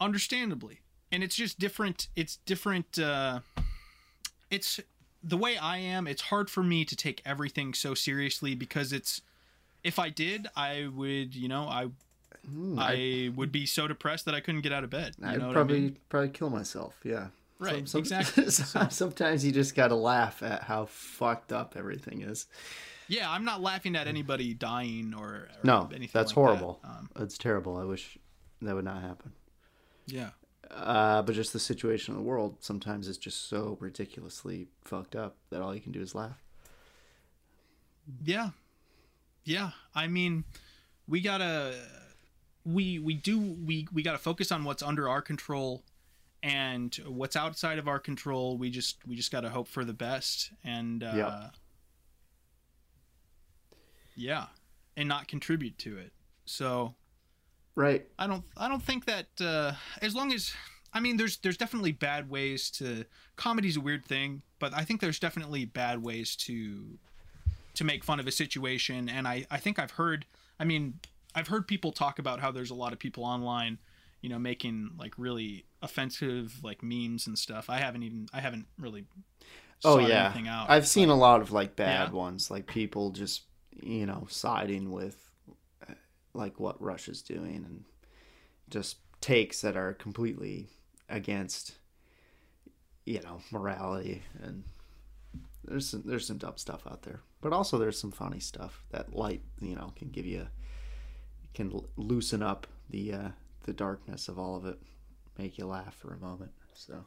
[0.00, 0.80] understandably.
[1.12, 3.40] And it's just different it's different uh
[4.50, 4.80] it's
[5.22, 9.22] the way I am, it's hard for me to take everything so seriously because it's
[9.82, 11.88] if I did, I would, you know, I
[12.48, 15.16] Hmm, I would be so depressed that I couldn't get out of bed.
[15.20, 15.96] You I'd know probably I mean?
[16.08, 16.94] probably kill myself.
[17.02, 17.28] Yeah.
[17.58, 18.50] Right, Some- exactly.
[18.90, 22.46] sometimes you just gotta laugh at how fucked up everything is.
[23.08, 26.10] Yeah, I'm not laughing at anybody dying or, or No, anything.
[26.12, 26.80] that's like horrible.
[26.82, 26.88] That.
[26.90, 27.76] Um, It's terrible.
[27.78, 28.18] I wish
[28.62, 29.32] that would not happen.
[30.06, 30.30] yeah,
[30.70, 35.36] Uh, but just the situation in the world sometimes is just so ridiculously fucked up
[35.50, 36.42] that all you can do is laugh.
[38.24, 38.50] yeah,
[39.44, 39.70] yeah.
[39.94, 40.44] I mean,
[41.08, 41.74] we gotta
[42.64, 45.84] we we do we we gotta focus on what's under our control
[46.46, 50.52] and what's outside of our control we just we just gotta hope for the best
[50.64, 51.32] and uh Yep.
[54.16, 54.46] yeah
[54.96, 56.12] and not contribute to it
[56.44, 56.94] so
[57.74, 58.06] Right.
[58.18, 60.54] I don't I don't think that uh, as long as
[60.94, 63.04] I mean there's there's definitely bad ways to
[63.36, 66.98] comedy's a weird thing, but I think there's definitely bad ways to
[67.74, 70.24] to make fun of a situation and I I think I've heard
[70.58, 71.00] I mean
[71.34, 73.76] I've heard people talk about how there's a lot of people online,
[74.20, 77.70] you know, making like really offensive like memes and stuff.
[77.70, 79.04] I haven't even I haven't really
[79.84, 80.28] Oh yeah.
[80.28, 80.70] anything out.
[80.70, 82.10] I've seen a lot of like bad Yeah.
[82.12, 83.42] ones, like people just
[83.82, 85.16] you know siding with
[85.88, 85.94] uh,
[86.34, 87.84] like what Russia's doing and
[88.70, 90.68] just takes that are completely
[91.08, 91.74] against
[93.04, 94.64] you know morality and
[95.64, 99.14] there's some there's some dumb stuff out there, but also there's some funny stuff that
[99.14, 100.46] light you know can give you
[101.54, 103.28] can loosen up the uh,
[103.66, 104.80] the darkness of all of it,
[105.36, 106.52] make you laugh for a moment.
[106.74, 107.04] So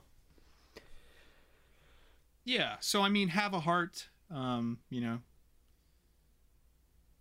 [2.45, 2.75] Yeah.
[2.79, 4.09] So I mean, have a heart.
[4.29, 5.19] Um, you know.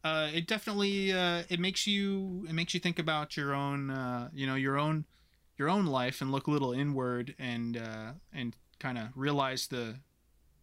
[0.05, 4.29] Uh, it definitely uh, it makes you it makes you think about your own uh,
[4.33, 5.05] you know your own
[5.57, 9.97] your own life and look a little inward and uh, and kind of realize the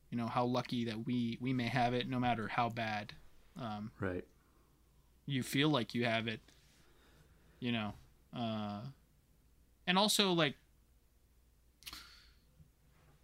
[0.09, 3.13] you know how lucky that we we may have it no matter how bad
[3.61, 4.23] um, right.
[5.25, 6.39] you feel like you have it
[7.59, 7.93] you know
[8.35, 8.81] uh
[9.87, 10.55] and also like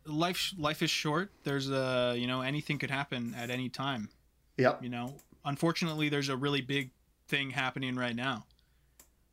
[0.05, 4.09] life life is short there's a you know anything could happen at any time
[4.57, 4.83] Yep.
[4.83, 5.15] you know
[5.45, 6.91] unfortunately there's a really big
[7.27, 8.45] thing happening right now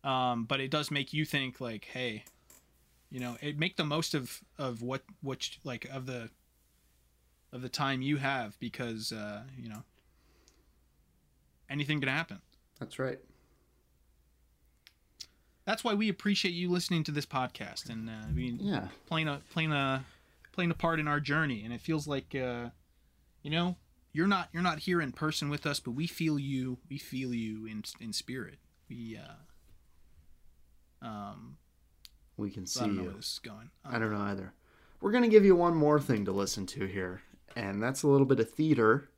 [0.04, 2.24] um but it does make you think like hey
[3.10, 6.28] you know it make the most of of what what like of the
[7.52, 9.82] of the time you have because uh you know
[11.70, 12.40] anything can happen
[12.78, 13.18] That's right.
[15.68, 18.88] That's why we appreciate you listening to this podcast and uh, being Yeah.
[19.06, 20.04] playing a playing a
[20.52, 22.70] playing a part in our journey and it feels like uh
[23.42, 23.76] you know
[24.14, 27.34] you're not you're not here in person with us but we feel you we feel
[27.34, 28.58] you in in spirit
[28.88, 29.18] we
[31.02, 31.58] uh um
[32.38, 33.08] We can I see don't know you.
[33.08, 34.52] where this is going I don't know either.
[35.00, 37.22] We're going to give you one more thing to listen to here,
[37.54, 39.10] and that's a little bit of theater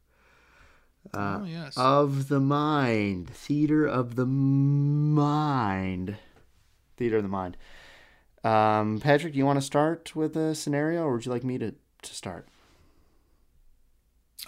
[1.15, 3.31] uh, oh yes of the mind.
[3.31, 6.17] Theater of the mind.
[7.01, 7.57] Theater of the mind.
[8.45, 11.57] Um, Patrick, do you want to start with a scenario, or would you like me
[11.57, 12.47] to, to start?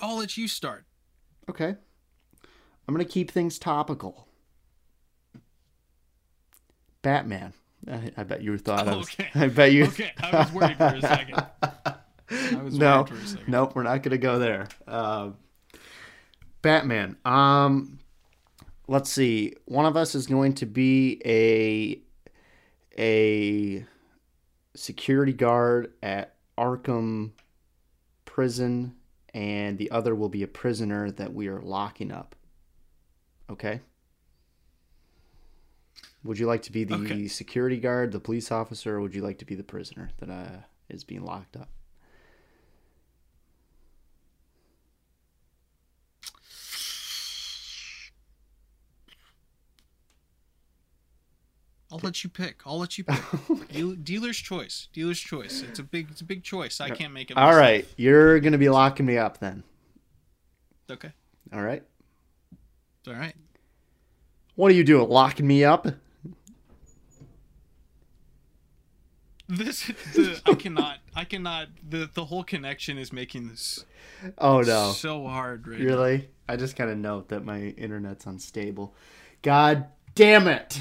[0.00, 0.84] I'll let you start
[1.50, 1.74] Okay.
[2.86, 4.28] I'm going to keep things topical.
[7.00, 7.54] Batman.
[7.90, 9.08] I, I bet you thought I was.
[9.08, 9.28] Okay.
[9.34, 9.86] I bet you.
[9.86, 13.74] okay I was worried for a second I was no, worried for a second nope,
[13.74, 14.68] we're not gonna go there.
[14.86, 15.36] Um
[16.62, 17.16] Batman.
[17.24, 17.98] Um,
[18.86, 19.54] let's see.
[19.64, 22.00] One of us is going to be a
[22.98, 23.84] a
[24.74, 27.32] security guard at Arkham
[28.24, 28.94] Prison,
[29.34, 32.34] and the other will be a prisoner that we are locking up.
[33.50, 33.80] Okay.
[36.24, 37.28] Would you like to be the Okay.
[37.28, 40.60] security guard, the police officer, or would you like to be the prisoner that uh,
[40.88, 41.68] is being locked up?
[51.92, 55.78] I'll let you pick I'll let you pick oh Deal- dealer's choice dealer's choice it's
[55.78, 57.60] a big it's a big choice I can't make it All myself.
[57.60, 59.62] right, you're gonna be locking me up then.
[60.90, 61.12] okay
[61.52, 61.82] All right.
[63.06, 63.34] all right
[64.54, 65.08] What are you doing?
[65.08, 65.86] Locking me up?
[69.48, 73.84] This the I cannot I cannot the the whole connection is making this
[74.38, 74.92] Oh no.
[74.92, 75.84] so hard right now.
[75.84, 76.30] Really?
[76.48, 78.94] I just got a note that my internet's unstable.
[79.42, 80.80] God damn it.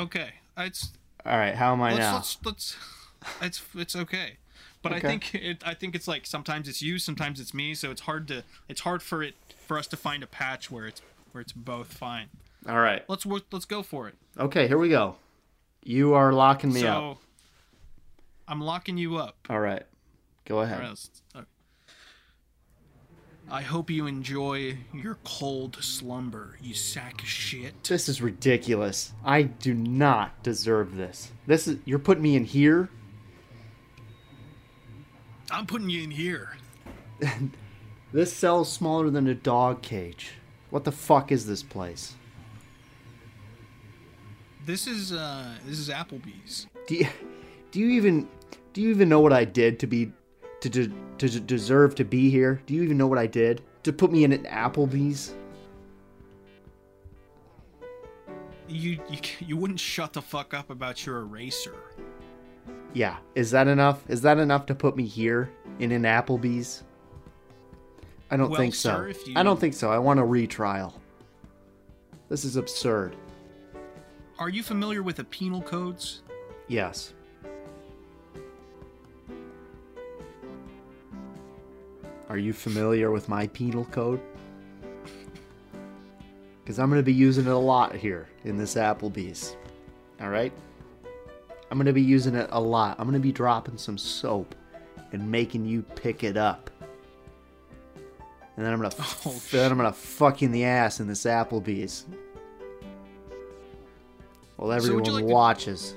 [0.00, 0.92] Okay, it's
[1.26, 2.14] All right, how am I let's now?
[2.14, 2.76] let's let's
[3.42, 4.38] it's it's okay.
[4.82, 7.90] But I think it I think it's like sometimes it's you, sometimes it's me, so
[7.90, 9.34] it's hard to it's hard for it
[9.66, 11.02] for us to find a patch where it's
[11.32, 12.28] where it's both fine.
[12.66, 13.04] All right.
[13.08, 14.14] Let's let's go for it.
[14.38, 15.16] Okay, here we go.
[15.82, 17.18] You are locking me so up.
[18.48, 19.36] I'm locking you up.
[19.48, 19.84] All right.
[20.46, 20.80] Go ahead.
[20.80, 21.46] right, okay.
[23.50, 27.82] I hope you enjoy your cold slumber, you sack of shit.
[27.82, 29.12] This is ridiculous.
[29.24, 31.32] I do not deserve this.
[31.46, 32.88] This is you're putting me in here.
[35.50, 36.56] I'm putting you in here.
[38.12, 40.32] This cell's smaller than a dog cage.
[40.70, 42.14] What the fuck is this place?
[44.66, 46.66] This is uh this is Applebee's.
[46.88, 47.06] Do you,
[47.70, 48.28] do you even
[48.72, 50.12] do you even know what I did to be
[50.60, 52.60] to, to to deserve to be here?
[52.66, 55.34] Do you even know what I did to put me in an Applebee's?
[58.68, 61.74] You you you wouldn't shut the fuck up about your eraser.
[62.92, 64.02] Yeah, is that enough?
[64.08, 66.82] Is that enough to put me here in an Applebee's?
[68.32, 68.90] I don't Well, think so.
[68.90, 69.90] sir, if you- I don't think so.
[69.90, 71.00] I want a retrial.
[72.28, 73.16] This is absurd.
[74.38, 76.22] Are you familiar with the penal codes?
[76.68, 77.12] Yes.
[82.30, 84.20] Are you familiar with my penal code?
[86.62, 89.56] Because I'm going to be using it a lot here in this Applebee's.
[90.22, 90.52] Alright?
[91.70, 93.00] I'm going to be using it a lot.
[93.00, 94.54] I'm going to be dropping some soap
[95.10, 96.70] and making you pick it up.
[98.56, 101.24] And then I'm going to Oh, then I'm to fuck in the ass in this
[101.24, 102.06] Applebee's.
[104.54, 105.96] While So everyone would like watches.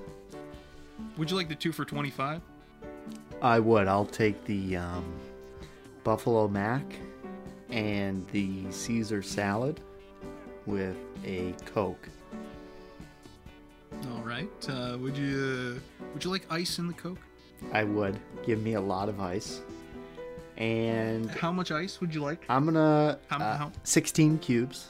[1.18, 2.42] Would you like the two for twenty five?
[3.42, 3.88] I would.
[3.88, 5.04] I'll take the um,
[6.04, 6.84] buffalo mac
[7.70, 9.80] and the Caesar salad
[10.66, 12.08] with a Coke.
[14.12, 14.50] All right.
[14.70, 15.80] Uh, would you
[16.14, 17.20] would you like ice in the coke?
[17.72, 18.20] I would.
[18.46, 19.62] Give me a lot of ice.
[20.58, 22.44] And How much ice would you like?
[22.50, 24.88] I'm gonna How- uh, how- 16 cubes.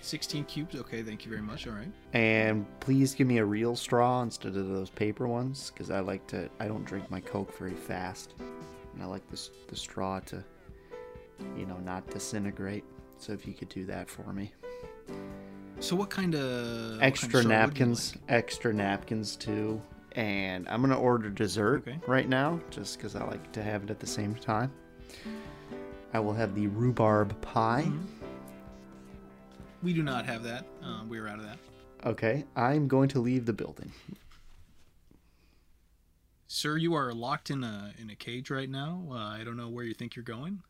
[0.00, 0.74] Sixteen cubes.
[0.74, 1.66] Okay, thank you very much.
[1.66, 1.90] All right.
[2.14, 6.26] And please give me a real straw instead of those paper ones, because I like
[6.28, 6.48] to.
[6.60, 8.32] I don't drink my Coke very fast,
[8.98, 10.42] and I like this the straw to,
[11.56, 12.84] you know, not disintegrate.
[13.18, 14.52] So if you could do that for me.
[15.78, 19.80] So what kind of extra napkins extra napkins too
[20.12, 22.00] and i'm gonna order dessert Okay.
[22.08, 24.72] right now just because i like to have it at the same time
[26.14, 28.04] i will have the rhubarb pie Mm-hmm.
[29.84, 30.64] We do not have that.
[30.82, 31.58] Uh, we're out of that.
[32.04, 33.92] okay i'm going to leave the building
[36.48, 39.02] Sir, you are locked in a in a cage right now.
[39.10, 40.62] Uh, I don't know where you think you're going.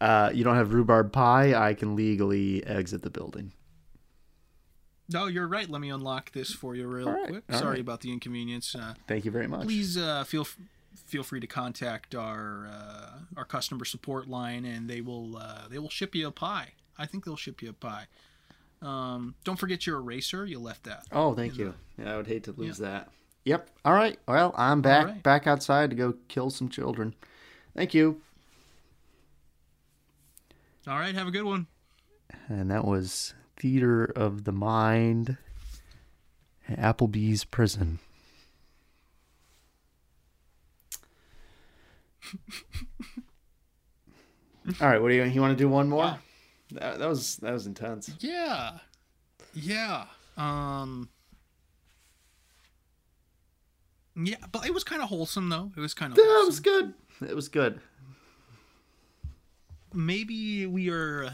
[0.00, 3.50] uh, you don't have rhubarb pie i can legally exit the building
[5.10, 5.68] No, you're right.
[5.68, 7.44] Let me unlock this for you real right, quick.
[7.50, 7.80] Sorry right.
[7.80, 8.74] about the inconvenience.
[8.74, 10.56] Uh, thank you very much please uh, feel f-
[10.94, 15.78] feel free to contact our uh, our customer support line, and they will uh, they
[15.78, 16.72] will ship you a pie.
[16.98, 18.06] I think they'll ship you a pie.
[18.82, 20.44] Um, don't forget your eraser.
[20.46, 21.06] You left that.
[21.10, 23.08] oh thank you yeah i would hate to lose that
[23.48, 25.22] yep all right well i'm back right.
[25.22, 27.14] back outside to go kill some children
[27.74, 28.20] thank you
[30.86, 31.14] All right.
[31.14, 31.66] Have a good one.
[32.48, 35.36] and that was Theater of the Mind,
[36.70, 37.98] Applebee's Prison.
[44.80, 46.04] All right, what do you you want to do one more?
[46.04, 46.16] Yeah.
[46.72, 48.10] That, that was that was intense.
[48.20, 48.78] Yeah.
[49.54, 50.04] Yeah.
[50.36, 51.08] Um
[54.20, 55.70] Yeah, but it was kind of wholesome though.
[55.76, 56.94] It was kind of That was good.
[57.26, 57.80] It was good.
[59.94, 61.30] maybe we are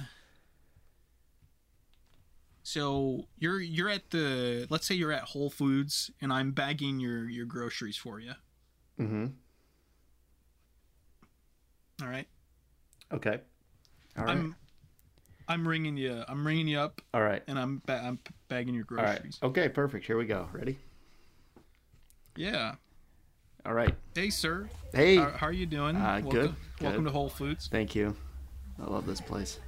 [2.62, 7.28] So, you're you're at the let's say you're at Whole Foods and I'm bagging your
[7.28, 8.32] your groceries for you.
[9.01, 9.27] Mm-hmm.
[12.02, 12.27] All right?
[13.12, 13.40] Okay.
[14.19, 14.31] All right.
[14.31, 14.56] I'm
[15.48, 16.23] I'm ringing you.
[16.27, 17.43] I'm ringing you up All right.
[17.47, 19.06] and I'm ba- I'm bagging your groceries.
[19.06, 19.23] All right.
[19.23, 19.39] groceries.
[19.43, 19.69] Okay.
[19.69, 20.06] Perfect.
[20.06, 20.48] Here we go.
[20.52, 20.78] Ready?
[22.36, 22.74] Yeah.
[23.65, 23.94] All right.
[24.15, 24.69] Hey, sir.
[24.93, 25.16] Hey.
[25.16, 25.97] How, how are you doing?
[25.97, 27.11] Uh, welcome, good, Welcome good.
[27.11, 27.69] to Whole Foods.
[27.69, 28.16] Thank you.
[28.82, 29.59] I love this place.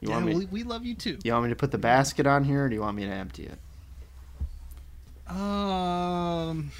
[0.00, 0.34] You yeah, want me?
[0.34, 1.18] we, we love you too.
[1.22, 3.10] You want me to put the basket on here, or do you want me to
[3.10, 3.58] empty it?
[5.28, 6.70] Um.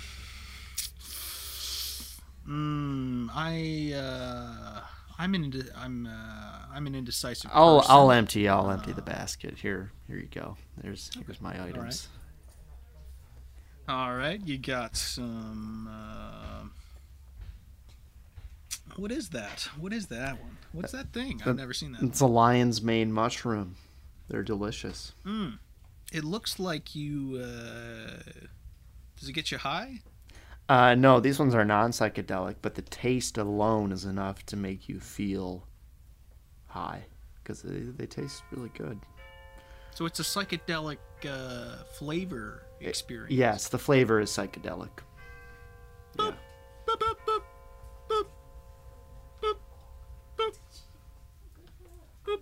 [2.48, 4.80] Mm, I uh,
[5.18, 7.50] I'm an I'm uh, I'm an indecisive.
[7.52, 7.90] I'll person.
[7.92, 9.58] I'll empty I'll empty the basket.
[9.58, 10.56] Here here you go.
[10.82, 12.08] There's here's my items.
[13.88, 15.88] All right, you got some.
[15.88, 16.66] Uh,
[18.96, 19.68] what is that?
[19.78, 20.56] What is that one?
[20.72, 21.40] What's that thing?
[21.46, 22.02] I've never seen that.
[22.02, 23.76] It's a lion's mane mushroom.
[24.28, 25.12] They're delicious.
[25.24, 25.58] Mm.
[26.12, 27.40] It looks like you.
[27.40, 28.22] Uh,
[29.20, 30.00] does it get you high?
[30.68, 34.88] Uh, no, these ones are non psychedelic, but the taste alone is enough to make
[34.88, 35.64] you feel
[36.66, 37.04] high
[37.42, 38.98] because they, they taste really good.
[39.94, 43.32] So it's a psychedelic uh, flavor experience.
[43.32, 44.88] Yes, the flavor is psychedelic.
[46.18, 46.32] Yeah.
[46.86, 47.42] Boop, boop, boop,
[48.08, 48.26] boop,
[49.42, 49.56] boop,
[50.38, 50.52] boop,
[52.26, 52.38] boop.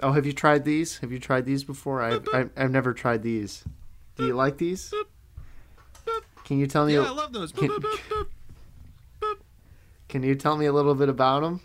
[0.00, 0.98] Oh, have you tried these?
[0.98, 2.02] Have you tried these before?
[2.02, 3.64] I've, I've, I've never tried these.
[4.16, 4.92] Do you like these?
[6.44, 6.94] Can you tell me?
[6.94, 7.52] Yeah, a- I love those.
[7.52, 8.26] Can- Boop, boop, boop,
[9.22, 9.36] boop,
[10.08, 11.60] Can you tell me a little bit about them?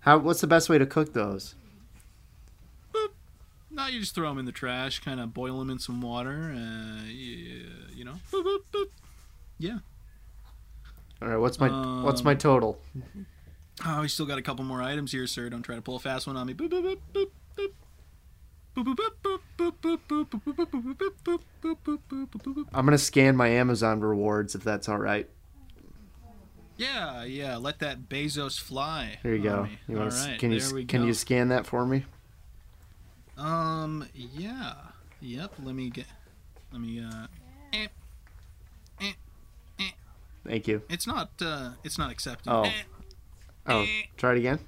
[0.00, 0.18] How?
[0.18, 1.54] What's the best way to cook those?
[3.78, 6.52] No, you just throw them in the trash, kind of boil them in some water,
[6.52, 7.62] uh, you,
[7.94, 8.14] you know.
[8.32, 8.86] Boop, boop, boop.
[9.56, 9.78] Yeah.
[11.22, 12.80] All right, what's my um, what's my total?
[13.86, 15.48] Oh, we still got a couple more items here, sir.
[15.48, 16.54] Don't try to pull a fast one on me.
[16.54, 17.30] Boop boop boop
[18.74, 18.88] boop.
[22.74, 25.30] I'm gonna scan my Amazon rewards if that's all right.
[26.76, 27.58] Yeah, yeah.
[27.58, 29.20] Let that Bezos fly.
[29.22, 29.64] There you go.
[29.64, 29.78] Me.
[29.86, 31.06] You want right, can you can go.
[31.06, 32.04] you scan that for me?
[33.38, 34.06] Um.
[34.14, 34.74] Yeah.
[35.20, 35.52] Yep.
[35.62, 36.06] Let me get.
[36.72, 37.00] Let me.
[37.00, 37.26] Uh.
[37.72, 37.86] eh.
[40.46, 40.82] Thank you.
[40.88, 41.30] It's not.
[41.40, 41.70] Uh.
[41.84, 42.52] It's not accepting.
[42.52, 42.62] Oh.
[42.62, 42.72] Eh.
[43.70, 43.86] Oh,
[44.16, 44.58] try it again.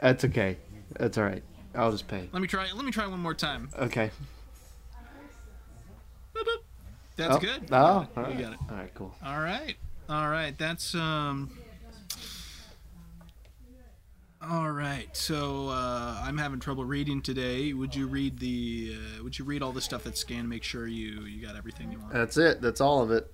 [0.00, 0.56] That's okay.
[0.98, 1.42] That's all right.
[1.74, 2.28] I'll just pay.
[2.32, 2.66] Let me try.
[2.72, 3.68] Let me try one more time.
[3.78, 4.10] Okay.
[6.34, 6.62] Boop, boop.
[7.16, 7.38] That's oh.
[7.38, 7.68] good.
[7.70, 8.38] Oh, all You right.
[8.38, 8.58] got it.
[8.70, 9.14] All right, cool.
[9.24, 9.76] All right.
[10.08, 10.56] All right.
[10.58, 11.50] That's um.
[14.50, 15.08] All right.
[15.16, 17.72] So uh, I'm having trouble reading today.
[17.72, 18.96] Would you read the?
[18.96, 20.48] Uh, would you read all the stuff that's scanned?
[20.48, 22.12] Make sure you you got everything you want.
[22.12, 22.60] That's it.
[22.60, 23.32] That's all of it.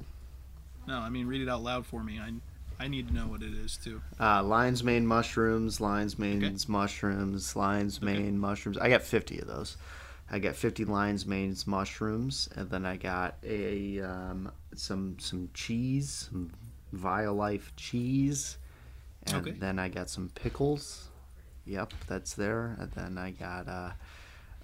[0.86, 2.20] No, I mean read it out loud for me.
[2.20, 2.32] I
[2.82, 4.02] I need to know what it is too.
[4.20, 8.06] Uh, lion's mane mushrooms, lion's mane's mushrooms, lion's Okay.
[8.18, 8.76] mane mushrooms.
[8.78, 9.76] I got 50 of those.
[10.30, 16.28] I got 50 lion's mane mushrooms, and then I got a um, some some cheese,
[16.30, 16.50] some
[16.94, 18.58] Violife cheese,
[19.32, 19.56] and Okay.
[19.58, 21.08] then I got some pickles.
[21.64, 22.76] Yep, that's there.
[22.78, 23.90] And then I got uh,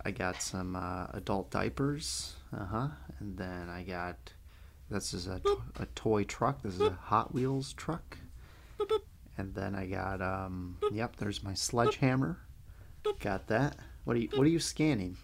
[0.04, 2.34] I got some uh, adult diapers.
[2.52, 2.88] Uh huh.
[3.20, 4.32] And then I got
[4.90, 6.62] this is a, to- a toy truck.
[6.62, 8.18] This is a Hot Wheels truck.
[9.36, 12.38] And then I got um yep, there's my sledgehammer.
[13.20, 13.76] Got that.
[14.04, 15.16] What are you what are you scanning?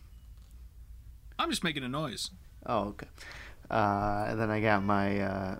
[1.38, 2.30] I'm just making a noise.
[2.66, 3.06] Oh, okay.
[3.70, 5.58] Uh and then I got my uh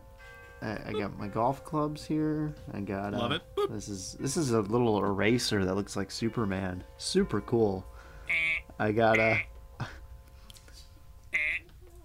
[0.62, 2.54] I I got my golf clubs here.
[2.72, 3.42] I got uh, Love it.
[3.56, 3.72] Boop.
[3.72, 6.84] This is this is a little eraser that looks like Superman.
[6.98, 7.86] Super cool.
[8.78, 9.40] I got a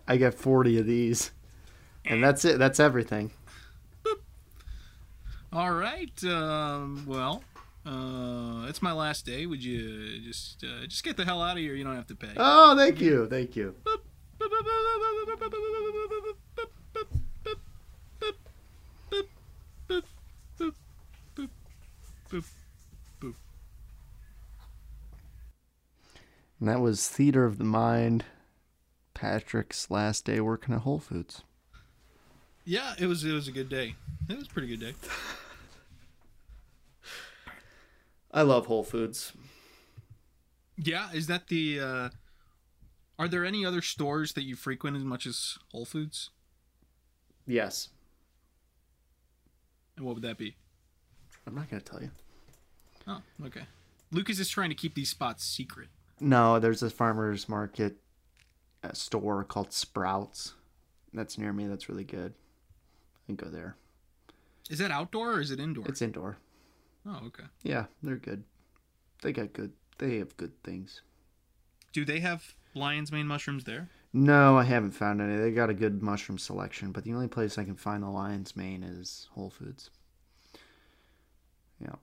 [0.08, 1.32] I got 40 of these.
[2.06, 2.60] And that's it.
[2.60, 3.32] That's everything.
[5.52, 6.24] All right.
[6.24, 7.44] Um, well,
[7.86, 9.46] uh, it's my last day.
[9.46, 11.74] Would you just uh, just get the hell out of here?
[11.74, 12.34] You don't have to pay.
[12.38, 13.28] Oh, thank you.
[13.28, 13.74] Thank you.
[26.60, 28.26] And that was Theater of the Mind,
[29.14, 31.44] Patrick's last day working at Whole Foods.
[32.64, 33.96] Yeah, it was it was a good day.
[34.30, 34.94] It was a pretty good day.
[38.32, 39.34] I love Whole Foods.
[40.78, 41.80] Yeah, is that the?
[41.80, 42.10] Uh,
[43.18, 46.32] are there any other stores that you frequent as much as Whole Foods?
[47.48, 47.90] Yes.
[49.96, 50.56] And what would that be?
[51.48, 52.12] I'm not going to tell you.
[53.08, 53.68] Oh, okay.
[54.12, 55.88] Lucas is trying to keep these spots secret.
[56.20, 57.98] No, there's a farmer's market
[58.84, 60.54] uh, store called Sprouts.
[61.14, 61.68] That's near me.
[61.68, 62.34] That's really good.
[62.34, 63.76] I can go there.
[64.70, 65.86] Is that outdoor or is it indoor?
[65.88, 66.38] It's indoor.
[67.08, 67.44] Oh, okay.
[67.64, 68.44] Yeah, they're good.
[69.22, 69.74] They got good.
[69.98, 71.02] They have good things.
[71.94, 73.90] Do they have lion's mane mushrooms there?
[74.12, 75.38] No, I haven't found any.
[75.38, 78.56] They got a good mushroom selection, but the only place I can find the lion's
[78.56, 79.90] mane is Whole Foods.
[81.80, 81.96] Yeah.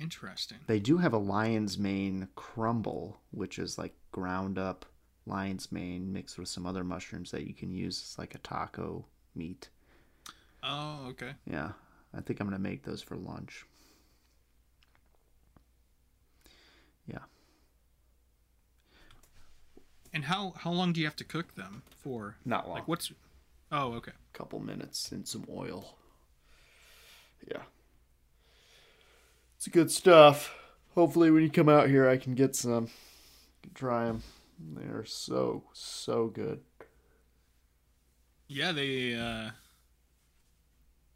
[0.00, 0.58] Interesting.
[0.66, 4.84] They do have a lion's mane crumble, which is like ground up
[5.26, 9.06] lion's mane mixed with some other mushrooms that you can use as like a taco
[9.34, 9.68] meat.
[10.62, 11.32] Oh, okay.
[11.50, 11.72] Yeah.
[12.14, 13.64] I think I'm going to make those for lunch.
[17.06, 17.18] Yeah.
[20.12, 22.36] And how how long do you have to cook them for?
[22.44, 22.78] Not long.
[22.78, 23.12] Like what's?
[23.70, 24.12] Oh, okay.
[24.12, 25.98] A couple minutes in some oil.
[27.46, 27.62] Yeah.
[29.56, 30.54] It's good stuff.
[30.94, 32.88] Hopefully, when you come out here, I can get some.
[33.62, 34.22] Can try them.
[34.74, 36.60] They are so so good.
[38.48, 39.50] Yeah, they uh,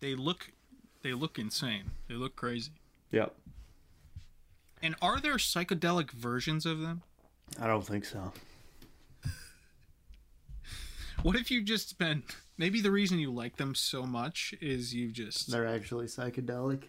[0.01, 0.51] they look
[1.03, 1.93] they look insane.
[2.09, 2.73] They look crazy.
[3.13, 3.35] Yep.
[4.83, 7.03] And are there psychedelic versions of them?
[7.61, 8.33] I don't think so.
[11.23, 12.25] What if you just spent
[12.57, 16.85] maybe the reason you like them so much is you just They're actually psychedelic.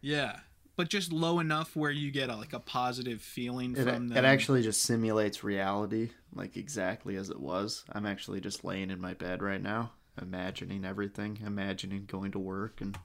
[0.00, 0.40] Yeah,
[0.76, 4.16] but just low enough where you get a, like a positive feeling It, from them.
[4.16, 7.84] it actually just simulates reality, like exactly as it was.
[7.92, 12.80] I'm actually just laying in my bed right now, imagining everything, imagining going to work
[12.80, 12.98] and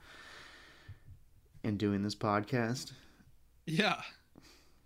[1.64, 2.92] and doing this podcast.
[3.66, 4.02] yeah,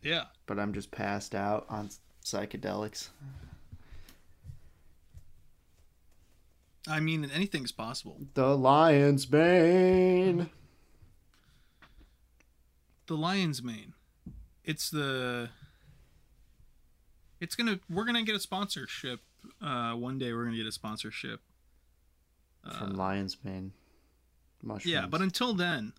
[0.03, 0.25] yeah.
[0.45, 1.89] But I'm just passed out on
[2.23, 3.09] psychedelics.
[6.87, 8.21] I mean, anything's possible.
[8.33, 10.49] The lion's bane.
[13.07, 13.93] The lion's mane.
[14.63, 15.49] It's the.
[17.39, 17.79] It's gonna.
[17.89, 19.21] We're gonna get a sponsorship.
[19.61, 21.41] Uh, one day we're gonna get a sponsorship.
[22.77, 23.71] from lion's mane.
[24.61, 24.93] Mushrooms.
[24.95, 25.93] Uh, Yeah, but until then,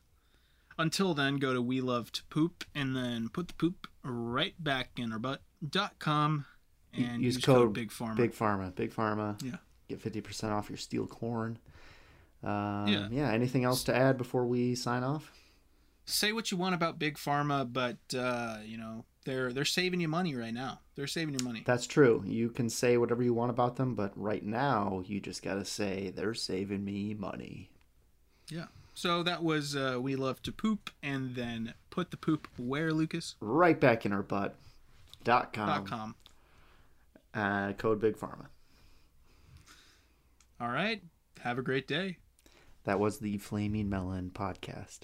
[0.76, 4.90] until then, go to We Love to Poop and then put the poop right back
[4.98, 5.40] in our butt.
[5.66, 6.44] dot com
[6.92, 8.16] and use use, code code, Big Pharma.
[8.16, 9.42] Big Pharma, Big Pharma.
[9.42, 9.56] Yeah.
[9.88, 11.58] Get fifty percent off your steel corn.
[12.42, 13.08] Um, Yeah.
[13.10, 13.30] yeah.
[13.32, 15.32] Anything else to add before we sign off?
[16.10, 20.08] Say what you want about Big Pharma, but uh, you know they're they're saving you
[20.08, 20.80] money right now.
[20.96, 21.64] They're saving you money.
[21.66, 22.24] That's true.
[22.26, 26.10] You can say whatever you want about them, but right now you just gotta say
[26.16, 27.70] they're saving me money.
[28.48, 28.66] Yeah.
[28.94, 33.36] So that was uh, We Love to Poop, and then put the poop where, Lucas?
[33.38, 34.56] Right back in our butt.
[35.24, 35.66] Dot com.
[35.66, 36.14] dot com.
[37.34, 38.46] Uh, code Big Pharma.
[40.58, 41.02] All right.
[41.40, 42.16] Have a great day.
[42.84, 45.00] That was the Flaming Melon podcast.